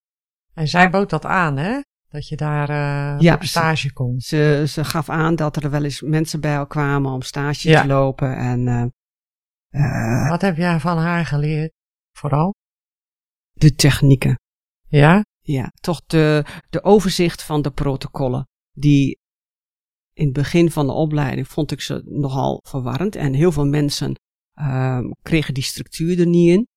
En 0.53 0.67
zij 0.67 0.89
bood 0.89 1.09
dat 1.09 1.25
aan, 1.25 1.57
hè? 1.57 1.79
Dat 2.07 2.27
je 2.27 2.35
daar 2.35 2.69
Ja, 3.21 3.33
op 3.33 3.43
stage 3.43 3.93
kon. 3.93 4.19
Ze, 4.19 4.63
ze 4.67 4.83
gaf 4.85 5.09
aan 5.09 5.35
dat 5.35 5.63
er 5.63 5.69
wel 5.69 5.83
eens 5.83 6.01
mensen 6.01 6.41
bij 6.41 6.53
elkaar 6.55 6.67
kwamen 6.67 7.11
om 7.11 7.21
stage 7.21 7.73
te 7.81 7.88
lopen. 7.88 8.38
En 8.38 8.93
Wat 10.29 10.41
heb 10.41 10.57
jij 10.57 10.79
van 10.79 10.97
haar 10.97 11.25
geleerd? 11.25 11.71
Vooral? 12.11 12.53
de 13.51 13.73
technieken. 13.75 14.39
Ja? 14.88 15.25
Ja, 15.39 15.71
toch 15.81 16.01
de, 16.05 16.45
de 16.69 16.83
overzicht 16.83 17.43
van 17.43 17.61
de 17.61 17.71
protocollen. 17.71 18.47
Die 18.71 19.19
in 20.15 20.25
het 20.25 20.34
begin 20.34 20.71
van 20.71 20.86
de 20.88 20.93
opleiding 20.93 21.47
vond 21.47 21.71
ik 21.71 21.82
ze 21.82 22.01
nogal 22.06 22.60
verwarrend. 22.67 23.15
En 23.15 23.34
heel 23.34 23.51
veel 23.51 23.65
mensen 23.65 24.15
ehm, 24.54 25.10
kregen 25.21 25.54
die 25.54 25.63
structuur 25.63 26.19
er 26.19 26.28
niet 26.28 26.49
in. 26.49 26.67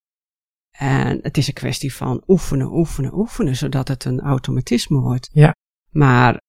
En 0.71 1.19
het 1.23 1.37
is 1.37 1.49
een 1.49 1.55
kwestie 1.55 1.95
van 1.95 2.23
oefenen, 2.27 2.73
oefenen, 2.73 3.15
oefenen, 3.15 3.57
zodat 3.57 3.89
het 3.89 4.05
een 4.05 4.21
automatisme 4.21 5.01
wordt. 5.01 5.29
Ja. 5.33 5.55
Maar 5.91 6.41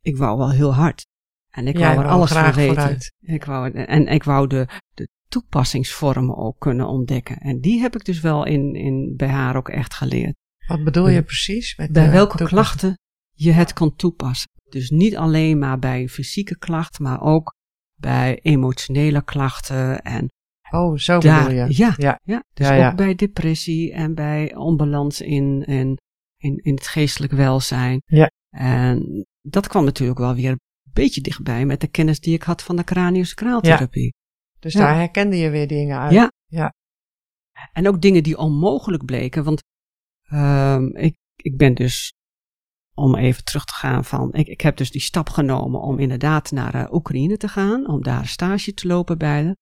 ik 0.00 0.16
wou 0.16 0.38
wel 0.38 0.50
heel 0.50 0.74
hard. 0.74 1.06
En 1.50 1.66
ik 1.66 1.78
wou 1.78 1.90
er 1.90 1.96
wou 1.96 2.08
alles 2.08 2.32
van 2.32 2.52
weten. 2.52 2.74
vooruit. 2.74 3.12
Ik 3.20 3.44
wou, 3.44 3.72
en 3.72 4.06
ik 4.06 4.24
wou 4.24 4.46
de, 4.46 4.68
de 4.94 5.08
toepassingsvormen 5.28 6.36
ook 6.36 6.58
kunnen 6.58 6.88
ontdekken. 6.88 7.36
En 7.36 7.60
die 7.60 7.80
heb 7.80 7.94
ik 7.94 8.04
dus 8.04 8.20
wel 8.20 8.44
in, 8.44 8.74
in, 8.74 9.14
bij 9.16 9.28
haar 9.28 9.56
ook 9.56 9.68
echt 9.68 9.94
geleerd. 9.94 10.34
Wat 10.66 10.84
bedoel 10.84 11.08
je 11.08 11.22
precies? 11.22 11.76
Met 11.76 11.92
Bij 11.92 12.04
de 12.04 12.10
welke 12.10 12.44
klachten 12.44 12.98
je 13.32 13.52
het 13.52 13.72
kan 13.72 13.96
toepassen. 13.96 14.50
Dus 14.70 14.90
niet 14.90 15.16
alleen 15.16 15.58
maar 15.58 15.78
bij 15.78 16.08
fysieke 16.08 16.58
klacht, 16.58 16.98
maar 16.98 17.20
ook 17.20 17.54
bij 18.00 18.38
emotionele 18.42 19.24
klachten. 19.24 20.02
En 20.02 20.28
Oh, 20.70 20.96
zo 20.96 21.18
daar, 21.18 21.44
bedoel 21.44 21.66
je. 21.66 21.76
Ja, 21.76 21.94
Ja. 21.96 22.20
ja. 22.24 22.44
dus 22.54 22.68
Ja, 22.68 22.74
ja. 22.74 22.90
ook 22.90 22.96
bij 22.96 23.14
depressie 23.14 23.92
en 23.92 24.14
bij 24.14 24.54
onbalans 24.54 25.20
in, 25.20 25.64
in, 25.64 25.96
in, 26.36 26.56
in 26.56 26.74
het 26.74 26.86
geestelijk 26.86 27.32
welzijn. 27.32 28.02
Ja. 28.04 28.30
En 28.56 29.26
dat 29.40 29.68
kwam 29.68 29.84
natuurlijk 29.84 30.18
wel 30.18 30.34
weer 30.34 30.50
een 30.50 30.92
beetje 30.92 31.20
dichtbij 31.20 31.66
met 31.66 31.80
de 31.80 31.88
kennis 31.88 32.20
die 32.20 32.34
ik 32.34 32.42
had 32.42 32.62
van 32.62 32.76
de 32.76 32.84
craniosacraaltherapie. 32.84 34.14
Dus 34.58 34.72
daar 34.72 34.94
herkende 34.94 35.36
je 35.36 35.50
weer 35.50 35.68
dingen 35.68 35.98
uit. 35.98 36.12
Ja. 36.12 36.32
Ja. 36.46 36.74
En 37.72 37.88
ook 37.88 38.00
dingen 38.00 38.22
die 38.22 38.38
onmogelijk 38.38 39.04
bleken. 39.04 39.44
Want 39.44 39.62
ehm, 40.22 40.96
ik, 40.96 41.16
ik 41.36 41.56
ben 41.56 41.74
dus, 41.74 42.12
om 42.98 43.16
even 43.16 43.44
terug 43.44 43.64
te 43.64 43.72
gaan 43.72 44.04
van, 44.04 44.32
ik, 44.32 44.46
ik 44.46 44.60
heb 44.60 44.76
dus 44.76 44.90
die 44.90 45.00
stap 45.00 45.28
genomen 45.28 45.80
om 45.80 45.98
inderdaad 45.98 46.50
naar 46.50 46.74
eh, 46.74 46.92
Oekraïne 46.92 47.36
te 47.36 47.48
gaan. 47.48 47.88
Om 47.88 48.02
daar 48.02 48.26
stage 48.26 48.74
te 48.74 48.86
lopen 48.86 49.18
bij 49.18 49.42
de. 49.42 49.56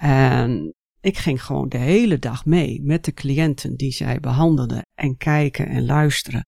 En 0.00 0.74
ik 1.00 1.18
ging 1.18 1.44
gewoon 1.44 1.68
de 1.68 1.78
hele 1.78 2.18
dag 2.18 2.44
mee 2.44 2.82
met 2.82 3.04
de 3.04 3.12
cliënten 3.12 3.76
die 3.76 3.90
zij 3.90 4.20
behandelden. 4.20 4.82
En 4.94 5.16
kijken 5.16 5.68
en 5.68 5.84
luisteren. 5.84 6.46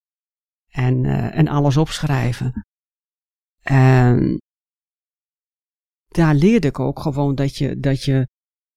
En, 0.68 1.04
eh, 1.04 1.38
en 1.38 1.48
alles 1.48 1.76
opschrijven. 1.76 2.64
En 3.62 4.40
daar 6.08 6.34
leerde 6.34 6.68
ik 6.68 6.78
ook 6.78 7.00
gewoon 7.00 7.34
dat 7.34 7.56
je, 7.56 7.78
dat 7.78 8.04
je 8.04 8.28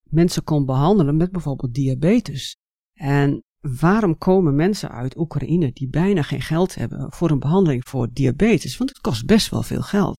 mensen 0.04 0.44
kon 0.44 0.66
behandelen 0.66 1.18
met 1.18 1.32
bijvoorbeeld 1.32 1.74
diabetes. 1.74 2.58
En 2.94 3.44
waarom 3.64 4.18
komen 4.18 4.56
mensen 4.56 4.92
uit 4.92 5.18
Oekraïne 5.18 5.72
die 5.72 5.90
bijna 5.90 6.22
geen 6.22 6.42
geld 6.42 6.76
hebben 6.76 7.12
voor 7.12 7.32
een 7.32 7.40
behandeling 7.40 7.88
voor 7.88 8.10
diabetes? 8.14 8.78
Want 8.78 8.90
het 8.90 9.00
kost 9.00 9.26
best 9.26 9.50
wel 9.50 9.64
veel 9.64 9.82
geld. 9.82 10.18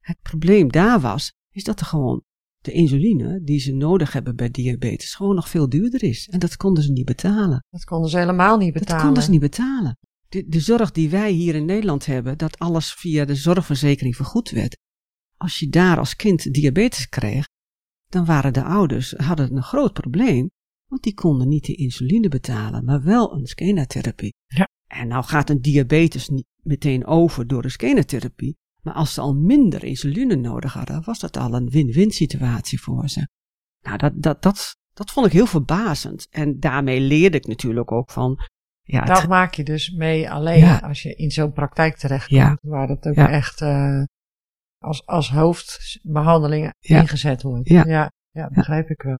Het 0.00 0.18
probleem 0.22 0.72
daar 0.72 1.00
was, 1.00 1.32
is 1.50 1.64
dat 1.64 1.80
er 1.80 1.86
gewoon 1.86 2.22
de 2.58 2.72
insuline 2.72 3.40
die 3.42 3.58
ze 3.58 3.72
nodig 3.72 4.12
hebben 4.12 4.36
bij 4.36 4.50
diabetes 4.50 5.14
gewoon 5.14 5.34
nog 5.34 5.48
veel 5.48 5.68
duurder 5.68 6.02
is. 6.02 6.28
En 6.28 6.38
dat 6.38 6.56
konden 6.56 6.82
ze 6.82 6.92
niet 6.92 7.04
betalen. 7.04 7.64
Dat 7.70 7.84
konden 7.84 8.10
ze 8.10 8.18
helemaal 8.18 8.58
niet 8.58 8.72
betalen. 8.72 8.94
Dat 8.94 9.04
konden 9.04 9.22
ze 9.22 9.30
niet 9.30 9.40
betalen. 9.40 9.98
De, 10.28 10.48
de 10.48 10.60
zorg 10.60 10.90
die 10.90 11.10
wij 11.10 11.30
hier 11.30 11.54
in 11.54 11.64
Nederland 11.64 12.06
hebben, 12.06 12.38
dat 12.38 12.58
alles 12.58 12.92
via 12.92 13.24
de 13.24 13.34
zorgverzekering 13.34 14.16
vergoed 14.16 14.50
werd. 14.50 14.76
Als 15.36 15.58
je 15.58 15.68
daar 15.68 15.98
als 15.98 16.16
kind 16.16 16.52
diabetes 16.52 17.08
kreeg, 17.08 17.48
dan 18.08 18.24
waren 18.24 18.52
de 18.52 18.64
ouders 18.64 19.12
hadden 19.12 19.56
een 19.56 19.62
groot 19.62 19.92
probleem, 19.92 20.50
want 20.94 21.06
die 21.06 21.14
konden 21.14 21.48
niet 21.48 21.64
de 21.66 21.74
insuline 21.74 22.28
betalen, 22.28 22.84
maar 22.84 23.02
wel 23.02 23.34
een 23.34 23.46
skenatherapie. 23.46 24.34
Ja. 24.46 24.68
En 24.86 25.08
nou 25.08 25.24
gaat 25.24 25.50
een 25.50 25.60
diabetes 25.60 26.28
niet 26.28 26.46
meteen 26.62 27.06
over 27.06 27.46
door 27.46 27.62
de 27.62 27.68
skenatherapie, 27.68 28.56
maar 28.82 28.94
als 28.94 29.14
ze 29.14 29.20
al 29.20 29.34
minder 29.34 29.84
insuline 29.84 30.34
nodig 30.36 30.72
hadden, 30.72 31.04
was 31.04 31.18
dat 31.18 31.36
al 31.36 31.54
een 31.54 31.70
win-win 31.70 32.10
situatie 32.10 32.80
voor 32.80 33.08
ze. 33.08 33.28
Nou, 33.80 33.96
dat, 33.98 34.12
dat, 34.22 34.42
dat, 34.42 34.76
dat 34.92 35.10
vond 35.10 35.26
ik 35.26 35.32
heel 35.32 35.46
verbazend. 35.46 36.26
En 36.30 36.60
daarmee 36.60 37.00
leerde 37.00 37.36
ik 37.36 37.46
natuurlijk 37.46 37.92
ook 37.92 38.10
van, 38.10 38.38
ja, 38.82 38.98
het- 38.98 39.06
Dat 39.08 39.28
maak 39.28 39.54
je 39.54 39.64
dus 39.64 39.90
mee 39.90 40.30
alleen 40.30 40.58
Ja. 40.58 40.78
als 40.78 41.02
je 41.02 41.14
in 41.14 41.30
zo'n 41.30 41.52
praktijk 41.52 41.96
terechtkomt. 41.96 42.40
Ja. 42.40 42.58
Waar 42.60 42.86
dat 42.86 43.06
ook 43.06 43.14
Ja. 43.14 43.30
echt 43.30 43.60
eh, 43.60 44.02
als, 44.78 45.06
als 45.06 45.30
hoofdbehandeling 45.30 46.72
ingezet 46.80 47.42
wordt. 47.42 47.68
Ja. 47.68 47.84
ja, 47.86 48.10
ja, 48.30 48.48
begrijp 48.48 48.88
ik 48.88 49.02
wel. 49.02 49.18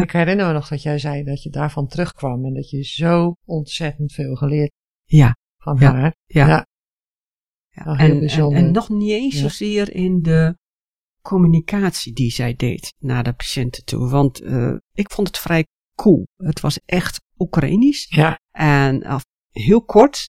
Ik 0.00 0.10
herinner 0.12 0.46
me 0.46 0.52
nog 0.52 0.68
dat 0.68 0.82
jij 0.82 0.98
zei 0.98 1.24
dat 1.24 1.42
je 1.42 1.50
daarvan 1.50 1.86
terugkwam 1.86 2.44
en 2.44 2.54
dat 2.54 2.70
je 2.70 2.82
zo 2.82 3.34
ontzettend 3.44 4.12
veel 4.12 4.34
geleerd 4.34 4.72
Ja. 5.04 5.36
van 5.56 5.76
Ja. 5.80 5.92
haar. 5.94 6.14
Ja. 6.24 6.46
Ja. 6.46 6.66
Nou, 7.84 7.98
heel 7.98 8.10
en, 8.12 8.18
bijzonder. 8.18 8.58
en 8.58 8.72
nog 8.72 8.88
niet 8.88 9.10
eens 9.10 9.38
zozeer 9.40 9.94
in 9.94 10.22
de 10.22 10.56
communicatie 11.20 12.12
die 12.12 12.30
zij 12.30 12.54
deed 12.54 12.94
naar 12.98 13.24
de 13.24 13.32
patiënten 13.32 13.84
toe. 13.84 14.08
Want 14.08 14.40
eh, 14.40 14.74
ik 14.92 15.10
vond 15.10 15.26
het 15.26 15.38
vrij 15.38 15.66
cool. 15.94 16.26
Het 16.36 16.60
was 16.60 16.78
echt 16.84 17.20
Oekraïnisch. 17.38 18.06
Ja. 18.08 18.38
En 18.50 19.02
af- 19.04 19.24
heel 19.50 19.84
kort, 19.84 20.28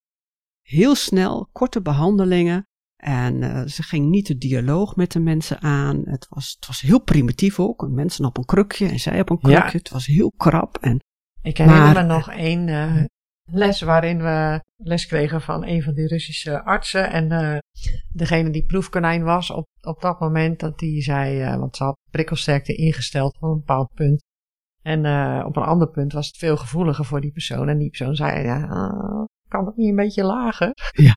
heel 0.61 0.95
snel, 0.95 1.49
korte 1.51 1.81
behandelingen. 1.81 2.67
En 3.03 3.43
eh, 3.43 3.65
ze 3.65 3.83
ging 3.83 4.09
niet 4.09 4.27
de 4.27 4.37
dialoog 4.37 4.95
met 4.95 5.11
de 5.11 5.19
mensen 5.19 5.61
aan. 5.61 6.01
Het 6.05 6.25
was, 6.29 6.53
het 6.59 6.67
was 6.67 6.81
heel 6.81 7.01
primitief 7.01 7.59
ook. 7.59 7.87
Mensen 7.89 8.25
op 8.25 8.37
een 8.37 8.45
krukje 8.45 8.87
en 8.87 8.99
zij 8.99 9.19
op 9.19 9.29
een 9.43 9.49
Ja. 9.49 9.59
krukje. 9.59 9.77
Het 9.77 9.89
was 9.89 10.05
heel 10.05 10.31
krap. 10.37 10.77
En 10.77 10.99
Ik 11.41 11.57
herinner 11.57 11.81
Maar- 11.93 12.05
me 12.05 12.13
nog 12.13 12.29
één 12.31 12.67
eh, 12.67 13.03
les 13.51 13.81
waarin 13.81 14.17
we 14.21 14.61
les 14.75 15.05
kregen 15.05 15.41
van 15.41 15.65
een 15.65 15.83
van 15.83 15.93
die 15.93 16.07
Russische 16.07 16.63
artsen. 16.63 17.11
En 17.11 17.31
eh, 17.31 17.57
degene 18.11 18.49
die 18.49 18.65
proefkonijn 18.65 19.23
was 19.23 19.49
op, 19.51 19.65
op 19.81 20.01
dat 20.01 20.19
moment, 20.19 20.59
dat 20.59 20.79
die 20.79 21.01
zei, 21.01 21.57
want 21.57 21.75
ze 21.75 21.83
had 21.83 21.97
prikkelsterkte 22.11 22.75
ingesteld 22.75 23.35
op 23.35 23.41
een 23.49 23.57
bepaald 23.57 23.93
punt. 23.93 24.21
En 24.81 24.99
op 25.45 25.55
een 25.55 25.63
ander 25.63 25.89
punt 25.89 26.13
was 26.13 26.27
het 26.27 26.37
veel 26.37 26.57
gevoeliger 26.57 27.05
voor 27.05 27.21
die 27.21 27.31
persoon. 27.31 27.69
En 27.69 27.77
die 27.77 27.89
persoon 27.89 28.15
zei, 28.15 28.43
ja, 28.43 28.59
kan 29.47 29.65
het 29.65 29.75
niet 29.75 29.89
een 29.89 29.95
beetje 29.95 30.23
lager? 30.23 30.71
Ja. 30.91 31.13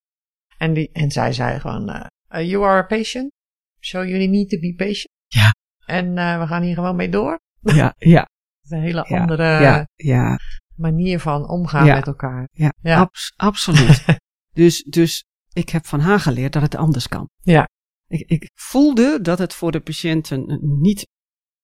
En, 0.59 0.73
die, 0.75 0.91
en 0.93 1.11
zij 1.11 1.33
zei 1.33 1.61
gewoon, 1.61 1.89
eh, 1.89 2.07
eh, 2.29 2.49
you 2.51 2.65
are 2.65 2.83
a 2.83 2.87
patient, 2.87 3.33
so 3.81 4.05
you 4.05 4.27
need 4.27 4.49
to 4.49 4.59
be 4.59 4.75
patient. 4.77 5.13
Ja. 5.27 5.55
En 5.87 6.19
eh, 6.19 6.41
we 6.41 6.47
gaan 6.47 6.63
hier 6.63 6.75
gewoon 6.75 6.97
mee 6.97 7.09
door. 7.09 7.41
ja, 7.61 7.95
ja, 7.99 8.29
een 8.69 8.81
hele 8.81 9.05
Ja, 9.09 9.21
andere 9.21 9.43
ja, 9.43 9.87
ja. 9.95 10.39
manier 10.77 11.21
van 11.21 11.49
omgaan 11.49 11.87
met 11.87 12.07
elkaar. 12.07 12.49
Ja, 12.53 12.73
Ja. 12.83 12.99
abs- 13.01 13.33
absoluut. 13.37 14.05
dus, 14.61 14.83
dus 14.83 15.25
ik 15.53 15.69
heb 15.69 15.87
van 15.87 16.01
haar 16.01 16.21
geleerd 16.21 16.53
dat 16.53 16.63
het 16.63 16.75
anders 16.75 17.09
kan. 17.09 17.29
Ja. 17.41 17.69
Ik, 18.09 18.21
ik 18.31 18.51
voelde 18.55 19.21
dat 19.23 19.39
het 19.39 19.55
voor 19.55 19.73
de 19.73 19.81
patiënten 19.81 20.59
niet 20.81 21.09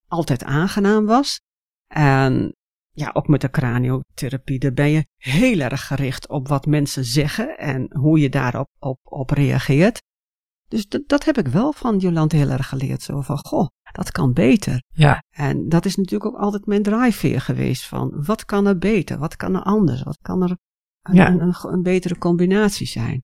altijd 0.07 0.45
aangenaam 0.45 1.07
was. 1.07 1.41
En 1.87 2.57
ja, 2.93 3.11
ook 3.13 3.29
met 3.29 3.41
de 3.41 3.51
craniotherapie, 3.51 4.59
daar 4.59 4.73
ben 4.73 4.91
je 4.91 5.07
heel 5.17 5.59
erg 5.59 5.87
gericht 5.87 6.29
op 6.29 6.49
wat 6.49 6.67
mensen 6.67 7.05
zeggen 7.05 7.59
en 7.59 7.97
hoe 7.97 8.19
je 8.21 8.29
daarop 8.29 8.69
op, 8.79 8.99
op 9.03 9.31
reageert. 9.31 10.03
Dus 10.69 10.89
dat, 10.89 11.03
dat 11.07 11.25
heb 11.25 11.39
ik 11.39 11.47
wel 11.47 11.73
van 11.73 11.99
Jolande 11.99 12.37
heel 12.37 12.51
erg 12.51 12.69
geleerd. 12.69 13.03
Zo 13.03 13.21
van, 13.21 13.39
goh, 13.39 13.67
dat 13.93 14.11
kan 14.11 14.33
beter. 14.33 14.83
Ja. 14.89 15.23
En 15.31 15.69
dat 15.69 15.85
is 15.85 15.97
natuurlijk 15.97 16.35
ook 16.35 16.41
altijd 16.41 16.67
mijn 16.67 16.83
drijfveer 16.83 17.41
geweest 17.41 17.87
van, 17.87 18.25
wat 18.25 18.45
kan 18.45 18.67
er 18.67 18.79
beter? 18.79 19.19
Wat 19.19 19.37
kan 19.37 19.55
er 19.55 19.63
anders? 19.63 20.03
Wat 20.03 20.19
kan 20.23 20.43
er 20.43 20.57
een, 21.03 21.15
Ja. 21.15 21.29
een, 21.29 21.41
een, 21.41 21.55
een 21.61 21.83
betere 21.83 22.19
combinatie 22.19 22.87
zijn? 22.87 23.23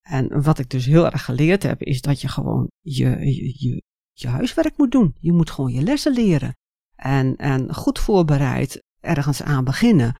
En 0.00 0.42
wat 0.42 0.58
ik 0.58 0.70
dus 0.70 0.86
heel 0.86 1.04
erg 1.10 1.24
geleerd 1.24 1.62
heb, 1.62 1.82
is 1.82 2.00
dat 2.00 2.20
je 2.20 2.28
gewoon 2.28 2.70
je, 2.80 3.08
je, 3.08 3.54
je, 3.56 3.82
je 4.12 4.28
huiswerk 4.28 4.76
moet 4.76 4.90
doen. 4.90 5.14
Je 5.18 5.32
moet 5.32 5.50
gewoon 5.50 5.72
je 5.72 5.82
lessen 5.82 6.12
leren. 6.12 6.56
En, 6.94 7.36
en 7.36 7.74
goed 7.74 7.98
voorbereid 7.98 8.82
ergens 9.00 9.42
aan 9.42 9.64
beginnen. 9.64 10.14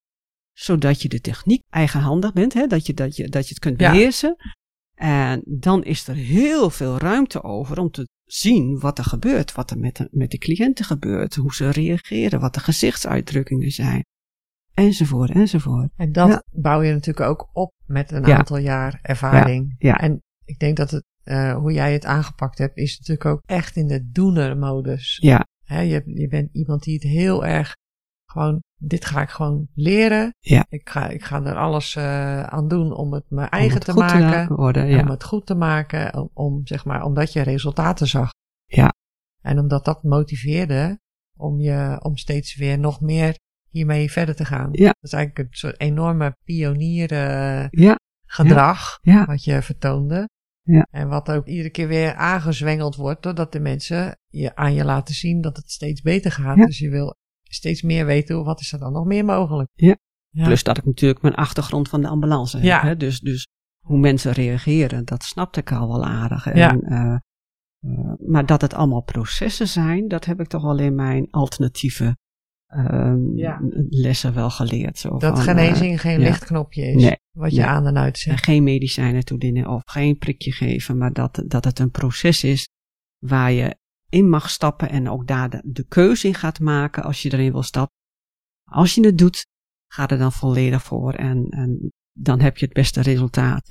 Zodat 0.53 1.03
je 1.03 1.09
de 1.09 1.21
techniek 1.21 1.63
eigenhandig 1.71 2.33
bent, 2.33 2.53
hè? 2.55 2.67
Dat, 2.67 2.87
je, 2.87 2.95
dat, 2.95 3.17
je, 3.17 3.29
dat 3.29 3.43
je 3.43 3.49
het 3.49 3.59
kunt 3.59 3.81
Ja. 3.81 3.91
beheersen. 3.91 4.37
En 4.95 5.43
dan 5.47 5.85
is 5.85 6.09
er 6.09 6.15
heel 6.15 6.71
veel 6.71 6.99
ruimte 6.99 7.43
over 7.43 7.79
om 7.79 7.91
te 7.91 8.09
zien 8.25 8.79
wat 8.79 8.99
er 8.99 9.05
gebeurt. 9.05 9.53
Wat 9.53 9.71
er 9.71 9.79
met 9.79 9.97
de, 9.97 10.09
met 10.11 10.31
de 10.31 10.39
cliënten 10.39 10.85
gebeurt. 10.85 11.35
Hoe 11.35 11.55
ze 11.55 11.71
reageren. 11.71 12.41
Wat 12.41 12.55
de 12.55 12.61
gezichtsuitdrukkingen 12.61 13.71
zijn. 13.71 14.05
Enzovoort, 14.75 15.31
enzovoort. 15.31 15.91
En 15.97 16.13
dat 16.13 16.29
Ja. 16.29 16.43
bouw 16.53 16.83
je 16.83 16.93
natuurlijk 16.93 17.29
ook 17.29 17.49
op 17.53 17.73
met 17.87 18.11
een 18.13 18.27
Ja. 18.27 18.37
aantal 18.39 18.57
jaar 18.57 18.99
ervaring. 19.03 19.75
Ja. 19.79 19.99
En 19.99 20.23
ik 20.45 20.59
denk 20.59 20.77
dat 20.77 20.91
het, 20.91 21.05
eh, 21.23 21.55
hoe 21.55 21.73
jij 21.73 21.93
het 21.93 22.05
aangepakt 22.05 22.59
hebt, 22.59 22.77
is 22.77 22.99
natuurlijk 22.99 23.27
ook 23.27 23.43
echt 23.47 23.77
in 23.77 23.87
de 23.87 24.09
doenermodus. 24.11 25.19
Ja, 25.23 25.47
je, 25.65 26.03
je 26.05 26.29
bent 26.29 26.49
iemand 26.53 26.83
die 26.83 26.95
het 26.95 27.03
heel 27.03 27.47
erg 27.47 27.77
gewoon, 28.31 28.63
dit 28.77 29.05
ga 29.05 29.23
ik 29.23 29.29
gewoon 29.29 29.67
leren. 29.75 30.35
Ja. 30.39 30.67
Ik, 30.69 30.89
ga, 30.89 31.09
ik 31.09 31.25
ga 31.25 31.45
er 31.45 31.57
alles 31.57 31.97
eh, 31.97 32.43
aan 32.43 32.69
doen 32.69 32.93
om 32.93 33.13
het 33.13 33.25
mijn 33.29 33.49
eigen 33.49 33.75
het 33.75 33.85
te 33.85 33.95
maken. 33.95 34.47
te 34.47 34.55
worden. 34.55 34.83
Om 34.83 34.89
Ja, 34.89 35.07
het 35.07 35.25
goed 35.25 35.47
te 35.47 35.55
maken, 35.55 36.15
om, 36.15 36.31
om, 36.33 36.67
zeg 36.67 36.85
maar, 36.85 37.05
omdat 37.05 37.33
je 37.33 37.41
resultaten 37.41 38.07
zag. 38.07 38.31
Ja. 38.65 38.93
En 39.41 39.59
omdat 39.59 39.85
dat 39.85 40.03
motiveerde 40.03 41.01
om 41.37 41.61
je, 41.61 41.99
om 42.03 42.17
steeds 42.17 42.57
weer 42.57 42.79
nog 42.79 43.01
meer 43.01 43.39
hiermee 43.69 44.11
verder 44.11 44.35
te 44.35 44.45
gaan. 44.45 44.69
Ja. 44.73 44.87
Dat 44.87 44.97
is 45.01 45.13
eigenlijk 45.13 45.49
een 45.49 45.57
soort 45.57 45.81
enorme 45.81 46.37
pionieren 46.45 47.69
ja, 47.71 47.99
gedrag 48.27 48.99
ja. 49.01 49.25
wat 49.25 49.45
je 49.45 49.63
vertoonde. 49.63 50.29
Ja. 50.63 50.87
En 50.91 51.09
wat 51.09 51.31
ook 51.31 51.47
iedere 51.47 51.71
keer 51.71 51.89
weer 51.89 52.15
aangezwengeld 52.15 52.97
wordt, 52.97 53.23
doordat 53.23 53.53
de 53.53 53.61
mensen 53.61 54.19
je, 54.27 54.57
aan 54.57 54.75
je 54.75 54.85
laten 54.85 55.15
zien 55.15 55.41
dat 55.41 55.57
het 55.57 55.71
steeds 55.71 56.01
beter 56.01 56.33
gaat. 56.33 56.57
Ja. 56.57 56.65
Dus 56.65 56.79
je 56.79 56.91
wil 56.91 57.17
steeds 57.55 57.83
meer 57.83 58.07
weten, 58.07 58.45
wat 58.45 58.61
is 58.61 58.73
er 58.73 58.79
dan 58.79 58.93
nog 58.93 59.05
meer 59.07 59.25
mogelijk? 59.25 59.69
Ja. 59.75 59.97
Ja. 60.33 60.45
Plus 60.45 60.63
dat 60.63 60.79
ik 60.79 60.85
natuurlijk 60.85 61.23
mijn 61.23 61.35
achtergrond 61.35 61.89
van 61.89 62.01
de 62.01 62.09
ambulance 62.09 62.57
heb. 62.57 62.67
Ja. 62.67 62.83
Hè? 62.83 62.97
Dus, 62.97 63.21
dus 63.21 63.47
hoe 63.85 63.99
mensen 63.99 64.33
reageren, 64.33 65.05
dat 65.05 65.23
snapte 65.23 65.61
ik 65.61 65.73
al 65.73 65.89
wel 65.89 66.05
aardig. 66.05 66.47
En, 66.47 66.57
Ja. 66.59 66.81
eh, 66.81 67.15
eh, 67.81 68.13
maar 68.27 68.47
dat 68.47 68.61
het 68.61 68.75
allemaal 68.75 69.03
processen 69.03 69.69
zijn, 69.69 70.09
dat 70.09 70.25
heb 70.25 70.41
ik 70.41 70.47
toch 70.47 70.63
wel 70.63 70.79
in 70.79 70.95
mijn 70.95 71.31
alternatieve 71.31 72.17
ehm, 72.67 73.37
Ja. 73.37 73.59
lessen 73.89 74.35
wel 74.35 74.51
geleerd. 74.51 74.99
Zo 74.99 75.09
Dat 75.09 75.21
van, 75.21 75.37
genezing 75.37 76.01
geen 76.01 76.21
ja. 76.21 76.29
lichtknopje 76.29 76.83
is, 76.87 77.03
Nee. 77.03 77.17
wat 77.31 77.51
je 77.51 77.57
Nee. 77.61 77.67
aan 77.67 77.87
en 77.87 77.97
uit 77.99 78.17
eh, 78.17 78.23
zegt. 78.23 78.45
geen 78.45 78.63
medicijnen 78.63 79.25
toedienen 79.25 79.67
of 79.67 79.83
geen 79.85 80.19
prikje 80.19 80.53
geven, 80.53 80.99
maar 80.99 81.13
dat, 81.13 81.43
dat 81.47 81.65
het 81.65 81.79
een 81.79 81.91
proces 81.91 82.45
is 82.45 82.69
waar 83.19 83.53
je 83.53 83.77
in 84.11 84.29
mag 84.29 84.51
stappen 84.51 84.89
en 84.91 85.09
ook 85.09 85.27
daar 85.27 85.51
de, 85.51 85.63
de 85.65 85.87
keuze 85.87 86.27
in 86.27 86.35
gaat 86.35 86.61
maken 86.61 87.03
als 87.03 87.23
je 87.23 87.33
erin 87.33 87.53
wil 87.53 87.63
stappen. 87.63 87.97
Als 88.65 88.95
je 88.95 89.05
het 89.07 89.19
doet, 89.19 89.47
ga 89.93 90.09
er 90.09 90.19
dan 90.19 90.33
volledig 90.33 90.83
voor 90.83 91.15
en, 91.15 91.47
en 91.49 91.93
dan 92.13 92.41
heb 92.41 92.57
je 92.57 92.65
het 92.65 92.75
beste 92.75 93.01
resultaat. 93.03 93.67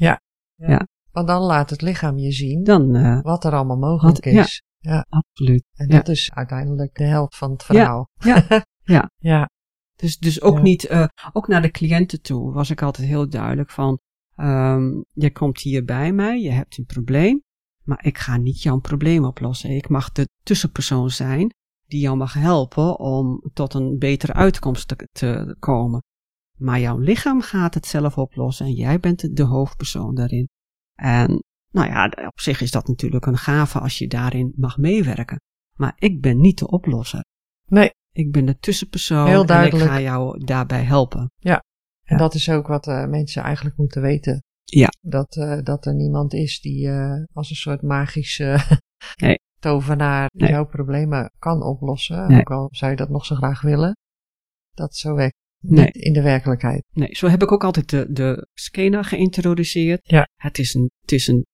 Want 1.11 1.27
dan 1.27 1.41
laat 1.41 1.69
het 1.69 1.81
lichaam 1.81 2.17
je 2.17 2.31
zien 2.31 2.63
Dan, 2.63 2.95
eh, 2.95 3.21
wat 3.21 3.43
er 3.43 3.53
allemaal 3.53 3.77
mogelijk 3.77 4.23
Wat- 4.25 4.33
ja. 4.33 4.41
is. 4.43 4.61
absoluut. 5.09 5.63
En 5.73 5.87
Ja. 5.87 5.95
dat 5.95 6.07
is 6.07 6.31
uiteindelijk 6.33 6.95
de 6.95 7.03
helft 7.03 7.35
van 7.37 7.51
het 7.51 7.63
verhaal. 7.63 8.09
Ja. 8.13 8.45
Ja. 8.83 9.09
ja. 9.17 9.49
Dus, 9.95 10.17
dus 10.17 10.41
ook 10.41 10.55
Ja. 10.55 10.61
niet, 10.61 10.85
eh, 10.85 11.05
ook 11.33 11.47
naar 11.47 11.61
de 11.61 11.71
cliënten 11.71 12.21
toe 12.21 12.53
was 12.53 12.69
ik 12.69 12.81
altijd 12.81 13.07
heel 13.07 13.29
duidelijk 13.29 13.71
van, 13.71 13.99
ehm, 14.35 14.83
je 15.11 15.31
komt 15.31 15.59
hier 15.61 15.85
bij 15.85 16.11
mij, 16.13 16.39
je 16.41 16.51
hebt 16.51 16.77
een 16.77 16.85
probleem, 16.85 17.43
maar 17.89 18.05
ik 18.05 18.17
ga 18.17 18.37
niet 18.37 18.61
jouw 18.61 18.79
probleem 18.79 19.25
oplossen. 19.25 19.69
Ik 19.69 19.89
mag 19.89 20.11
de 20.11 20.27
tussenpersoon 20.43 21.09
zijn 21.09 21.53
die 21.85 21.99
jou 21.99 22.17
mag 22.17 22.33
helpen 22.33 22.99
om 22.99 23.43
tot 23.53 23.73
een 23.73 23.97
betere 23.97 24.33
uitkomst 24.33 24.87
te, 24.87 25.07
te 25.11 25.55
komen. 25.59 26.03
Maar 26.57 26.79
jouw 26.79 26.97
lichaam 26.97 27.41
gaat 27.41 27.73
het 27.73 27.85
zelf 27.85 28.17
oplossen 28.17 28.65
en 28.65 28.73
jij 28.73 28.99
bent 28.99 29.35
de, 29.35 29.43
hoofdpersoon 29.43 30.15
daarin. 30.15 30.49
En 30.95 31.43
nou 31.71 31.87
ja, 31.87 32.05
op 32.27 32.39
zich 32.39 32.61
is 32.61 32.71
dat 32.71 32.87
natuurlijk 32.87 33.25
een 33.25 33.37
gave 33.37 33.79
als 33.79 33.97
je 33.97 34.07
daarin 34.07 34.53
mag 34.55 34.77
meewerken. 34.77 35.41
Maar 35.75 35.93
ik 35.95 36.21
ben 36.21 36.39
niet 36.39 36.57
de 36.59 36.67
oplosser. 36.67 37.23
Nee. 37.65 37.91
Ik 38.11 38.31
ben 38.31 38.45
de 38.45 38.57
tussenpersoon 38.57 39.27
Heel 39.27 39.45
en 39.45 39.65
ik 39.65 39.73
ga 39.73 40.01
jou 40.01 40.45
daarbij 40.45 40.83
helpen. 40.83 41.19
En 41.19 41.63
Ja. 42.01 42.17
dat 42.17 42.33
is 42.33 42.49
ook 42.49 42.67
wat 42.67 42.87
eh, 42.87 43.07
mensen 43.07 43.43
eigenlijk 43.43 43.77
moeten 43.77 44.01
weten. 44.01 44.43
Ja. 44.69 44.89
Dat, 45.01 45.35
eh, 45.35 45.59
dat 45.63 45.85
er 45.85 45.95
niemand 45.95 46.33
is 46.33 46.61
die 46.61 46.87
eh, 46.87 47.23
als 47.33 47.49
een 47.49 47.55
soort 47.55 47.81
magische 47.81 48.57
Nee. 49.21 49.39
tovenaar 49.59 50.29
Nee. 50.33 50.49
jouw 50.49 50.65
problemen 50.65 51.31
kan 51.39 51.63
oplossen. 51.63 52.27
Nee. 52.27 52.39
Ook 52.39 52.51
al 52.51 52.67
zou 52.71 52.91
je 52.91 52.97
dat 52.97 53.09
nog 53.09 53.25
zo 53.25 53.35
graag 53.35 53.61
willen. 53.61 53.97
Dat 54.71 54.95
zo 54.95 55.13
werkt 55.15 55.35
Nee. 55.61 55.85
niet 55.85 55.95
in 55.95 56.13
de 56.13 56.21
werkelijkheid. 56.21 56.83
Nee, 56.93 57.15
zo 57.15 57.27
heb 57.27 57.41
ik 57.43 57.51
ook 57.51 57.63
altijd 57.63 57.89
de, 57.89 58.07
de 58.11 58.47
Skena 58.53 59.03
geïntroduceerd. 59.03 59.99
Ja. 60.03 60.27
Het 60.35 60.57
is 60.59 60.73
een, 60.73 60.91
het 61.01 61.11
is 61.11 61.27
een 61.27 61.45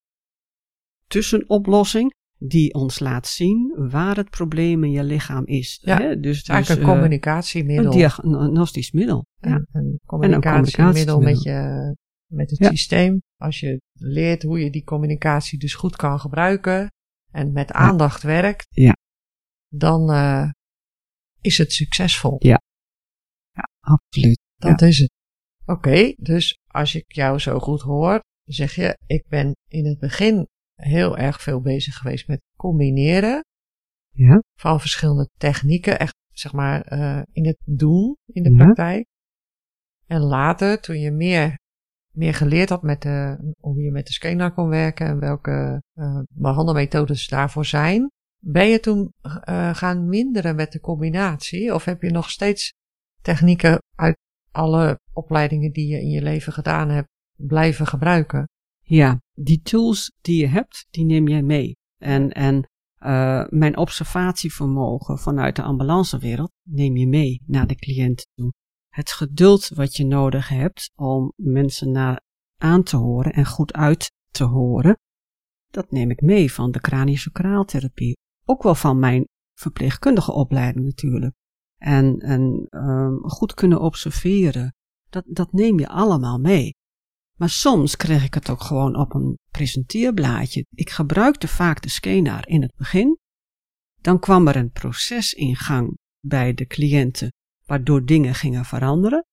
tussenoplossing 1.08 2.13
die 2.38 2.73
ons 2.73 2.99
laat 2.99 3.28
zien 3.28 3.73
waar 3.89 4.15
het 4.15 4.30
probleem 4.30 4.84
in 4.84 4.91
je 4.91 5.04
lichaam 5.04 5.45
is. 5.45 5.80
Ja, 5.82 5.97
Hè? 5.97 6.19
Dus, 6.19 6.38
Het 6.38 6.43
is 6.43 6.49
eigenlijk 6.49 6.67
dus, 6.67 6.75
een 6.75 6.82
eh, 6.82 6.88
communicatiemiddel. 6.88 7.86
een 7.86 7.97
diagnostisch 7.97 8.91
middel. 8.91 9.25
Ja. 9.36 9.54
Een, 9.56 9.67
een 9.71 9.99
communicatiemiddel 10.06 11.19
met, 11.19 11.43
je, 11.43 11.95
met 12.32 12.50
het 12.50 12.60
Ja. 12.60 12.70
systeem. 12.70 13.22
Als 13.38 13.60
je 13.60 13.82
leert 13.94 14.44
hoe 14.44 14.60
je 14.60 14.70
die 14.70 14.84
communicatie 14.84 15.60
dus 15.60 15.74
goed 15.74 15.96
kan 15.96 16.20
gebruiken 16.20 16.92
en 17.32 17.52
met 17.52 17.72
aandacht 17.72 18.24
werkt, 18.24 18.66
Ja. 18.70 18.96
dan 19.68 20.12
eh, 20.12 20.50
is 21.42 21.58
het 21.58 21.72
succesvol. 21.74 22.40
Absoluut. 23.80 24.40
Dat 24.56 24.82
is 24.82 25.00
het. 25.00 25.12
Oké, 25.66 26.14
dus 26.18 26.58
als 26.68 26.96
ik 26.96 27.12
jou 27.14 27.40
zo 27.40 27.60
goed 27.60 27.82
hoor, 27.82 28.20
zeg 28.44 28.76
je, 28.76 28.98
ik 29.06 29.28
ben 29.28 29.56
in 29.68 29.86
het 29.86 30.00
begin 30.00 30.48
heel 30.76 31.18
erg 31.18 31.42
veel 31.42 31.62
bezig 31.62 31.96
geweest 31.96 32.28
met 32.28 32.42
combineren 32.58 33.44
Ja. 34.10 34.42
van 34.60 34.80
verschillende 34.80 35.30
technieken. 35.38 36.00
Echt 36.00 36.16
zeg 36.34 36.54
maar, 36.54 36.82
eh, 36.82 37.22
in 37.32 37.46
het 37.46 37.58
doen, 37.66 38.16
in 38.26 38.44
de 38.44 38.52
Ja. 38.52 38.56
praktijk. 38.64 39.06
En 40.06 40.22
later, 40.22 40.82
toen 40.82 41.00
je 41.00 41.12
meer, 41.12 41.60
meer 42.15 42.34
geleerd 42.34 42.69
had 42.69 42.82
met 42.82 43.01
de, 43.01 43.38
hoe 43.60 43.82
je 43.82 43.91
met 43.91 44.08
de 44.08 44.13
scanner 44.13 44.51
kon 44.51 44.67
werken 44.67 45.08
en 45.08 45.19
welke 45.19 45.82
eh, 45.93 46.19
behandelmethodes 46.30 47.28
daarvoor 47.28 47.65
zijn, 47.65 48.12
ben 48.38 48.67
je 48.67 48.80
toen 48.80 49.13
eh, 49.21 49.75
gaan 49.75 50.10
minderen 50.10 50.56
met 50.56 50.71
de 50.71 50.80
combinatie? 50.80 51.73
Of 51.73 51.86
heb 51.86 52.01
je 52.01 52.12
nog 52.12 52.30
steeds 52.30 52.73
technieken 53.21 53.82
uit 53.95 54.17
alle 54.51 54.99
opleidingen 55.13 55.71
die 55.71 55.88
je 55.88 56.01
in 56.01 56.10
je 56.10 56.21
leven 56.21 56.54
gedaan 56.54 56.89
hebt 56.89 57.10
blijven 57.36 57.88
gebruiken? 57.88 58.49
Ja, 58.82 59.21
die 59.34 59.62
tools 59.62 60.13
die 60.21 60.39
je 60.39 60.47
hebt, 60.47 60.88
die 60.89 61.06
neem 61.06 61.28
jij 61.28 61.41
mee. 61.41 61.78
En, 61.97 62.32
en 62.32 62.69
eh, 62.97 63.45
mijn 63.49 63.78
observatievermogen 63.78 65.17
vanuit 65.17 65.56
de 65.56 65.62
ambulancewereld 65.62 66.51
neem 66.63 66.97
je 66.97 67.08
mee 67.08 67.41
naar 67.45 67.67
de 67.67 67.75
cliënt 67.75 68.28
toe. 68.34 68.54
Het 68.95 69.12
geduld 69.12 69.67
wat 69.67 69.95
je 69.95 70.05
nodig 70.05 70.49
hebt 70.49 70.91
om 70.95 71.34
mensen 71.36 71.91
naar 71.91 72.21
aan 72.58 72.84
te 72.84 72.97
horen 72.97 73.34
en 73.34 73.45
goed 73.45 73.73
uit 73.73 74.12
te 74.31 74.43
horen, 74.43 74.97
dat 75.67 75.91
neem 75.91 76.12
ik 76.12 76.21
mee 76.21 76.53
van 76.53 76.71
de 76.71 76.79
craniosacraaltherapie. 76.79 78.17
Ook 78.45 78.63
wel 78.63 78.75
van 78.75 78.99
mijn 78.99 79.27
verpleegkundige 79.53 80.31
opleiding 80.31 80.86
natuurlijk. 80.86 81.34
En, 81.77 82.19
ehm, 82.19 83.17
goed 83.17 83.53
kunnen 83.53 83.81
observeren, 83.81 84.75
dat, 85.10 85.23
dat 85.27 85.51
neem 85.51 85.79
je 85.79 85.88
allemaal 85.88 86.39
mee. 86.39 86.75
Maar 87.38 87.49
soms 87.49 87.95
kreeg 87.95 88.23
ik 88.23 88.34
het 88.34 88.49
ook 88.49 88.62
gewoon 88.62 88.95
op 88.95 89.13
een 89.13 89.38
presenteerblaadje. 89.51 90.65
Ik 90.69 90.89
gebruikte 90.89 91.47
vaak 91.47 91.81
de 91.81 91.89
scanar 91.89 92.47
in 92.47 92.62
het 92.62 92.75
begin. 92.75 93.19
Dan 94.01 94.19
kwam 94.19 94.47
er 94.47 94.55
een 94.55 94.71
proces 94.71 95.34
in 95.34 95.55
gang 95.55 95.97
bij 96.19 96.53
de 96.53 96.65
cliënten, 96.65 97.34
waardoor 97.65 98.06
dingen 98.06 98.36
gingen 98.36 98.65
veranderen. 98.65 99.25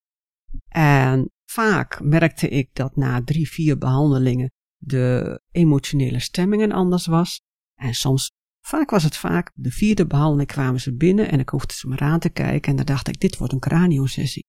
En 0.68 1.31
vaak 1.45 2.01
merkte 2.03 2.49
ik 2.49 2.71
dat 2.73 2.97
na 2.97 3.23
drie, 3.25 3.49
vier 3.49 3.79
behandelingen 3.79 4.51
de 4.77 5.40
emotionele 5.51 6.21
stemming 6.21 6.73
anders 6.73 7.07
was. 7.07 7.40
En 7.75 7.95
soms, 7.95 8.31
vaak 8.66 8.90
was 8.90 9.03
het 9.03 9.16
vaak, 9.16 9.51
de 9.55 9.71
vierde 9.71 10.07
behandeling 10.07 10.49
kwamen 10.49 10.81
ze 10.81 10.97
binnen 10.97 11.31
en 11.31 11.40
ik 11.40 11.49
hoefde 11.49 11.75
ze 11.75 11.88
maar 11.88 12.01
aan 12.01 12.18
te 12.18 12.31
kijken. 12.31 12.71
En 12.71 12.77
dan 12.77 12.87
dacht 12.87 13.09
ik, 13.09 13.21
dit 13.21 13.38
wordt 13.38 13.53
een 13.53 13.59
craniosessie. 13.59 14.45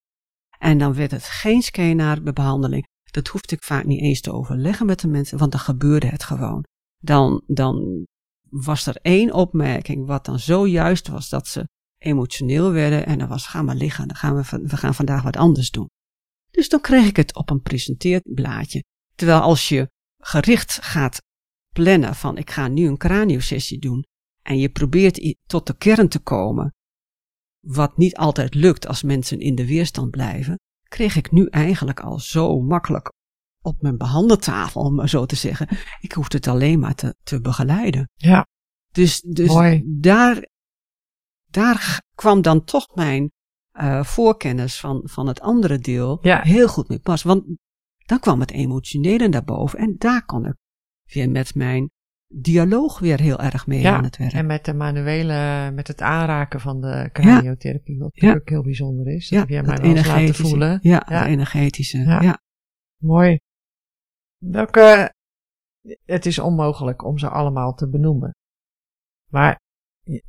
En 0.60 0.78
dan 0.78 0.94
werd 0.94 1.12
het 1.12 1.24
geen 1.24 1.62
scanar 1.62 2.22
behandeling. 2.22 2.88
Dat 3.04 3.28
hoefde 3.28 3.56
ik 3.56 3.64
vaak 3.64 3.86
niet 3.86 4.02
eens 4.02 4.22
te 4.22 4.34
overleggen 4.34 4.86
met 4.86 5.00
de 5.00 5.08
mensen, 5.08 5.38
want 5.38 5.52
dan 5.52 5.62
gebeurde 5.62 6.08
het 6.08 6.24
gewoon. 6.24 6.66
Dan, 6.98 7.44
dan 7.48 8.06
was 8.50 8.86
er 8.86 8.96
één 8.96 9.34
opmerking 9.34 10.06
wat 10.06 10.26
dan 10.26 10.40
zo 10.40 10.68
juist 10.68 11.08
was 11.08 11.30
dat 11.30 11.48
ze 11.48 11.68
emotioneel 12.04 12.72
werden 12.72 13.06
en 13.06 13.20
dan 13.20 13.28
was 13.28 13.48
ga 13.48 13.62
maar 13.62 13.76
liggen, 13.76 14.08
dan 14.08 14.18
gaan 14.18 14.36
we, 14.36 14.68
we 14.68 14.78
gaan 14.78 14.96
vandaag 14.96 15.24
wat 15.24 15.38
anders 15.38 15.72
doen. 15.72 15.90
Dus 16.52 16.70
dan 16.70 16.82
kreeg 16.82 17.08
ik 17.08 17.16
het 17.16 17.36
op 17.36 17.50
een 17.50 17.62
presenteerblaadje. 17.62 18.84
Terwijl 19.16 19.40
als 19.40 19.70
je 19.70 19.90
gericht 20.18 20.82
gaat 20.82 21.22
plannen 21.74 22.16
van 22.16 22.38
ik 22.38 22.52
ga 22.52 22.68
nu 22.68 22.88
een 22.88 22.98
craniosessie 22.98 23.80
doen 23.80 24.06
en 24.42 24.58
je 24.58 24.70
probeert 24.70 25.36
tot 25.46 25.68
de 25.68 25.78
kern 25.78 26.10
te 26.10 26.20
komen, 26.20 26.74
wat 27.60 27.98
niet 27.98 28.16
altijd 28.16 28.54
lukt 28.54 28.88
als 28.88 29.04
mensen 29.04 29.40
in 29.40 29.56
de 29.56 29.66
weerstand 29.66 30.12
blijven, 30.12 30.60
kreeg 30.84 31.16
ik 31.16 31.32
nu 31.32 31.48
eigenlijk 31.48 32.00
al 32.00 32.20
zo 32.20 32.62
makkelijk 32.62 33.12
op 33.62 33.82
mijn 33.82 33.98
behandeltafel, 33.98 34.82
om 34.82 34.96
maar 34.96 35.10
zo 35.10 35.26
te 35.26 35.36
zeggen. 35.36 35.68
Ik 36.02 36.12
hoefde 36.12 36.38
het 36.38 36.48
alleen 36.48 36.80
maar 36.80 36.96
te, 36.96 37.16
te 37.24 37.42
begeleiden. 37.42 38.10
Ja, 38.14 38.48
Dus, 38.92 39.22
dus 39.22 39.48
Mooi. 39.48 39.84
daar, 39.86 40.48
daar 41.54 42.02
kwam 42.16 42.42
dan 42.42 42.64
toch 42.64 42.96
mijn 42.96 43.32
eh, 43.72 44.04
voorkennis 44.04 44.80
van, 44.80 45.02
van 45.04 45.28
het 45.28 45.42
andere 45.42 45.78
deel 45.80 46.20
Ja. 46.22 46.42
heel 46.42 46.68
goed 46.68 46.90
mee 46.90 47.00
pas. 47.00 47.24
Want 47.24 47.44
dan 48.06 48.20
kwam 48.20 48.40
het 48.40 48.52
emotionele 48.52 49.28
naar 49.28 49.44
boven 49.44 49.80
en 49.80 49.96
daar 49.98 50.26
kon 50.26 50.46
ik 50.46 50.56
weer 51.14 51.30
met 51.30 51.56
mijn 51.56 51.90
dialoog 52.28 53.00
weer 53.00 53.20
heel 53.20 53.40
erg 53.40 53.68
mee 53.68 53.80
Ja, 53.82 53.96
aan 53.96 54.04
het 54.04 54.18
werk. 54.18 54.34
en 54.34 54.46
met 54.46 54.66
de 54.66 54.74
manuele, 54.74 55.72
met 55.72 55.88
het 55.88 56.02
aanraken 56.02 56.60
van 56.60 56.82
de 56.82 57.10
craniotherapie, 57.12 57.98
wat 58.00 58.12
natuurlijk 58.16 58.50
heel 58.50 58.64
bijzonder 58.64 59.08
is. 59.08 59.30
Dat 59.30 59.40
heb 59.40 59.50
jij 59.50 59.64
mij 59.64 59.78
wel 59.82 59.94
laten 59.94 60.36
voelen. 60.36 60.80
Ja, 60.82 61.04
het 61.06 61.26
energetische. 61.28 61.98
Ja. 61.98 62.22
Ja. 62.22 62.42
Mooi. 63.02 63.40
Welke, 64.38 65.14
het 66.06 66.26
is 66.26 66.40
onmogelijk 66.40 67.04
om 67.04 67.18
ze 67.18 67.30
allemaal 67.30 67.74
te 67.74 67.90
benoemen. 67.90 68.36
Maar 69.30 69.60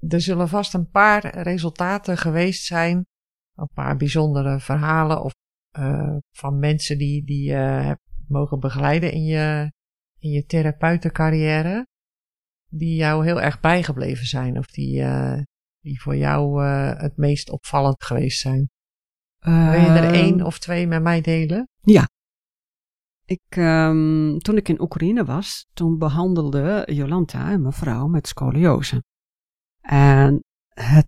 er 0.08 0.20
zullen 0.20 0.48
vast 0.48 0.74
een 0.74 0.90
paar 0.90 1.38
resultaten 1.38 2.16
geweest 2.16 2.64
zijn, 2.64 3.06
een 3.54 3.70
paar 3.74 3.96
bijzondere 3.96 4.60
verhalen 4.60 5.22
of 5.22 5.32
eh, 5.70 6.16
van 6.30 6.58
mensen 6.58 6.98
die, 6.98 7.24
die 7.24 7.44
je 7.44 7.54
hebt 7.56 8.02
mogen 8.28 8.60
begeleiden 8.60 9.12
in 9.12 9.24
je, 9.24 9.72
in 10.18 10.30
je 10.30 10.44
therapeutencarrière, 10.44 11.87
die 12.68 12.94
jou 12.94 13.24
heel 13.24 13.40
erg 13.40 13.60
bijgebleven 13.60 14.26
zijn 14.26 14.58
of 14.58 14.66
die, 14.66 15.02
eh, 15.02 15.40
die 15.80 16.00
voor 16.02 16.16
jou 16.16 16.64
eh, 16.64 17.00
het 17.00 17.16
meest 17.16 17.50
opvallend 17.50 18.04
geweest 18.04 18.40
zijn. 18.40 18.68
Wil 19.38 19.54
je 19.54 19.87
er 19.87 20.04
Ehm, 20.04 20.14
één 20.14 20.42
of 20.42 20.58
twee 20.58 20.87
met 20.87 21.02
mij 21.02 21.20
delen? 21.20 21.68
Ik, 23.24 23.42
ehm, 23.48 24.38
toen 24.38 24.56
ik 24.56 24.68
in 24.68 24.80
Oekraïne 24.80 25.24
was, 25.24 25.66
toen 25.72 25.98
behandelde 25.98 26.88
Jolanta, 26.92 27.52
een 27.52 27.62
mevrouw, 27.62 28.06
met 28.06 28.26
scoliose. 28.26 29.02
En 29.88 30.40
het, 30.68 31.06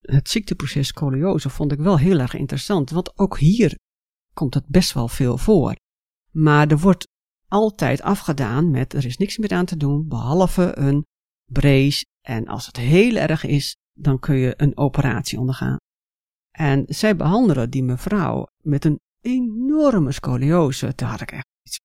het 0.00 0.28
ziekteproces 0.28 0.86
scoliose 0.86 1.50
vond 1.50 1.72
ik 1.72 1.78
wel 1.78 1.98
heel 1.98 2.18
erg 2.18 2.34
interessant, 2.34 2.90
want 2.90 3.18
ook 3.18 3.38
hier 3.38 3.78
komt 4.34 4.54
het 4.54 4.66
best 4.66 4.92
wel 4.92 5.08
veel 5.08 5.38
voor. 5.38 5.76
Maar 6.30 6.68
er 6.68 6.78
wordt 6.78 7.08
altijd 7.48 8.02
afgedaan 8.02 8.70
met 8.70 8.92
er 8.92 9.04
is 9.04 9.16
niks 9.16 9.38
meer 9.38 9.52
aan 9.52 9.64
te 9.64 9.76
doen, 9.76 10.08
behalve 10.08 10.78
een 10.78 11.06
brace. 11.52 12.04
En 12.20 12.46
als 12.46 12.66
het 12.66 12.76
heel 12.76 13.16
erg 13.16 13.44
is, 13.44 13.76
dan 13.92 14.18
kun 14.18 14.36
je 14.36 14.54
een 14.56 14.76
operatie 14.76 15.38
ondergaan. 15.38 15.76
En 16.50 16.84
zij 16.86 17.16
behandelen 17.16 17.70
die 17.70 17.82
mevrouw 17.82 18.46
met 18.62 18.84
een 18.84 19.00
enorme 19.20 20.12
scoliose. 20.12 20.94
Toen 20.94 21.08
had 21.08 21.20
ik 21.20 21.32
echt 21.32 21.46
iets. 21.62 21.78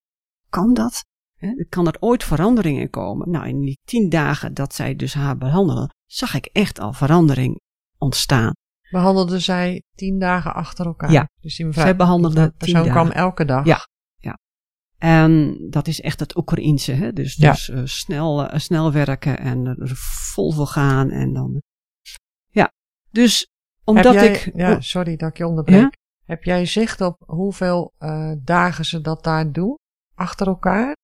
Kan 0.49 0.73
dat? 0.73 1.03
Hè, 1.47 1.65
Kan 1.69 1.87
er 1.87 1.97
ooit 1.99 2.23
verandering 2.23 2.79
in 2.79 2.89
komen? 2.89 3.29
Nou, 3.29 3.47
in 3.47 3.59
die 3.61 3.79
tien 3.83 4.09
dagen 4.09 4.53
dat 4.53 4.73
zij 4.73 4.95
dus 4.95 5.13
haar 5.13 5.37
behandelen, 5.37 5.95
zag 6.05 6.33
ik 6.33 6.45
echt 6.45 6.79
al 6.79 6.93
verandering 6.93 7.59
ontstaan. 7.97 8.53
behandelde 8.91 9.39
zij 9.39 9.83
tien 9.95 10.19
dagen 10.19 10.53
achter 10.53 10.85
elkaar. 10.85 11.11
Ja. 11.11 11.29
Dus 11.41 11.55
die 11.55 11.65
mevrouw, 11.65 11.83
Zij 11.83 11.95
behandelde 11.95 12.35
die 12.35 12.47
tien 12.49 12.57
persoon 12.57 12.85
dagen. 12.85 12.91
kwam 12.91 13.11
elke 13.11 13.45
dag. 13.45 13.65
Ja. 13.65 13.85
En 14.97 15.57
dat 15.69 15.87
is 15.87 16.01
echt 16.01 16.19
het 16.19 16.37
Oekraïense, 16.37 16.91
hè? 16.91 17.13
dus, 17.13 17.35
Ja. 17.35 17.51
dus 17.51 17.69
eh, 17.69 17.81
snel, 17.83 18.47
eh, 18.47 18.59
snel 18.59 18.91
werken 18.91 19.37
en 19.39 19.65
er 19.65 19.91
vol 20.33 20.51
voor 20.51 20.67
gaan 20.67 21.09
en 21.09 21.33
dan. 21.33 21.61
Ja, 22.49 22.71
dus 23.11 23.47
omdat 23.83 24.13
jij, 24.13 24.31
ik. 24.31 24.51
ja, 24.55 24.71
oh, 24.73 24.79
sorry 24.79 25.15
dat 25.15 25.29
ik 25.29 25.37
je 25.37 25.47
onderbreek. 25.47 25.79
Ja? 25.81 25.91
Heb 26.25 26.43
jij 26.43 26.65
zicht 26.65 27.01
op 27.01 27.15
hoeveel 27.25 27.91
eh, 27.97 28.31
dagen 28.43 28.85
ze 28.85 29.01
dat 29.01 29.23
daar 29.23 29.51
doen? 29.51 29.77
Achter 30.15 30.47
elkaar? 30.47 30.95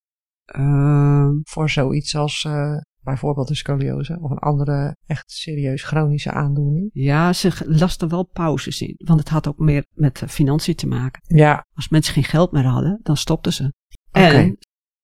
Ehm, 0.52 1.32
Voor 1.44 1.70
zoiets 1.70 2.16
als 2.16 2.44
eh, 2.44 2.78
bijvoorbeeld 3.02 3.50
een 3.50 3.56
scoliose 3.56 4.18
of 4.22 4.32
een 4.32 4.38
andere 4.38 4.96
echt 5.06 5.32
serieus 5.32 5.84
chronische 5.84 6.32
aandoening. 6.32 6.90
ja, 6.94 7.34
ze 7.34 7.52
lasten 7.66 8.10
wel 8.10 8.24
pauzes 8.24 8.82
in, 8.82 8.96
want 8.98 9.20
het 9.20 9.30
had 9.30 9.48
ook 9.48 9.58
meer 9.58 9.86
met 9.94 10.22
eh, 10.22 10.30
financiën 10.30 10.76
te 10.76 10.88
maken. 10.88 11.38
Ja, 11.38 11.66
Als 11.76 11.90
mensen 11.90 12.14
geen 12.14 12.24
geld 12.24 12.52
meer 12.52 12.66
hadden, 12.66 13.00
dan 13.04 13.18
stopten 13.18 13.54
ze. 13.54 13.74
En 14.12 14.58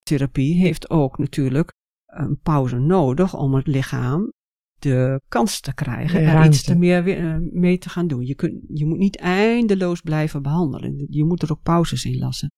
therapie 0.03 0.55
heeft 0.55 0.89
ook 0.89 1.17
natuurlijk 1.17 1.73
een 2.05 2.39
pauze 2.43 2.77
nodig 2.79 3.35
om 3.35 3.53
het 3.55 3.67
lichaam 3.67 4.31
de 4.79 5.21
kans 5.27 5.59
te 5.59 5.73
krijgen 5.73 6.21
er 6.21 6.45
iets 6.45 6.63
te 6.63 6.75
meer 6.75 7.17
eh, 7.17 7.37
mee 7.51 7.77
te 7.77 7.89
gaan 7.89 8.07
doen. 8.07 8.25
Je, 8.25 8.35
kunt, 8.35 8.53
je 8.73 8.85
moet 8.85 8.97
niet 8.97 9.17
eindeloos 9.17 10.01
blijven 10.01 10.41
behandelen. 10.41 11.05
Je 11.09 11.25
moet 11.25 11.41
er 11.41 11.51
ook 11.51 11.61
pauzes 11.61 12.03
in 12.03 12.17
lassen. 12.17 12.51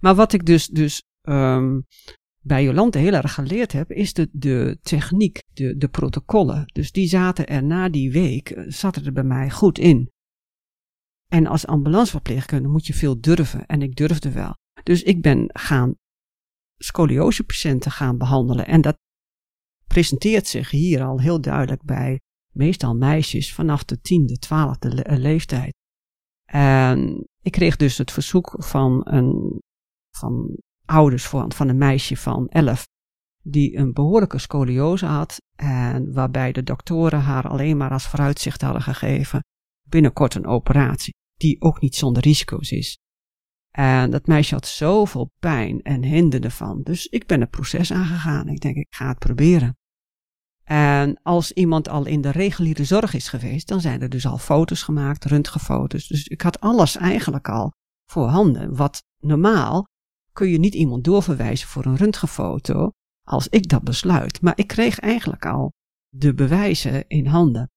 Maar 0.00 0.14
wat 0.14 0.32
ik 0.32 0.46
dus, 0.46 0.66
dus 0.66 1.02
ehm, 1.20 1.80
bij 2.40 2.64
Jolante 2.64 2.98
heel 2.98 3.12
erg 3.12 3.34
geleerd 3.34 3.72
heb, 3.72 3.90
is 3.90 4.12
de, 4.12 4.28
de 4.32 4.78
techniek, 4.82 5.42
de, 5.52 5.76
de 5.76 5.88
protocollen. 5.88 6.66
Dus 6.66 6.92
die 6.92 7.08
zaten 7.08 7.46
er 7.46 7.64
na 7.64 7.88
die 7.88 8.12
week, 8.12 8.50
eh, 8.50 8.64
zaten 8.68 9.04
er 9.04 9.12
bij 9.12 9.24
mij 9.24 9.50
goed 9.50 9.78
in. 9.78 10.10
En 11.26 11.46
als 11.46 11.66
ambulanceverpleegkundige 11.66 12.72
moet 12.72 12.86
je 12.86 12.94
veel 12.94 13.20
durven. 13.20 13.66
En 13.66 13.82
ik 13.82 13.96
durfde 13.96 14.32
wel. 14.32 14.56
Dus 14.82 15.02
ik 15.02 15.22
ben 15.22 15.50
gaan 15.52 15.94
scoliosepatiënten 16.76 17.90
gaan 17.90 18.18
behandelen. 18.18 18.66
En 18.66 18.80
dat 18.80 18.96
presenteert 19.86 20.46
zich 20.46 20.70
hier 20.70 21.02
al 21.02 21.20
heel 21.20 21.40
duidelijk 21.40 21.82
bij 21.82 22.20
meestal 22.52 22.94
meisjes 22.94 23.54
vanaf 23.54 23.84
de 23.84 24.00
tiende, 24.00 24.38
twaalfde 24.38 24.94
le- 24.94 25.16
leeftijd. 25.16 25.74
En 26.44 27.28
ik 27.40 27.52
kreeg 27.52 27.76
dus 27.76 27.98
het 27.98 28.10
verzoek 28.10 28.54
van, 28.58 29.00
een, 29.04 29.60
van 30.16 30.58
ouders 30.88 31.26
van, 31.26 31.52
een 31.56 31.78
meisje 31.78 32.16
van 32.16 32.48
elf 32.48 32.86
die 33.42 33.76
een 33.76 33.92
behoorlijke 33.92 34.38
scoliose 34.38 35.06
had 35.06 35.42
en 35.56 36.12
waarbij 36.12 36.52
de 36.52 36.62
doktoren 36.62 37.20
haar 37.20 37.48
alleen 37.48 37.76
maar 37.76 37.90
als 37.90 38.06
vooruitzicht 38.06 38.60
hadden 38.60 38.82
gegeven 38.82 39.42
binnenkort 39.88 40.34
een 40.34 40.46
operatie, 40.46 41.14
die 41.36 41.60
ook 41.60 41.80
niet 41.80 41.94
zonder 41.96 42.22
risico's 42.22 42.70
is. 42.70 42.98
En 43.70 44.10
dat 44.10 44.26
meisje 44.26 44.54
had 44.54 44.66
zoveel 44.66 45.30
pijn 45.38 45.82
en 45.82 46.02
hinderde 46.02 46.50
van, 46.50 46.82
dus 46.82 47.06
ik 47.06 47.26
ben 47.26 47.40
het 47.40 47.50
proces 47.50 47.92
aangegaan. 47.92 48.48
Ik 48.48 48.60
denk, 48.60 48.76
ik 48.76 48.94
ga 48.94 49.08
het 49.08 49.18
proberen. 49.18 49.76
En 50.64 51.20
als 51.22 51.52
iemand 51.52 51.88
al 51.88 52.06
in 52.06 52.20
de 52.20 52.30
reguliere 52.30 52.84
zorg 52.84 53.14
is 53.14 53.28
geweest, 53.28 53.68
dan 53.68 53.80
zijn 53.80 54.02
er 54.02 54.08
dus 54.08 54.26
al 54.26 54.38
foto's 54.38 54.82
gemaakt, 54.82 55.24
röntgenfoto's. 55.24 56.06
Dus 56.06 56.26
ik 56.26 56.40
had 56.40 56.60
alles 56.60 56.96
eigenlijk 56.96 57.48
al 57.48 57.72
voorhanden. 58.10 58.76
Wat 58.76 59.02
normaal 59.18 59.86
kun 60.38 60.48
je 60.48 60.58
niet 60.58 60.74
iemand 60.74 61.04
doorverwijzen 61.04 61.68
voor 61.68 61.86
een 61.86 61.96
röntgenfoto 61.96 62.90
als 63.26 63.48
ik 63.48 63.68
dat 63.68 63.82
besluit. 63.82 64.40
Maar 64.40 64.52
ik 64.56 64.66
kreeg 64.66 64.98
eigenlijk 64.98 65.46
al 65.46 65.72
de 66.08 66.34
bewijzen 66.34 67.04
in 67.08 67.26
handen. 67.26 67.70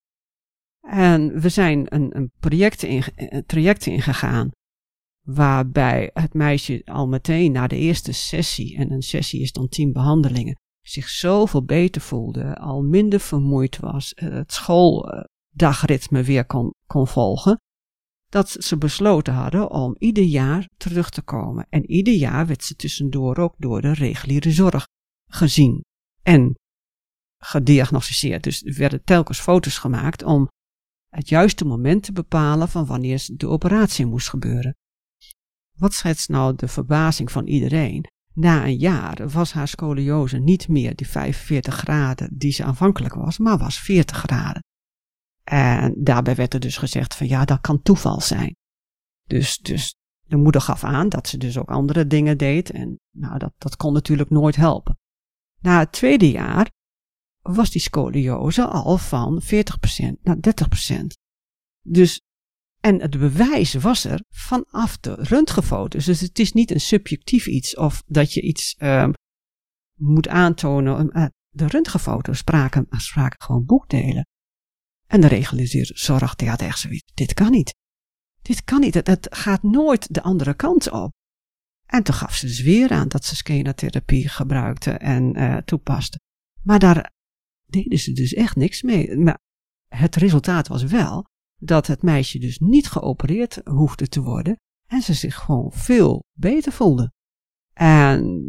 En 0.88 1.41
we 1.41 1.49
zijn 1.49 1.86
een, 1.93 2.18
een 2.18 2.32
project 2.39 2.84
in, 2.84 3.03
een 3.16 3.45
traject 3.45 3.86
ingegaan 3.86 4.49
waarbij 5.22 6.09
het 6.14 6.34
meisje 6.34 6.82
al 6.86 7.07
meteen 7.07 7.51
na 7.51 7.68
de 7.68 7.78
eerste 7.78 8.12
sessie, 8.12 8.78
en 8.78 8.91
een 8.91 9.01
sessie 9.01 9.41
is 9.41 9.51
dan 9.51 9.68
tien 9.68 9.91
behandelingen, 9.91 10.59
zich 10.82 11.09
zoveel 11.09 11.64
beter 11.64 12.01
voelde, 12.01 12.57
al 12.57 12.82
minder 12.82 13.20
vermoeid 13.20 13.80
was, 13.80 14.12
het 14.16 14.53
schooldagritme 14.53 16.24
weer 16.24 16.45
kon, 16.45 16.74
kon 16.88 17.07
volgen, 17.07 17.59
dat 18.32 18.49
ze 18.49 18.77
besloten 18.77 19.34
hadden 19.34 19.71
om 19.71 19.95
ieder 19.97 20.23
jaar 20.23 20.69
terug 20.77 21.09
te 21.09 21.21
komen. 21.21 21.67
En 21.69 21.91
ieder 21.91 22.13
jaar 22.13 22.47
werd 22.47 22.63
ze 22.63 22.75
tussendoor 22.75 23.38
ook 23.38 23.55
door 23.57 23.82
de 23.82 23.93
reguliere 23.93 24.51
zorg 24.51 24.88
gezien 25.27 25.84
en 26.21 26.55
gediagnosticeerd. 27.38 28.43
Dus 28.43 28.63
er 28.63 28.73
werden 28.73 29.03
telkens 29.03 29.39
foto's 29.39 29.77
gemaakt 29.77 30.23
om 30.23 30.47
het 31.09 31.29
juiste 31.29 31.65
moment 31.65 32.03
te 32.03 32.11
bepalen 32.11 32.69
van 32.69 32.86
wanneer 32.86 33.27
de 33.34 33.47
operatie 33.47 34.05
moest 34.05 34.29
gebeuren. 34.29 34.75
Wat 35.77 35.93
schetst 35.93 36.29
nou 36.29 36.55
de 36.55 36.67
verbazing 36.67 37.32
van 37.32 37.47
iedereen? 37.47 38.05
Na 38.34 38.65
een 38.65 38.77
jaar 38.77 39.29
was 39.29 39.53
haar 39.53 39.67
scoliose 39.67 40.38
niet 40.38 40.67
meer 40.67 40.95
die 40.95 41.07
45 41.07 41.75
graden 41.75 42.38
die 42.38 42.51
ze 42.51 42.63
aanvankelijk 42.63 43.13
was, 43.13 43.38
maar 43.38 43.57
was 43.57 43.79
40 43.79 44.17
graden. 44.17 44.61
En 45.44 45.94
daarbij 45.98 46.36
werd 46.36 46.54
er 46.54 46.60
dus 46.60 46.78
gezegd 46.78 47.16
van 47.16 47.28
ja, 47.28 47.46
dat 47.46 47.62
kan 47.62 47.82
toeval 47.82 48.22
zijn. 48.22 48.56
Dus, 49.24 49.58
dus 49.58 49.96
de 50.26 50.38
moeder 50.38 50.62
gaf 50.62 50.84
aan 50.84 51.10
dat 51.10 51.28
ze 51.28 51.38
dus 51.38 51.58
ook 51.58 51.70
andere 51.70 52.08
dingen 52.08 52.38
deed 52.38 52.70
en 52.70 53.00
nou, 53.16 53.38
dat, 53.38 53.54
dat 53.58 53.76
kon 53.76 53.94
natuurlijk 53.94 54.30
nooit 54.30 54.56
helpen. 54.56 54.98
Na 55.60 55.80
het 55.80 55.92
tweede 55.92 56.32
jaar 56.32 56.72
was 57.42 57.72
die 57.72 57.82
scoliose 57.82 58.66
al 58.66 58.98
van 58.98 59.42
40% 59.44 59.48
naar 60.22 60.38
30%. 60.92 61.06
Dus, 61.82 62.22
en 62.80 63.02
het 63.02 63.20
bewijs 63.20 63.74
was 63.74 64.04
er 64.06 64.24
vanaf 64.30 64.98
de 64.98 65.14
röntgenfoto's. 65.14 66.06
Dus 66.06 66.22
het 66.22 66.39
is 66.39 66.52
niet 66.52 66.72
een 66.72 66.82
subjectief 66.82 67.48
iets 67.48 67.76
of 67.76 68.04
dat 68.06 68.34
je 68.34 68.42
iets 68.42 68.76
um, 68.80 69.14
moet 69.98 70.28
aantonen. 70.28 71.18
Uh, 71.18 71.26
de 71.50 71.68
röntgenfoto's 71.68 72.38
spraken, 72.38 72.88
spraken 72.89 73.42
gewoon 73.42 73.66
boekdelen. 73.66 74.26
En 75.12 75.22
de 75.22 75.28
reguliere 75.28 75.91
zorg, 75.93 76.36
die 76.36 76.49
had 76.49 76.62
echt 76.62 76.80
zoiets. 76.80 77.12
Dit 77.14 77.34
kan 77.34 77.51
niet. 77.51 77.76
Dit 78.41 78.64
kan 78.64 78.80
niet. 78.80 78.93
Het, 78.93 79.28
gaat 79.30 79.64
nooit 79.64 80.14
de 80.14 80.22
andere 80.22 80.53
kant 80.53 80.91
op. 80.91 81.12
En 81.86 82.03
toen 82.03 82.16
gaf 82.16 82.36
ze 82.36 82.45
dus 82.45 82.62
weer 82.62 82.91
aan 82.91 83.07
dat 83.07 83.26
ze 83.26 83.36
skenatherapie 83.36 84.28
gebruikte 84.30 84.91
en 84.91 85.38
uh, 85.38 85.57
toepaste. 85.57 86.20
Maar 86.64 86.80
daar 86.80 87.12
deden 87.66 87.99
ze 87.99 88.12
dus 88.12 88.34
echt 88.34 88.55
niks 88.55 88.82
mee. 88.82 89.34
Het 89.88 90.16
resultaat 90.16 90.68
was 90.68 90.84
wel 90.84 91.26
dat 91.55 91.88
het 91.88 92.01
meisje 92.01 92.39
dus 92.39 92.57
niet 92.57 92.88
geopereerd 92.88 93.62
hoefde 93.64 94.07
te 94.07 94.22
worden 94.22 94.59
en 94.88 95.01
ze 95.01 95.14
zich 95.14 95.36
gewoon 95.36 95.72
veel 95.72 96.24
beter 96.38 96.72
voelde. 96.72 97.12
En 97.74 98.43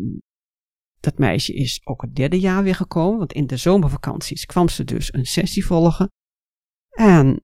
dat 1.00 1.18
meisje 1.18 1.54
is 1.54 1.80
ook 1.84 2.02
het 2.02 2.14
derde 2.14 2.40
jaar 2.40 2.62
weer 2.62 2.74
gekomen, 2.74 3.18
want 3.18 3.32
in 3.32 3.46
de 3.46 3.56
zomervakanties 3.56 4.44
kwam 4.44 4.68
ze 4.68 4.84
dus 4.84 5.12
een 5.12 5.26
sessie 5.26 5.66
volgen. 5.66 6.10
En 6.92 7.42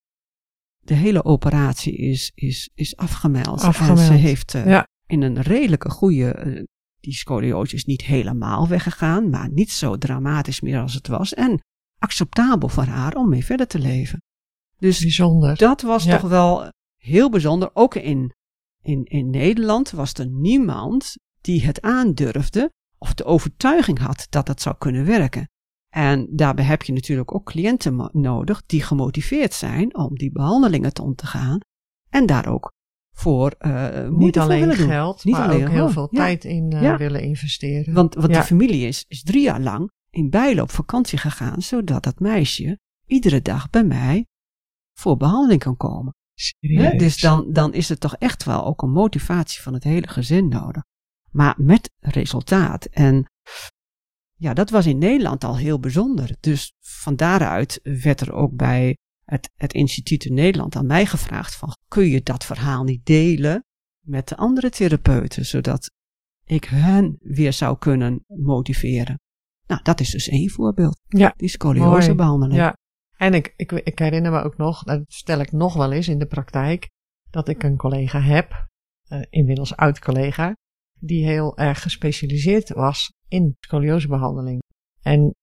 de 0.79 0.95
hele 0.95 1.25
operatie 1.25 1.97
is, 1.97 2.33
is, 2.35 2.71
is 2.75 2.97
afgemeld. 2.97 3.61
afgemeld. 3.61 3.99
En 3.99 4.05
ze 4.05 4.13
heeft 4.13 4.55
uh, 4.55 4.67
ja. 4.67 4.87
in 5.07 5.23
een 5.23 5.41
redelijke 5.41 5.91
goede. 5.91 6.45
Uh, 6.47 6.65
die 7.01 7.15
scoliose 7.15 7.75
is 7.75 7.85
niet 7.85 8.03
helemaal 8.03 8.69
weggegaan, 8.69 9.31
maar 9.31 9.51
niet 9.51 9.71
zo 9.71 9.99
dramatisch 9.99 10.61
meer 10.61 10.81
als 10.81 10.95
het 10.95 11.07
was. 11.07 11.35
En 11.35 11.63
acceptabel 11.99 12.69
voor 12.69 12.85
haar 12.85 13.15
om 13.15 13.29
mee 13.29 13.45
verder 13.45 13.67
te 13.67 13.79
leven. 13.79 14.23
Dus 14.79 15.01
bijzonder. 15.01 15.57
dat 15.57 15.83
was 15.83 16.05
ja. 16.05 16.19
toch 16.19 16.31
wel 16.31 16.73
heel 16.97 17.31
bijzonder. 17.31 17.71
Ook 17.73 17.95
in, 17.95 18.35
in, 18.83 19.05
in 19.05 19.31
Nederland 19.31 19.91
was 19.91 20.13
er 20.13 20.27
niemand 20.27 21.15
die 21.41 21.65
het 21.65 21.81
aandurfde 21.81 22.73
of 22.99 23.15
de 23.15 23.25
overtuiging 23.25 23.99
had 23.99 24.27
dat 24.31 24.49
het 24.49 24.63
zou 24.63 24.77
kunnen 24.79 25.05
werken. 25.05 25.49
En 25.89 26.29
daarbij 26.31 26.65
heb 26.65 26.83
je 26.83 26.93
natuurlijk 26.93 27.35
ook 27.35 27.45
cliënten 27.45 28.11
nodig 28.13 28.63
die 28.67 28.83
gemotiveerd 28.83 29.55
zijn 29.55 29.97
om 29.97 30.15
die 30.15 30.33
behandelingen 30.33 30.93
te 30.93 31.03
ondergaan 31.03 31.59
en 32.09 32.27
daar 32.27 32.47
ook 32.47 32.73
voor 33.15 33.55
uh, 33.59 34.09
niet 34.09 34.39
alleen 34.39 34.73
geld, 34.73 35.25
niet 35.25 35.35
maar 35.35 35.49
alleen 35.49 35.63
ook 35.63 35.71
heel 35.73 35.89
veel 35.89 36.09
ja. 36.11 36.19
tijd 36.19 36.45
in 36.45 36.75
uh, 36.75 36.83
ja. 36.83 36.97
willen 36.97 37.23
investeren. 37.23 37.95
Want, 37.95 38.15
want 38.15 38.29
ja. 38.29 38.35
die 38.35 38.43
familie 38.43 38.87
is, 38.87 39.05
is 39.09 39.23
drie 39.23 39.43
jaar 39.43 39.61
lang 39.61 39.91
in 40.11 40.31
Bijlen 40.31 40.63
op 40.63 40.71
vakantie 40.71 41.19
gegaan, 41.19 41.63
zodat 41.63 42.03
dat 42.03 42.21
meisje 42.21 42.79
iedere 43.07 43.43
dag 43.43 43.71
bij 43.71 43.85
mij 43.85 44.27
voor 44.99 45.17
behandeling 45.17 45.61
kan 45.61 45.77
komen. 45.77 46.15
He, 46.59 46.97
dus 46.97 47.21
dan, 47.21 47.53
dan 47.53 47.75
is 47.75 47.89
het 47.89 48.01
toch 48.01 48.17
echt 48.17 48.45
wel 48.45 48.65
ook 48.65 48.83
een 48.83 48.91
motivatie 48.91 49.63
van 49.63 49.73
het 49.75 49.85
hele 49.85 50.09
gezin 50.09 50.49
nodig. 50.49 50.83
Maar 51.31 51.55
met 51.57 51.91
resultaat. 51.99 52.85
En 52.85 53.27
ja, 54.39 54.55
dat 54.55 54.71
was 54.71 54.87
in 54.87 54.99
Nederland 54.99 55.45
al 55.45 55.57
heel 55.57 55.79
bijzonder. 55.79 56.37
Dus 56.41 56.73
van 56.81 57.17
daaruit 57.17 57.81
werd 57.83 58.21
er 58.21 58.33
ook 58.33 58.57
bij 58.57 58.97
het, 59.25 59.51
het 59.55 59.73
instituut 59.73 60.25
in 60.25 60.35
Nederland 60.35 60.77
aan 60.77 60.87
mij 60.87 61.07
gevraagd 61.07 61.57
van, 61.57 61.77
kun 61.89 62.07
je 62.07 62.23
dat 62.23 62.45
verhaal 62.45 62.85
niet 62.85 63.05
delen 63.07 63.65
met 64.05 64.29
de 64.29 64.37
andere 64.37 64.71
therapeuten, 64.71 65.47
zodat 65.47 65.91
ik 66.45 66.65
hen 66.65 67.17
weer 67.21 67.53
zou 67.53 67.79
kunnen 67.79 68.25
motiveren. 68.27 69.21
Nou, 69.67 69.83
dat 69.83 70.01
is 70.01 70.11
dus 70.11 70.29
één 70.29 70.51
voorbeeld. 70.51 71.01
Ja. 71.07 71.33
Die 71.37 71.49
scoliosebehandeling. 71.49 72.59
Ja. 72.59 72.77
En 73.17 73.35
ik, 73.35 73.53
ik, 73.57 73.73
ik 73.73 73.99
herinner 73.99 74.33
me 74.33 74.43
ook 74.43 74.57
nog, 74.57 74.83
dat 74.83 75.03
stel 75.07 75.41
ik 75.41 75.53
nog 75.53 75.75
wel 75.75 75.93
eens 75.93 76.09
in 76.09 76.19
de 76.19 76.27
praktijk, 76.27 76.91
dat 77.31 77.49
ik 77.49 77.63
een 77.63 77.77
collega 77.77 78.21
heb, 78.21 78.69
uh, 79.09 79.23
inmiddels 79.31 79.77
oud 79.77 79.99
collega, 79.99 80.57
die 81.01 81.25
heel 81.25 81.57
erg 81.57 81.83
gespecialiseerd 81.83 82.69
was 82.69 83.13
in 83.29 83.57
scoliosebehandeling. 83.61 84.63
En 85.03 85.35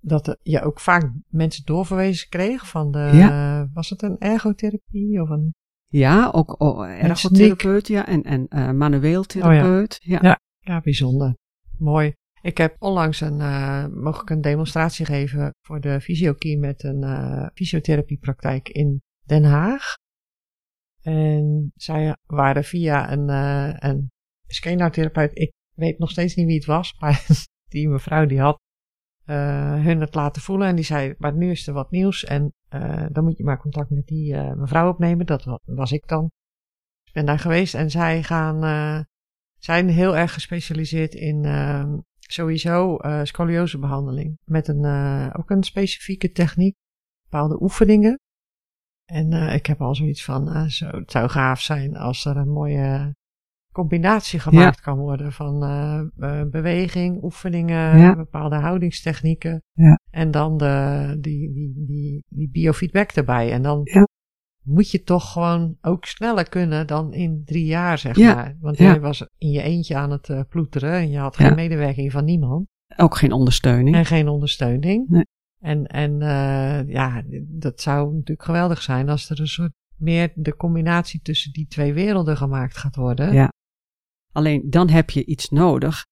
dat 0.00 0.38
je 0.42 0.62
ook 0.62 0.80
vaak 0.80 1.10
mensen 1.28 1.64
doorverwezen 1.64 2.28
kreeg 2.28 2.68
van 2.68 2.90
de, 2.90 3.10
ja. 3.12 3.60
uh, 3.60 3.68
was 3.72 3.90
het 3.90 4.02
een 4.02 4.18
ergotherapie 4.18 5.22
of 5.22 5.28
een... 5.28 5.54
Ja, 5.86 6.30
ook 6.32 6.60
oh, 6.60 6.88
ergotherapeut, 6.88 7.88
ja, 7.88 8.06
en, 8.06 8.22
en 8.22 8.46
uh, 8.48 8.70
manueel 8.70 9.22
therapeut. 9.22 9.98
Oh 10.02 10.08
ja. 10.08 10.18
Ja. 10.22 10.40
ja. 10.58 10.80
Bijzonder. 10.80 11.34
Mooi. 11.78 12.12
Ik 12.42 12.58
heb 12.58 12.76
onlangs 12.78 13.20
een, 13.20 13.38
uh, 13.38 13.86
mocht 13.86 14.22
ik 14.22 14.30
een 14.30 14.40
demonstratie 14.40 15.06
geven 15.06 15.54
voor 15.60 15.80
de 15.80 16.00
fysiokie 16.00 16.58
met 16.58 16.82
een 16.82 17.02
uh, 17.02 17.46
fysiotherapiepraktijk 17.54 18.68
in 18.68 19.00
Den 19.24 19.44
Haag. 19.44 19.94
En 21.02 21.72
zij 21.74 22.16
waren 22.26 22.64
via 22.64 23.12
een, 23.12 23.28
een 23.88 24.10
scanartherapeut, 24.46 25.38
ik 25.38 25.52
weet 25.74 25.98
nog 25.98 26.10
steeds 26.10 26.34
niet 26.34 26.46
wie 26.46 26.56
het 26.56 26.64
was, 26.64 26.94
maar 26.98 27.26
die 27.72 27.88
mevrouw 27.88 28.26
die 28.26 28.40
had 28.40 28.60
hun 29.26 30.00
het 30.00 30.14
laten 30.14 30.42
voelen 30.42 30.68
en 30.68 30.74
die 30.74 30.84
zei, 30.84 31.14
maar 31.18 31.36
nu 31.36 31.50
is 31.50 31.66
er 31.66 31.72
wat 31.72 31.90
nieuws 31.90 32.24
en 32.24 32.52
dan 33.12 33.24
moet 33.24 33.36
je 33.36 33.44
maar 33.44 33.58
contact 33.58 33.90
met 33.90 34.06
die 34.06 34.36
mevrouw 34.36 34.88
opnemen. 34.88 35.26
Dat 35.26 35.60
was 35.64 35.92
ik 35.92 36.08
dan. 36.08 36.30
Ik 37.04 37.12
ben 37.12 37.26
daar 37.26 37.38
geweest 37.38 37.74
en 37.74 37.90
zij 37.90 38.22
gaan, 38.22 39.04
zijn 39.58 39.88
heel 39.88 40.16
erg 40.16 40.32
gespecialiseerd 40.32 41.14
in 41.14 41.44
ehm, 41.44 41.98
sowieso 42.18 42.98
scoliosebehandeling. 43.22 44.38
Met 44.44 44.68
een, 44.68 44.84
ook 45.34 45.50
een 45.50 45.62
specifieke 45.62 46.30
techniek, 46.30 46.76
bepaalde 47.22 47.62
oefeningen. 47.62 48.20
En 49.04 49.32
ik 49.32 49.66
heb 49.66 49.80
al 49.80 49.94
zoiets 49.94 50.24
van, 50.24 50.70
zo, 50.70 50.86
het 50.86 51.10
zou 51.10 51.28
gaaf 51.28 51.60
zijn 51.60 51.96
als 51.96 52.24
er 52.24 52.36
een 52.36 52.52
mooie 52.52 53.14
combinatie 53.76 54.38
gemaakt 54.38 54.76
ja. 54.76 54.82
kan 54.82 54.98
worden 54.98 55.32
van 55.32 55.58
beweging, 56.50 57.22
oefeningen, 57.22 57.98
ja. 57.98 58.16
bepaalde 58.16 58.56
houdingstechnieken. 58.56 59.62
Ja. 59.72 59.98
En 60.10 60.30
dan 60.30 60.56
de, 60.56 61.16
die, 61.20 61.52
die, 61.52 61.84
die, 61.86 62.24
die 62.28 62.50
biofeedback 62.50 63.10
erbij. 63.10 63.52
En 63.52 63.62
dan 63.62 63.82
moet 64.62 64.90
je 64.90 65.02
toch 65.02 65.32
gewoon 65.32 65.76
ook 65.80 66.04
sneller 66.04 66.48
kunnen 66.48 66.86
dan 66.86 67.12
in 67.12 67.42
drie 67.44 67.64
jaar, 67.64 67.98
zeg 67.98 68.16
maar. 68.18 68.56
Want 68.60 68.78
jij 68.78 69.00
was 69.00 69.26
in 69.38 69.50
je 69.50 69.62
eentje 69.62 69.96
aan 69.96 70.10
het 70.10 70.28
uh, 70.28 70.40
ploeteren 70.48 70.92
en 70.92 71.10
je 71.10 71.18
had 71.18 71.36
geen 71.36 71.54
medewerking 71.54 72.12
van 72.12 72.24
niemand. 72.24 72.66
Ook 72.96 73.16
geen 73.16 73.32
ondersteuning. 73.32 73.96
En 73.96 74.06
geen 74.06 74.28
ondersteuning. 74.28 75.08
Nee. 75.08 75.26
En, 75.60 75.86
en 75.86 76.12
uh, 76.12 76.88
ja, 76.88 77.22
dat 77.46 77.80
zou 77.80 78.12
natuurlijk 78.12 78.44
geweldig 78.44 78.82
zijn 78.82 79.08
als 79.08 79.30
er 79.30 79.40
een 79.40 79.46
soort 79.46 79.72
meer 79.96 80.32
de 80.34 80.56
combinatie 80.56 81.20
tussen 81.20 81.52
die 81.52 81.66
twee 81.66 81.92
werelden 81.92 82.36
gemaakt 82.36 82.76
gaat 82.76 82.96
worden. 82.96 83.32
Ja. 83.32 83.52
Alleen 84.36 84.70
dan 84.70 84.88
heb 84.88 85.10
je 85.10 85.24
iets 85.24 85.48
nodig. 85.48 86.04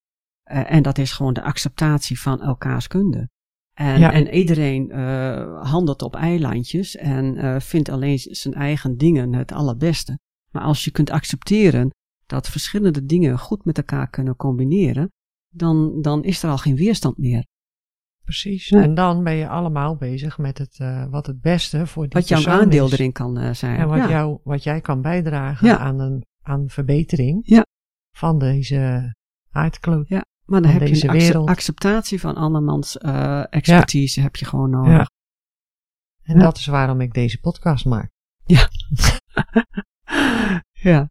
Uh, 0.53 0.72
en 0.72 0.83
dat 0.83 0.99
is 0.99 1.12
gewoon 1.12 1.33
de 1.35 1.43
acceptatie 1.43 2.20
van 2.20 2.43
elkaars 2.43 2.87
kunde. 2.87 3.29
En, 3.72 3.99
ja. 3.99 4.12
en 4.12 4.29
iedereen 4.29 4.91
uh, 4.91 5.70
handelt 5.70 6.03
op 6.03 6.14
eilandjes 6.14 6.97
en 6.97 7.37
uh, 7.37 7.61
vindt 7.61 7.89
alleen 7.89 8.18
zijn 8.18 8.55
eigen 8.55 8.97
dingen 8.97 9.33
het 9.35 9.53
allerbeste. 9.53 10.18
Maar 10.51 10.62
als 10.62 10.85
je 10.85 10.91
kunt 10.91 11.11
accepteren 11.11 11.91
dat 12.27 12.49
verschillende 12.49 13.05
dingen 13.05 13.39
goed 13.39 13.64
met 13.64 13.77
elkaar 13.77 14.11
kunnen 14.11 14.37
combineren, 14.37 15.12
dan, 15.49 16.01
dan 16.03 16.22
is 16.25 16.43
er 16.43 16.51
al 16.51 16.59
geen 16.59 16.77
weerstand 16.77 17.18
meer. 17.18 17.45
Precies. 18.25 18.68
Ja. 18.68 18.83
En 18.83 18.95
dan 18.95 19.25
ben 19.25 19.35
je 19.35 19.49
allemaal 19.49 19.97
bezig 19.97 20.39
met 20.39 20.59
het, 20.59 20.79
uh, 20.83 21.07
wat 21.11 21.27
het 21.27 21.41
beste 21.41 21.87
voor 21.87 22.03
die 22.09 22.20
Wat 22.20 22.29
jouw 22.29 22.47
aandeel 22.47 22.87
is. 22.87 22.93
erin 22.93 23.12
kan 23.12 23.39
uh, 23.39 23.53
zijn. 23.53 23.79
En 23.79 23.89
wat, 23.89 23.97
ja. 23.97 24.09
jou, 24.09 24.39
wat 24.45 24.62
jij 24.62 24.81
kan 24.81 25.03
bijdragen 25.03 25.66
Ja. 25.66 25.79
aan, 25.79 26.01
een, 26.01 26.25
aan 26.43 26.68
verbetering 26.68 27.43
Ja. 27.47 27.64
Van 28.17 28.39
deze 28.39 29.15
aardkloot. 29.51 30.09
Ja. 30.09 30.25
Maar 30.45 30.62
dan 30.62 30.71
heb 30.71 30.87
je 30.89 31.05
een 31.09 31.12
wereld. 31.12 31.49
acceptatie 31.49 32.21
van 32.21 32.35
andermans 32.35 32.97
uh, 32.97 33.45
expertise 33.51 34.21
heb 34.21 34.37
je 34.37 34.45
gewoon 34.45 34.71
nodig. 34.71 34.93
Ja. 34.93 35.09
En 36.23 36.37
Ja. 36.37 36.43
dat 36.43 36.57
is 36.57 36.67
waarom 36.67 37.01
ik 37.01 37.12
deze 37.15 37.41
podcast 37.41 37.85
maak. 37.85 38.11
ja. 40.73 41.09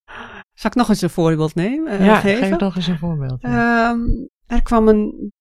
Zal 0.54 0.70
ik 0.72 0.76
nog 0.76 0.90
eens 0.90 1.02
een 1.02 1.10
voorbeeld 1.10 1.56
nemen? 1.56 2.00
eh, 2.00 2.06
ja, 2.06 2.20
geven? 2.20 2.48
geef 2.48 2.60
nog 2.60 2.76
eens 2.76 2.88
een 2.88 2.98
voorbeeld. 2.98 3.42
ja. 3.42 3.90
Ehm, 3.92 4.00
er 4.46 4.62
kwam 4.62 4.88
een, 4.88 5.32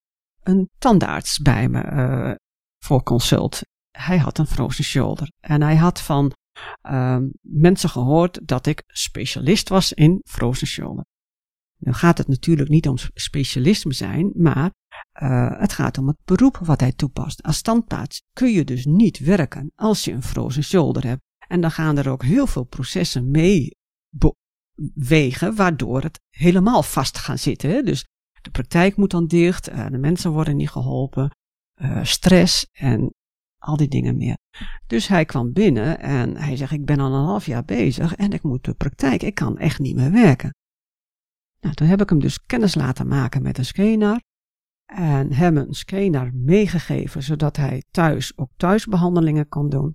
een 0.42 0.70
tandarts 0.78 1.38
bij 1.38 1.68
me 1.68 1.80
eh, 1.80 2.32
voor 2.78 3.02
consult. 3.02 3.60
Hij 3.90 4.18
had 4.18 4.38
een 4.38 4.46
frozen 4.46 4.84
shoulder. 4.84 5.30
En 5.40 5.62
hij 5.62 5.76
had 5.76 6.00
van 6.00 6.32
ehm, 6.80 7.28
mensen 7.40 7.88
gehoord 7.88 8.46
dat 8.48 8.66
ik 8.66 8.82
specialist 8.86 9.68
was 9.68 9.92
in 9.92 10.20
frozen 10.24 10.66
shoulder. 10.66 11.04
Nu 11.84 11.92
gaat 11.92 12.18
het 12.18 12.28
natuurlijk 12.28 12.68
niet 12.68 12.88
om 12.88 12.96
specialisme 13.14 13.92
zijn, 13.92 14.32
maar 14.34 14.70
eh, 15.12 15.60
het 15.60 15.72
gaat 15.72 15.98
om 15.98 16.06
het 16.06 16.16
beroep 16.24 16.56
wat 16.56 16.80
hij 16.80 16.92
toepast. 16.92 17.42
Als 17.42 17.62
tandarts 17.62 18.22
kun 18.32 18.52
je 18.52 18.64
dus 18.64 18.84
niet 18.84 19.18
werken 19.18 19.72
als 19.74 20.04
je 20.04 20.12
een 20.12 20.22
frozen 20.22 20.62
shoulder 20.62 21.06
hebt. 21.06 21.22
En 21.48 21.60
dan 21.60 21.70
gaan 21.70 21.98
er 21.98 22.08
ook 22.08 22.22
heel 22.22 22.46
veel 22.46 22.64
processen 22.64 23.30
mee 23.30 23.76
bewegen, 24.08 25.54
waardoor 25.54 26.02
het 26.02 26.20
helemaal 26.30 26.82
vast 26.82 27.18
gaat 27.18 27.40
zitten. 27.40 27.70
Hè? 27.70 27.82
Dus 27.82 28.04
de 28.42 28.50
praktijk 28.50 28.96
moet 28.96 29.10
dan 29.10 29.26
dicht, 29.26 29.70
uh, 29.70 29.86
de 29.86 29.98
mensen 29.98 30.30
worden 30.30 30.56
niet 30.56 30.70
geholpen, 30.70 31.30
uh, 31.80 32.04
stress 32.04 32.66
en 32.72 33.14
al 33.58 33.76
die 33.76 33.88
dingen 33.88 34.16
meer. 34.16 34.38
Dus 34.86 35.08
hij 35.08 35.24
kwam 35.24 35.52
binnen 35.52 36.00
en 36.00 36.36
hij 36.36 36.56
zegt: 36.56 36.72
Ik 36.72 36.84
ben 36.84 37.00
al 37.00 37.14
een 37.14 37.24
half 37.24 37.46
jaar 37.46 37.64
bezig 37.64 38.14
en 38.14 38.32
ik 38.32 38.42
moet 38.42 38.64
de 38.64 38.74
praktijk, 38.74 39.22
ik 39.22 39.34
kan 39.34 39.58
echt 39.58 39.78
niet 39.78 39.96
meer 39.96 40.12
werken. 40.12 40.54
Nou, 41.62 41.74
toen 41.74 41.86
heb 41.86 42.00
ik 42.00 42.08
hem 42.08 42.20
dus 42.20 42.44
kennis 42.44 42.74
laten 42.74 43.06
maken 43.06 43.42
met 43.42 43.58
een 43.58 43.64
scanner 43.64 44.22
en 44.84 45.32
hem 45.32 45.56
een 45.56 45.74
scanner 45.74 46.34
meegegeven 46.34 47.22
zodat 47.22 47.56
hij 47.56 47.82
thuis 47.90 48.36
ook 48.36 48.50
thuisbehandelingen 48.56 49.48
kon 49.48 49.68
doen. 49.68 49.94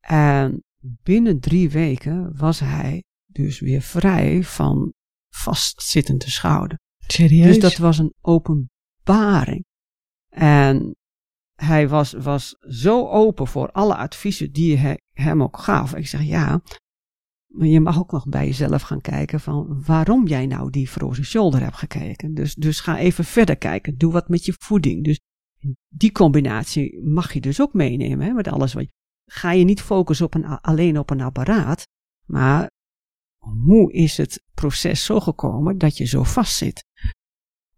En 0.00 0.62
binnen 1.02 1.40
drie 1.40 1.70
weken 1.70 2.36
was 2.36 2.60
hij 2.60 3.04
dus 3.26 3.60
weer 3.60 3.80
vrij 3.80 4.44
van 4.44 4.92
vastzittende 5.34 6.30
schouder. 6.30 6.78
Serieus? 7.06 7.46
Dus 7.46 7.58
dat 7.58 7.76
was 7.76 7.98
een 7.98 8.14
openbaring. 8.20 9.64
En 10.28 10.96
hij 11.54 11.88
was, 11.88 12.12
was 12.12 12.56
zo 12.60 13.08
open 13.08 13.46
voor 13.46 13.70
alle 13.70 13.96
adviezen 13.96 14.52
die 14.52 14.76
hij 14.76 15.00
hem 15.12 15.42
ook 15.42 15.58
gaf. 15.58 15.94
Ik 15.94 16.06
zeg 16.06 16.22
ja, 16.22 16.60
maar 17.48 17.66
je 17.66 17.80
mag 17.80 17.98
ook 17.98 18.12
nog 18.12 18.28
bij 18.28 18.46
jezelf 18.46 18.82
gaan 18.82 19.00
kijken 19.00 19.40
van 19.40 19.82
waarom 19.86 20.26
jij 20.26 20.46
nou 20.46 20.70
die 20.70 20.88
frozen 20.88 21.24
shoulder 21.24 21.60
hebt 21.60 21.76
gekeken. 21.76 22.34
Dus, 22.34 22.54
dus 22.54 22.80
ga 22.80 22.98
even 22.98 23.24
verder 23.24 23.56
kijken. 23.56 23.96
Doe 23.96 24.12
wat 24.12 24.28
met 24.28 24.44
je 24.44 24.54
voeding. 24.58 25.04
Dus 25.04 25.20
die 25.88 26.12
combinatie 26.12 27.02
mag 27.02 27.32
je 27.32 27.40
dus 27.40 27.60
ook 27.60 27.72
meenemen 27.72 28.26
hè, 28.26 28.32
met 28.32 28.48
alles 28.48 28.72
wat 28.72 28.82
je. 28.82 28.90
Ga 29.30 29.52
je 29.52 29.64
niet 29.64 29.80
focussen 29.80 30.26
op 30.26 30.34
een, 30.34 30.44
alleen 30.44 30.98
op 30.98 31.10
een 31.10 31.20
apparaat, 31.20 31.86
maar 32.26 32.70
hoe 33.38 33.92
is 33.92 34.16
het 34.16 34.44
proces 34.54 35.04
zo 35.04 35.20
gekomen 35.20 35.78
dat 35.78 35.96
je 35.96 36.04
zo 36.04 36.22
vastzit? 36.22 36.84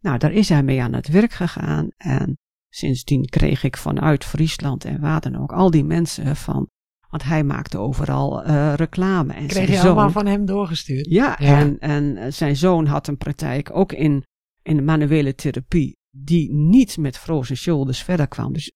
Nou, 0.00 0.18
daar 0.18 0.32
is 0.32 0.48
hij 0.48 0.62
mee 0.62 0.82
aan 0.82 0.92
het 0.92 1.08
werk 1.08 1.32
gegaan 1.32 1.88
en 1.96 2.38
sindsdien 2.68 3.28
kreeg 3.28 3.62
ik 3.62 3.76
vanuit 3.76 4.24
Friesland 4.24 4.84
en 4.84 5.00
waar 5.00 5.40
ook 5.40 5.52
al 5.52 5.70
die 5.70 5.84
mensen 5.84 6.36
van, 6.36 6.68
want 7.10 7.22
hij 7.22 7.44
maakte 7.44 7.78
overal 7.78 8.46
uh, 8.46 8.74
reclame. 8.74 9.32
En 9.32 9.46
Kreeg 9.46 9.68
je 9.68 9.74
zoon, 9.74 9.84
allemaal 9.84 10.10
van 10.10 10.26
hem 10.26 10.44
doorgestuurd? 10.44 11.06
Ja, 11.06 11.36
Ja. 11.38 11.58
En, 11.58 11.78
en 11.78 12.32
zijn 12.32 12.56
zoon 12.56 12.86
had 12.86 13.06
een 13.06 13.16
praktijk 13.16 13.70
ook 13.72 13.92
in, 13.92 14.24
in 14.62 14.76
de 14.76 14.82
manuele 14.82 15.34
therapie 15.34 15.98
die 16.10 16.52
niet 16.52 16.96
met 16.96 17.18
frozen 17.18 17.56
shoulders 17.56 18.02
verder 18.02 18.28
kwam. 18.28 18.52
Dus 18.52 18.72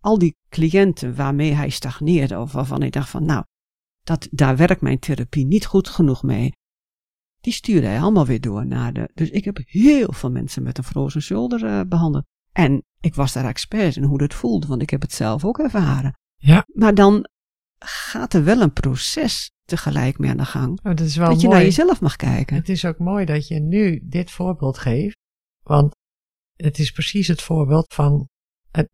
al 0.00 0.18
die 0.18 0.36
cliënten 0.48 1.14
waarmee 1.14 1.52
hij 1.52 1.68
stagneerde 1.68 2.38
of 2.38 2.52
waarvan 2.52 2.82
ik 2.82 2.92
dacht 2.92 3.08
van 3.08 3.24
nou, 3.24 3.44
dat, 4.02 4.28
daar 4.30 4.56
werkt 4.56 4.80
mijn 4.80 4.98
therapie 4.98 5.46
niet 5.46 5.66
goed 5.66 5.88
genoeg 5.88 6.22
mee. 6.22 6.52
Die 7.40 7.52
stuurde 7.52 7.86
hij 7.86 8.00
allemaal 8.00 8.26
weer 8.26 8.40
door 8.40 8.66
naar 8.66 8.92
de. 8.92 9.10
Dus 9.14 9.30
ik 9.30 9.44
heb 9.44 9.58
heel 9.64 10.12
veel 10.12 10.30
mensen 10.30 10.62
met 10.62 10.78
een 10.78 10.84
frozen 10.84 11.22
shoulder 11.22 11.64
uh, 11.64 11.80
behandeld. 11.88 12.24
En 12.52 12.84
ik 13.00 13.14
was 13.14 13.32
daar 13.32 13.44
expert 13.44 13.96
in 13.96 14.02
hoe 14.02 14.18
dat 14.18 14.34
voelde, 14.34 14.66
want 14.66 14.82
ik 14.82 14.90
heb 14.90 15.00
het 15.00 15.12
zelf 15.12 15.44
ook 15.44 15.58
ervaren. 15.58 16.18
Ja. 16.36 16.64
Maar 16.72 16.94
dan 16.94 17.28
gaat 17.78 18.34
er 18.34 18.44
wel 18.44 18.60
een 18.60 18.72
proces 18.72 19.50
tegelijk 19.64 20.18
mee 20.18 20.30
aan 20.30 20.36
de 20.36 20.44
gang. 20.44 20.78
Oh, 20.82 20.94
dat 20.94 21.00
is 21.00 21.16
wel 21.16 21.28
dat 21.28 21.40
je 21.40 21.46
mooi. 21.46 21.58
naar 21.58 21.66
jezelf 21.66 22.00
mag 22.00 22.16
kijken. 22.16 22.56
Het 22.56 22.68
is 22.68 22.84
ook 22.84 22.98
mooi 22.98 23.24
dat 23.24 23.48
je 23.48 23.60
nu 23.60 24.00
dit 24.02 24.30
voorbeeld 24.30 24.78
geeft. 24.78 25.16
Want 25.62 25.96
het 26.56 26.78
is 26.78 26.90
precies 26.90 27.28
het 27.28 27.42
voorbeeld 27.42 27.94
van 27.94 28.28
het, 28.70 28.88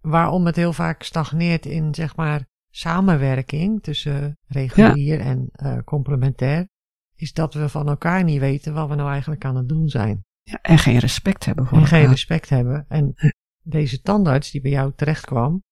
waarom 0.00 0.46
het 0.46 0.56
heel 0.56 0.72
vaak 0.72 1.02
stagneert 1.02 1.66
in 1.66 1.94
zeg 1.94 2.16
maar 2.16 2.46
samenwerking 2.70 3.82
tussen 3.82 4.38
regulier 4.46 5.20
en 5.20 5.48
uh, 5.62 5.78
complementair. 5.84 6.68
Is 7.14 7.32
dat 7.32 7.54
we 7.54 7.68
van 7.68 7.88
elkaar 7.88 8.24
niet 8.24 8.40
weten 8.40 8.74
wat 8.74 8.88
we 8.88 8.94
nou 8.94 9.10
eigenlijk 9.10 9.44
aan 9.44 9.56
het 9.56 9.68
doen 9.68 9.88
zijn. 9.88 10.24
Ja, 10.42 10.58
en 10.62 10.78
geen 10.78 10.98
respect 10.98 11.44
hebben 11.44 11.66
voor 11.66 11.76
En 11.78 11.84
elkaar. 11.84 12.00
geen 12.00 12.08
respect 12.10 12.48
hebben. 12.48 12.84
En 12.88 13.14
deze 13.62 14.00
tandarts 14.00 14.50
die 14.50 14.60
bij 14.60 14.70
jou 14.70 14.92
terecht 14.96 15.24
kwam, 15.24 15.62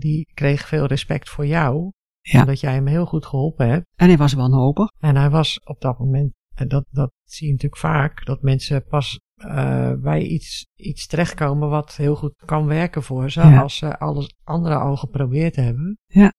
die 0.00 0.30
kreeg 0.34 0.68
veel 0.68 0.86
respect 0.86 1.28
voor 1.28 1.46
jou. 1.46 1.92
Ja. 2.20 2.40
Omdat 2.40 2.60
jij 2.60 2.72
hem 2.72 2.86
heel 2.86 3.06
goed 3.06 3.26
geholpen 3.26 3.68
hebt. 3.68 3.86
En 3.96 4.08
hij 4.08 4.16
was 4.16 4.32
wanhopig. 4.32 4.90
En 4.98 5.16
hij 5.16 5.30
was 5.30 5.60
op 5.64 5.80
dat 5.80 5.98
moment, 5.98 6.32
en 6.54 6.68
dat, 6.68 6.84
dat 6.90 7.12
zie 7.24 7.46
je 7.46 7.52
natuurlijk 7.52 7.80
vaak, 7.80 8.24
dat 8.24 8.42
mensen 8.42 8.84
pas 8.84 9.20
uh, 9.36 9.92
bij 9.94 10.22
iets, 10.22 10.66
iets 10.74 11.06
terechtkomen 11.06 11.68
wat 11.68 11.96
heel 11.96 12.16
goed 12.16 12.42
kan 12.44 12.66
werken 12.66 13.02
voor 13.02 13.30
ze, 13.30 13.40
Ja. 13.40 13.60
als 13.60 13.76
ze 13.76 13.98
alles 13.98 14.34
andere 14.44 14.74
al 14.74 14.96
geprobeerd 14.96 15.56
hebben. 15.56 15.98
Ja. 16.06 16.32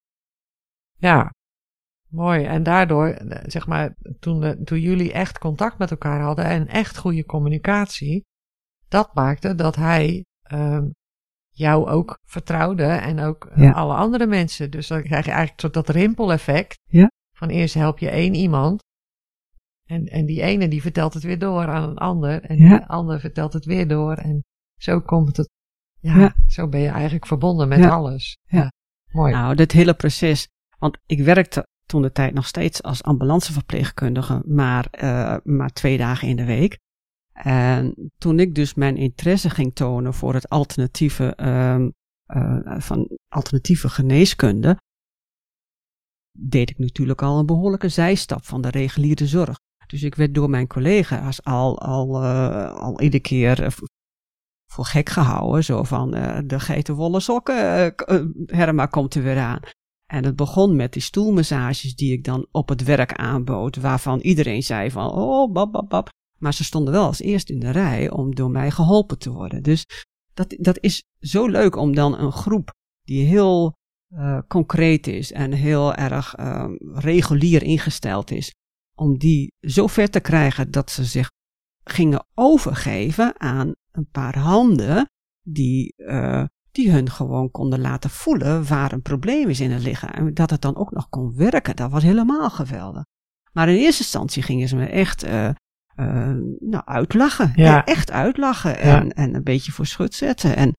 Ja, 0.97 1.33
mooi. 2.09 2.43
En 2.43 2.63
daardoor, 2.63 3.07
eh, 3.07 3.43
zeg 3.47 3.67
maar, 3.67 3.95
toen, 4.19 4.39
de, 4.39 4.61
toen 4.63 4.79
jullie 4.79 5.11
echt 5.13 5.37
contact 5.39 5.77
met 5.77 5.91
elkaar 5.91 6.21
hadden 6.21 6.45
en 6.45 6.67
echt 6.67 6.97
goede 6.97 7.25
communicatie, 7.25 8.25
dat 8.87 9.13
maakte 9.13 9.55
dat 9.55 9.75
hij 9.75 10.25
um, 10.51 10.93
jou 11.61 11.87
ook 11.89 12.17
vertrouwde 12.25 12.83
en 12.83 13.19
ook 13.19 13.49
Ja. 13.55 13.71
alle 13.71 13.93
andere 13.93 14.27
mensen. 14.27 14.71
Dus 14.71 14.87
dan 14.87 15.03
krijg 15.03 15.25
je 15.25 15.31
eigenlijk 15.31 15.59
tot 15.59 15.73
dat 15.73 15.89
rimpeleffect. 15.89 16.79
Ja. 16.89 17.11
Van 17.37 17.49
eerst 17.49 17.73
help 17.73 17.99
je 17.99 18.09
één 18.09 18.33
iemand. 18.33 18.83
En, 19.87 20.05
en 20.05 20.25
die 20.25 20.41
ene 20.41 20.67
die 20.67 20.81
vertelt 20.81 21.13
het 21.13 21.23
weer 21.23 21.39
door 21.39 21.67
aan 21.67 21.89
een 21.89 21.97
ander. 21.97 22.41
En 22.43 22.57
Ja. 22.57 22.77
die 22.77 22.85
ander 22.85 23.19
vertelt 23.19 23.53
het 23.53 23.65
weer 23.65 23.87
door. 23.87 24.13
En 24.13 24.43
zo 24.79 24.99
komt 24.99 25.37
het. 25.37 25.49
Ja, 25.99 26.17
Ja. 26.19 26.33
zo 26.47 26.67
ben 26.67 26.79
je 26.79 26.89
eigenlijk 26.89 27.27
verbonden 27.27 27.67
met 27.67 27.79
Ja. 27.79 27.89
alles. 27.89 28.37
Ja. 28.47 28.71
Mooi. 29.11 29.33
Nou, 29.33 29.55
dit 29.55 29.71
hele 29.71 29.93
proces. 29.93 30.47
Want 30.79 30.97
ik 31.05 31.19
werkte 31.23 31.67
toen 31.85 32.01
de 32.01 32.11
tijd 32.11 32.33
nog 32.33 32.45
steeds 32.47 32.83
als 32.83 33.03
ambulanceverpleegkundige, 33.03 34.41
maar, 34.45 34.87
uh, 35.03 35.35
maar 35.43 35.69
twee 35.69 35.97
dagen 35.97 36.27
in 36.27 36.35
de 36.35 36.45
week. 36.45 36.79
En 37.33 38.11
toen 38.17 38.39
ik 38.39 38.55
dus 38.55 38.73
mijn 38.73 38.97
interesse 38.97 39.49
ging 39.49 39.75
tonen 39.75 40.13
voor 40.13 40.33
het 40.33 40.49
alternatieve, 40.49 41.37
um, 41.47 41.93
uh, 42.35 42.79
van 42.79 43.17
alternatieve 43.27 43.89
geneeskunde, 43.89 44.77
deed 46.37 46.69
ik 46.69 46.77
natuurlijk 46.77 47.21
al 47.21 47.39
een 47.39 47.45
behoorlijke 47.45 47.89
zijstap 47.89 48.45
van 48.45 48.61
de 48.61 48.69
reguliere 48.69 49.27
zorg. 49.27 49.57
Dus 49.87 50.03
ik 50.03 50.15
werd 50.15 50.33
door 50.33 50.49
mijn 50.49 50.67
collega's 50.67 51.43
al, 51.43 51.79
al, 51.79 52.23
uh, 52.23 52.73
al 52.73 53.01
iedere 53.01 53.23
keer 53.23 53.63
uh, 53.63 53.69
voor 54.71 54.85
gek 54.85 55.09
gehouden. 55.09 55.63
Zo 55.63 55.83
van 55.83 56.15
uh, 56.15 56.39
de 56.45 56.59
geitenwolle 56.59 57.19
sokken, 57.19 57.93
Herma 58.45 58.85
komt 58.85 59.15
er 59.15 59.23
weer 59.23 59.39
aan. 59.39 59.59
En 60.05 60.25
het 60.25 60.35
begon 60.35 60.75
met 60.75 60.93
die 60.93 61.01
stoelmassages 61.01 61.95
die 61.95 62.13
ik 62.13 62.23
dan 62.23 62.47
op 62.51 62.69
het 62.69 62.83
werk 62.83 63.13
aanbood, 63.13 63.75
waarvan 63.75 64.19
iedereen 64.19 64.63
zei 64.63 64.91
van, 64.91 65.11
oh, 65.11 65.51
bab, 65.51 65.71
bab, 65.71 65.89
bab. 65.89 66.09
Maar 66.41 66.53
ze 66.53 66.63
stonden 66.63 66.93
wel 66.93 67.05
als 67.05 67.19
eerste 67.19 67.53
in 67.53 67.59
de 67.59 67.69
rij 67.69 68.09
om 68.09 68.35
door 68.35 68.51
mij 68.51 68.71
geholpen 68.71 69.19
te 69.19 69.31
worden. 69.31 69.63
Dus 69.63 69.85
dat, 70.33 70.55
dat 70.59 70.77
is 70.79 71.03
zo 71.19 71.47
leuk 71.47 71.75
om 71.75 71.95
dan 71.95 72.19
een 72.19 72.31
groep 72.31 72.73
die 73.01 73.25
heel 73.25 73.73
uh, 74.13 74.39
concreet 74.47 75.07
is 75.07 75.31
en 75.31 75.51
heel 75.51 75.93
erg 75.93 76.37
uh, 76.39 76.69
regulier 76.93 77.63
ingesteld 77.63 78.31
is, 78.31 78.53
om 78.95 79.17
die 79.17 79.53
zo 79.59 79.87
ver 79.87 80.09
te 80.09 80.19
krijgen 80.19 80.71
dat 80.71 80.91
ze 80.91 81.05
zich 81.05 81.29
gingen 81.83 82.25
overgeven 82.33 83.39
aan 83.39 83.73
een 83.91 84.07
paar 84.11 84.37
handen 84.37 85.09
die, 85.47 85.93
uh, 85.97 86.45
die 86.71 86.91
hun 86.91 87.09
gewoon 87.09 87.51
konden 87.51 87.81
laten 87.81 88.09
voelen 88.09 88.67
waar 88.67 88.91
een 88.91 89.01
probleem 89.01 89.49
is 89.49 89.59
in 89.59 89.71
het 89.71 89.83
lichaam. 89.83 90.09
En 90.09 90.33
dat 90.33 90.49
het 90.49 90.61
dan 90.61 90.75
ook 90.75 90.91
nog 90.91 91.09
kon 91.09 91.35
werken, 91.35 91.75
dat 91.75 91.91
was 91.91 92.03
helemaal 92.03 92.49
geweldig. 92.49 93.03
Maar 93.51 93.69
in 93.69 93.75
eerste 93.75 94.01
instantie 94.01 94.43
gingen 94.43 94.67
ze 94.67 94.75
me 94.75 94.85
echt 94.85 95.25
uh, 95.25 95.49
nou, 96.59 96.85
uitlachen. 96.85 97.51
Ja. 97.55 97.85
Echt 97.85 98.11
uitlachen 98.11 98.79
en, 98.79 99.13
en 99.13 99.35
een 99.35 99.43
beetje 99.43 99.71
voor 99.71 99.85
schut 99.85 100.13
zetten. 100.13 100.55
En 100.55 100.75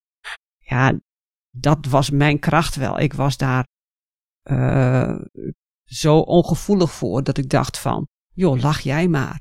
ja, 0.59 1.01
dat 1.51 1.87
was 1.87 2.11
mijn 2.11 2.39
kracht 2.39 2.77
wel. 2.77 2.99
Ik 2.99 3.13
was 3.13 3.37
daar 3.37 3.67
uh, 4.51 5.19
zo 5.85 6.19
ongevoelig 6.19 6.93
voor 6.93 7.23
dat 7.23 7.39
ik 7.39 7.49
dacht 7.49 7.79
van, 7.79 8.09
joh, 8.33 8.61
lach 8.61 8.81
jij 8.81 9.09
maar. 9.09 9.41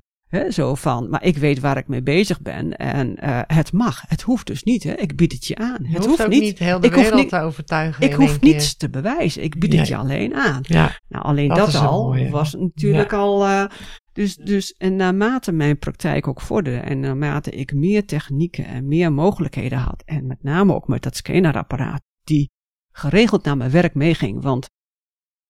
Zo 0.49 0.75
van, 0.75 1.09
maar 1.09 1.23
ik 1.23 1.37
weet 1.37 1.59
waar 1.59 1.77
ik 1.77 1.87
mee 1.87 2.01
bezig 2.01 2.41
ben 2.41 2.77
en 2.77 3.25
uh, 3.25 3.41
het 3.47 3.73
mag. 3.73 4.03
Het 4.07 4.21
hoeft 4.21 4.47
dus 4.47 4.63
niet. 4.63 4.83
Hè? 4.83 4.93
Ik 4.93 5.15
bied 5.15 5.31
het 5.31 5.45
je 5.45 5.55
aan. 5.55 5.77
Je 5.81 5.95
het 5.95 6.05
hoeft, 6.05 6.27
niet, 6.27 6.41
niet 6.41 6.59
heel 6.59 6.79
de 6.79 6.87
ik 6.87 6.93
wereld 6.93 7.29
te 7.29 7.39
overtuigen. 7.39 8.03
Ik 8.03 8.13
hoef 8.13 8.39
niets 8.39 8.77
te 8.77 8.89
bewijzen. 8.89 9.43
Ik 9.43 9.59
bied 9.59 9.73
het 9.73 9.87
je 9.87 9.95
alleen 9.95 10.35
aan. 10.35 10.59
Ja, 10.61 10.99
nou, 11.07 11.25
alleen 11.25 11.47
dat, 11.47 11.71
dat 11.71 11.75
al 11.75 12.29
was 12.29 12.53
natuurlijk 12.53 13.11
ja. 13.11 13.17
al. 13.17 13.47
Uh, 13.47 13.65
dus, 14.13 14.35
dus, 14.35 14.73
en 14.73 14.95
naarmate 14.95 15.51
mijn 15.51 15.79
praktijk 15.79 16.27
ook 16.27 16.41
vorderde 16.41 16.79
en 16.79 16.99
naarmate 16.99 17.51
ik 17.51 17.73
meer 17.73 18.05
technieken 18.05 18.65
en 18.65 18.87
meer 18.87 19.13
mogelijkheden 19.13 19.77
had, 19.77 20.03
en 20.05 20.27
met 20.27 20.43
name 20.43 20.73
ook 20.73 20.87
met 20.87 21.03
dat 21.03 21.15
scanerapparaat, 21.15 22.01
die 22.23 22.49
geregeld 22.91 23.43
naar 23.43 23.57
mijn 23.57 23.71
werk 23.71 23.93
meeging, 23.93 24.41
want 24.41 24.69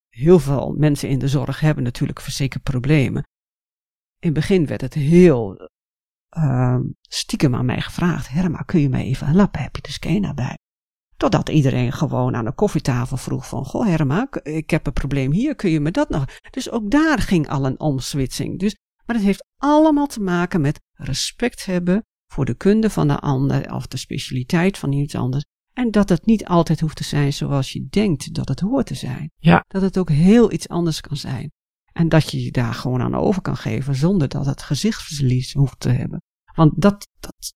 heel 0.09 0.39
veel 0.39 0.73
mensen 0.77 1.09
in 1.09 1.19
de 1.19 1.27
zorg 1.27 1.59
hebben 1.59 1.83
natuurlijk 1.83 2.21
verzekerd 2.21 2.63
problemen 2.63 3.23
in 4.21 4.29
het 4.29 4.33
begin 4.33 4.65
werd 4.65 4.81
het 4.81 4.93
heel 4.93 5.69
uh, 6.37 6.79
stiekem 7.01 7.55
aan 7.55 7.65
mij 7.65 7.81
gevraagd. 7.81 8.29
Herma, 8.29 8.57
kun 8.57 8.79
je 8.79 8.89
mij 8.89 9.03
even 9.03 9.27
helpen? 9.27 9.61
Heb 9.61 9.75
je 9.75 9.81
de 9.81 9.91
scanner 9.91 10.33
bij? 10.33 10.57
Totdat 11.21 11.49
iedereen 11.49 11.91
gewoon 11.91 12.35
aan 12.35 12.45
de 12.45 12.53
koffietafel 12.53 13.17
vroeg 13.17 13.47
van... 13.47 13.65
Goh 13.65 13.85
Herma, 13.85 14.27
ik 14.43 14.69
heb 14.69 14.87
een 14.87 14.93
probleem 14.93 15.31
hier, 15.31 15.55
kun 15.55 15.69
je 15.69 15.79
me 15.79 15.91
dat 15.91 16.09
nog... 16.09 16.25
Dus 16.49 16.69
ook 16.71 16.91
daar 16.91 17.19
ging 17.19 17.49
al 17.49 17.65
een 17.65 17.79
omswitsing. 17.79 18.59
Dus, 18.59 18.75
maar 19.05 19.15
het 19.15 19.25
heeft 19.25 19.45
allemaal 19.57 20.07
te 20.07 20.21
maken 20.21 20.61
met 20.61 20.79
respect 20.93 21.65
hebben... 21.65 22.05
voor 22.27 22.45
de 22.45 22.53
kunde 22.53 22.89
van 22.89 23.07
de 23.07 23.19
ander 23.19 23.73
of 23.73 23.87
de 23.87 23.97
specialiteit 23.97 24.77
van 24.77 24.91
iets 24.91 25.15
anders. 25.15 25.43
En 25.73 25.91
dat 25.91 26.09
het 26.09 26.25
niet 26.25 26.45
altijd 26.45 26.79
hoeft 26.79 26.97
te 26.97 27.03
zijn 27.03 27.33
zoals 27.33 27.73
je 27.73 27.87
denkt 27.89 28.33
dat 28.33 28.47
het 28.47 28.59
hoort 28.59 28.85
te 28.85 28.95
zijn. 28.95 29.31
Ja. 29.37 29.63
Dat 29.67 29.81
het 29.81 29.97
ook 29.97 30.09
heel 30.09 30.51
iets 30.51 30.67
anders 30.67 31.01
kan 31.01 31.17
zijn. 31.17 31.51
En 31.93 32.09
dat 32.09 32.31
je 32.31 32.43
je 32.43 32.51
daar 32.51 32.73
gewoon 32.73 33.01
aan 33.01 33.15
over 33.15 33.41
kan 33.41 33.57
geven 33.57 33.95
zonder 33.95 34.27
dat 34.27 34.45
het 34.45 34.61
gezichtsverlies 34.61 35.53
hoeft 35.53 35.79
te 35.79 35.89
hebben. 35.89 36.21
Want 36.55 36.81
dat. 36.81 37.07
dat 37.19 37.53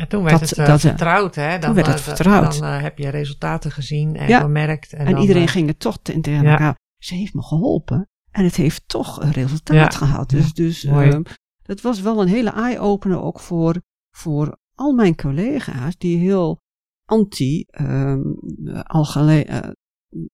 ja, 0.00 0.06
toen 0.06 0.22
werd 0.22 0.40
dat, 0.40 0.48
het 0.48 0.58
uh, 0.58 0.66
dat, 0.66 0.80
vertrouwd, 0.80 1.34
hè? 1.34 1.50
Dan, 1.50 1.60
toen 1.60 1.74
werd 1.74 1.86
het 1.86 1.98
uh, 1.98 2.02
vertrouwd. 2.02 2.58
Dan 2.58 2.68
uh, 2.68 2.82
heb 2.82 2.98
je 2.98 3.08
resultaten 3.08 3.70
gezien 3.70 4.16
en 4.16 4.28
ja. 4.28 4.40
gemerkt. 4.40 4.92
En, 4.92 5.06
en 5.06 5.12
dan, 5.12 5.20
iedereen 5.20 5.48
ging 5.48 5.68
er 5.68 5.76
toch 5.76 5.98
tegen 6.02 6.42
ja. 6.42 6.50
elkaar. 6.50 6.78
Ze 6.98 7.14
heeft 7.14 7.34
me 7.34 7.42
geholpen 7.42 8.08
en 8.30 8.44
het 8.44 8.56
heeft 8.56 8.82
toch 8.86 9.22
een 9.22 9.32
resultaat 9.32 9.94
gehad. 9.94 10.30
Dus, 10.30 10.52
dus 10.52 10.84
um, 10.84 11.22
dat 11.62 11.80
was 11.80 12.00
wel 12.00 12.20
een 12.20 12.28
hele 12.28 12.50
eye-opener 12.50 13.20
ook 13.20 13.40
voor, 13.40 13.82
voor 14.16 14.58
al 14.74 14.92
mijn 14.92 15.16
collega's 15.16 15.96
die 15.96 16.18
heel 16.18 16.60
anti 17.04 17.64
um, 17.80 18.38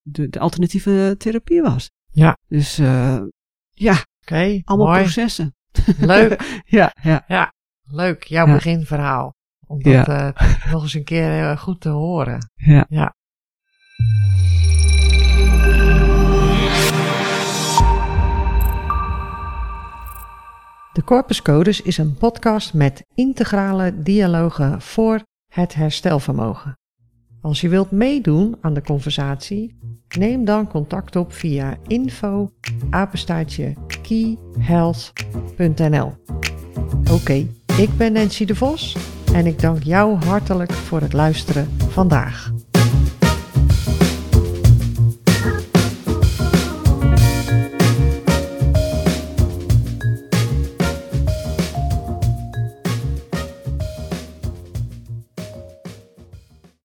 de, 0.03 0.29
de 0.29 0.39
alternatieve 0.39 1.15
therapie 1.19 1.63
was. 1.63 1.91
Ja. 2.11 2.37
Dus 2.49 2.79
uh, 2.79 3.23
ja, 3.71 4.05
okay, 4.21 4.63
allemaal 4.65 4.87
mooi. 4.87 5.01
processen. 5.01 5.55
Leuk. 5.99 6.43
ja, 6.79 6.93
ja. 7.03 7.25
ja, 7.29 7.53
leuk. 7.83 8.25
Jouw 8.25 8.47
ja. 8.47 8.53
beginverhaal. 8.53 9.36
Om 9.67 9.83
dat 9.83 10.07
ja. 10.07 10.35
uh, 10.37 10.43
nog 10.73 10.83
eens 10.83 10.95
een 10.95 11.05
keer 11.05 11.41
uh, 11.41 11.57
goed 11.57 11.81
te 11.81 11.89
horen. 11.89 12.51
Ja. 12.55 12.87
ja. 12.89 13.15
De 20.93 21.05
Corpus 21.05 21.43
Codes 21.43 21.83
is 21.83 21.99
een 21.99 22.15
podcast 22.15 22.75
met 22.75 23.05
integrale 23.15 24.03
dialogen 24.03 24.83
voor 24.83 25.23
het 25.53 25.75
herstelvermogen. 25.75 26.79
Als 27.41 27.61
je 27.61 27.69
wilt 27.69 27.91
meedoen 27.91 28.57
aan 28.61 28.75
de 28.75 28.83
conversatie, 28.83 29.79
neem 30.19 30.45
dan 30.45 30.69
contact 30.69 31.17
op 31.17 31.33
via 31.33 31.77
info 31.87 32.51
keyhealth.nl. 34.03 36.15
Oké, 37.01 37.13
okay, 37.13 37.51
ik 37.79 37.97
ben 37.97 38.13
Nancy 38.13 38.45
de 38.45 38.55
Vos 38.55 38.97
en 39.37 39.47
ik 39.47 39.61
dank 39.61 39.83
jou 39.83 40.25
hartelijk 40.25 40.73
voor 40.73 41.01
het 41.01 41.13
luisteren 41.13 41.69
vandaag. 41.89 42.53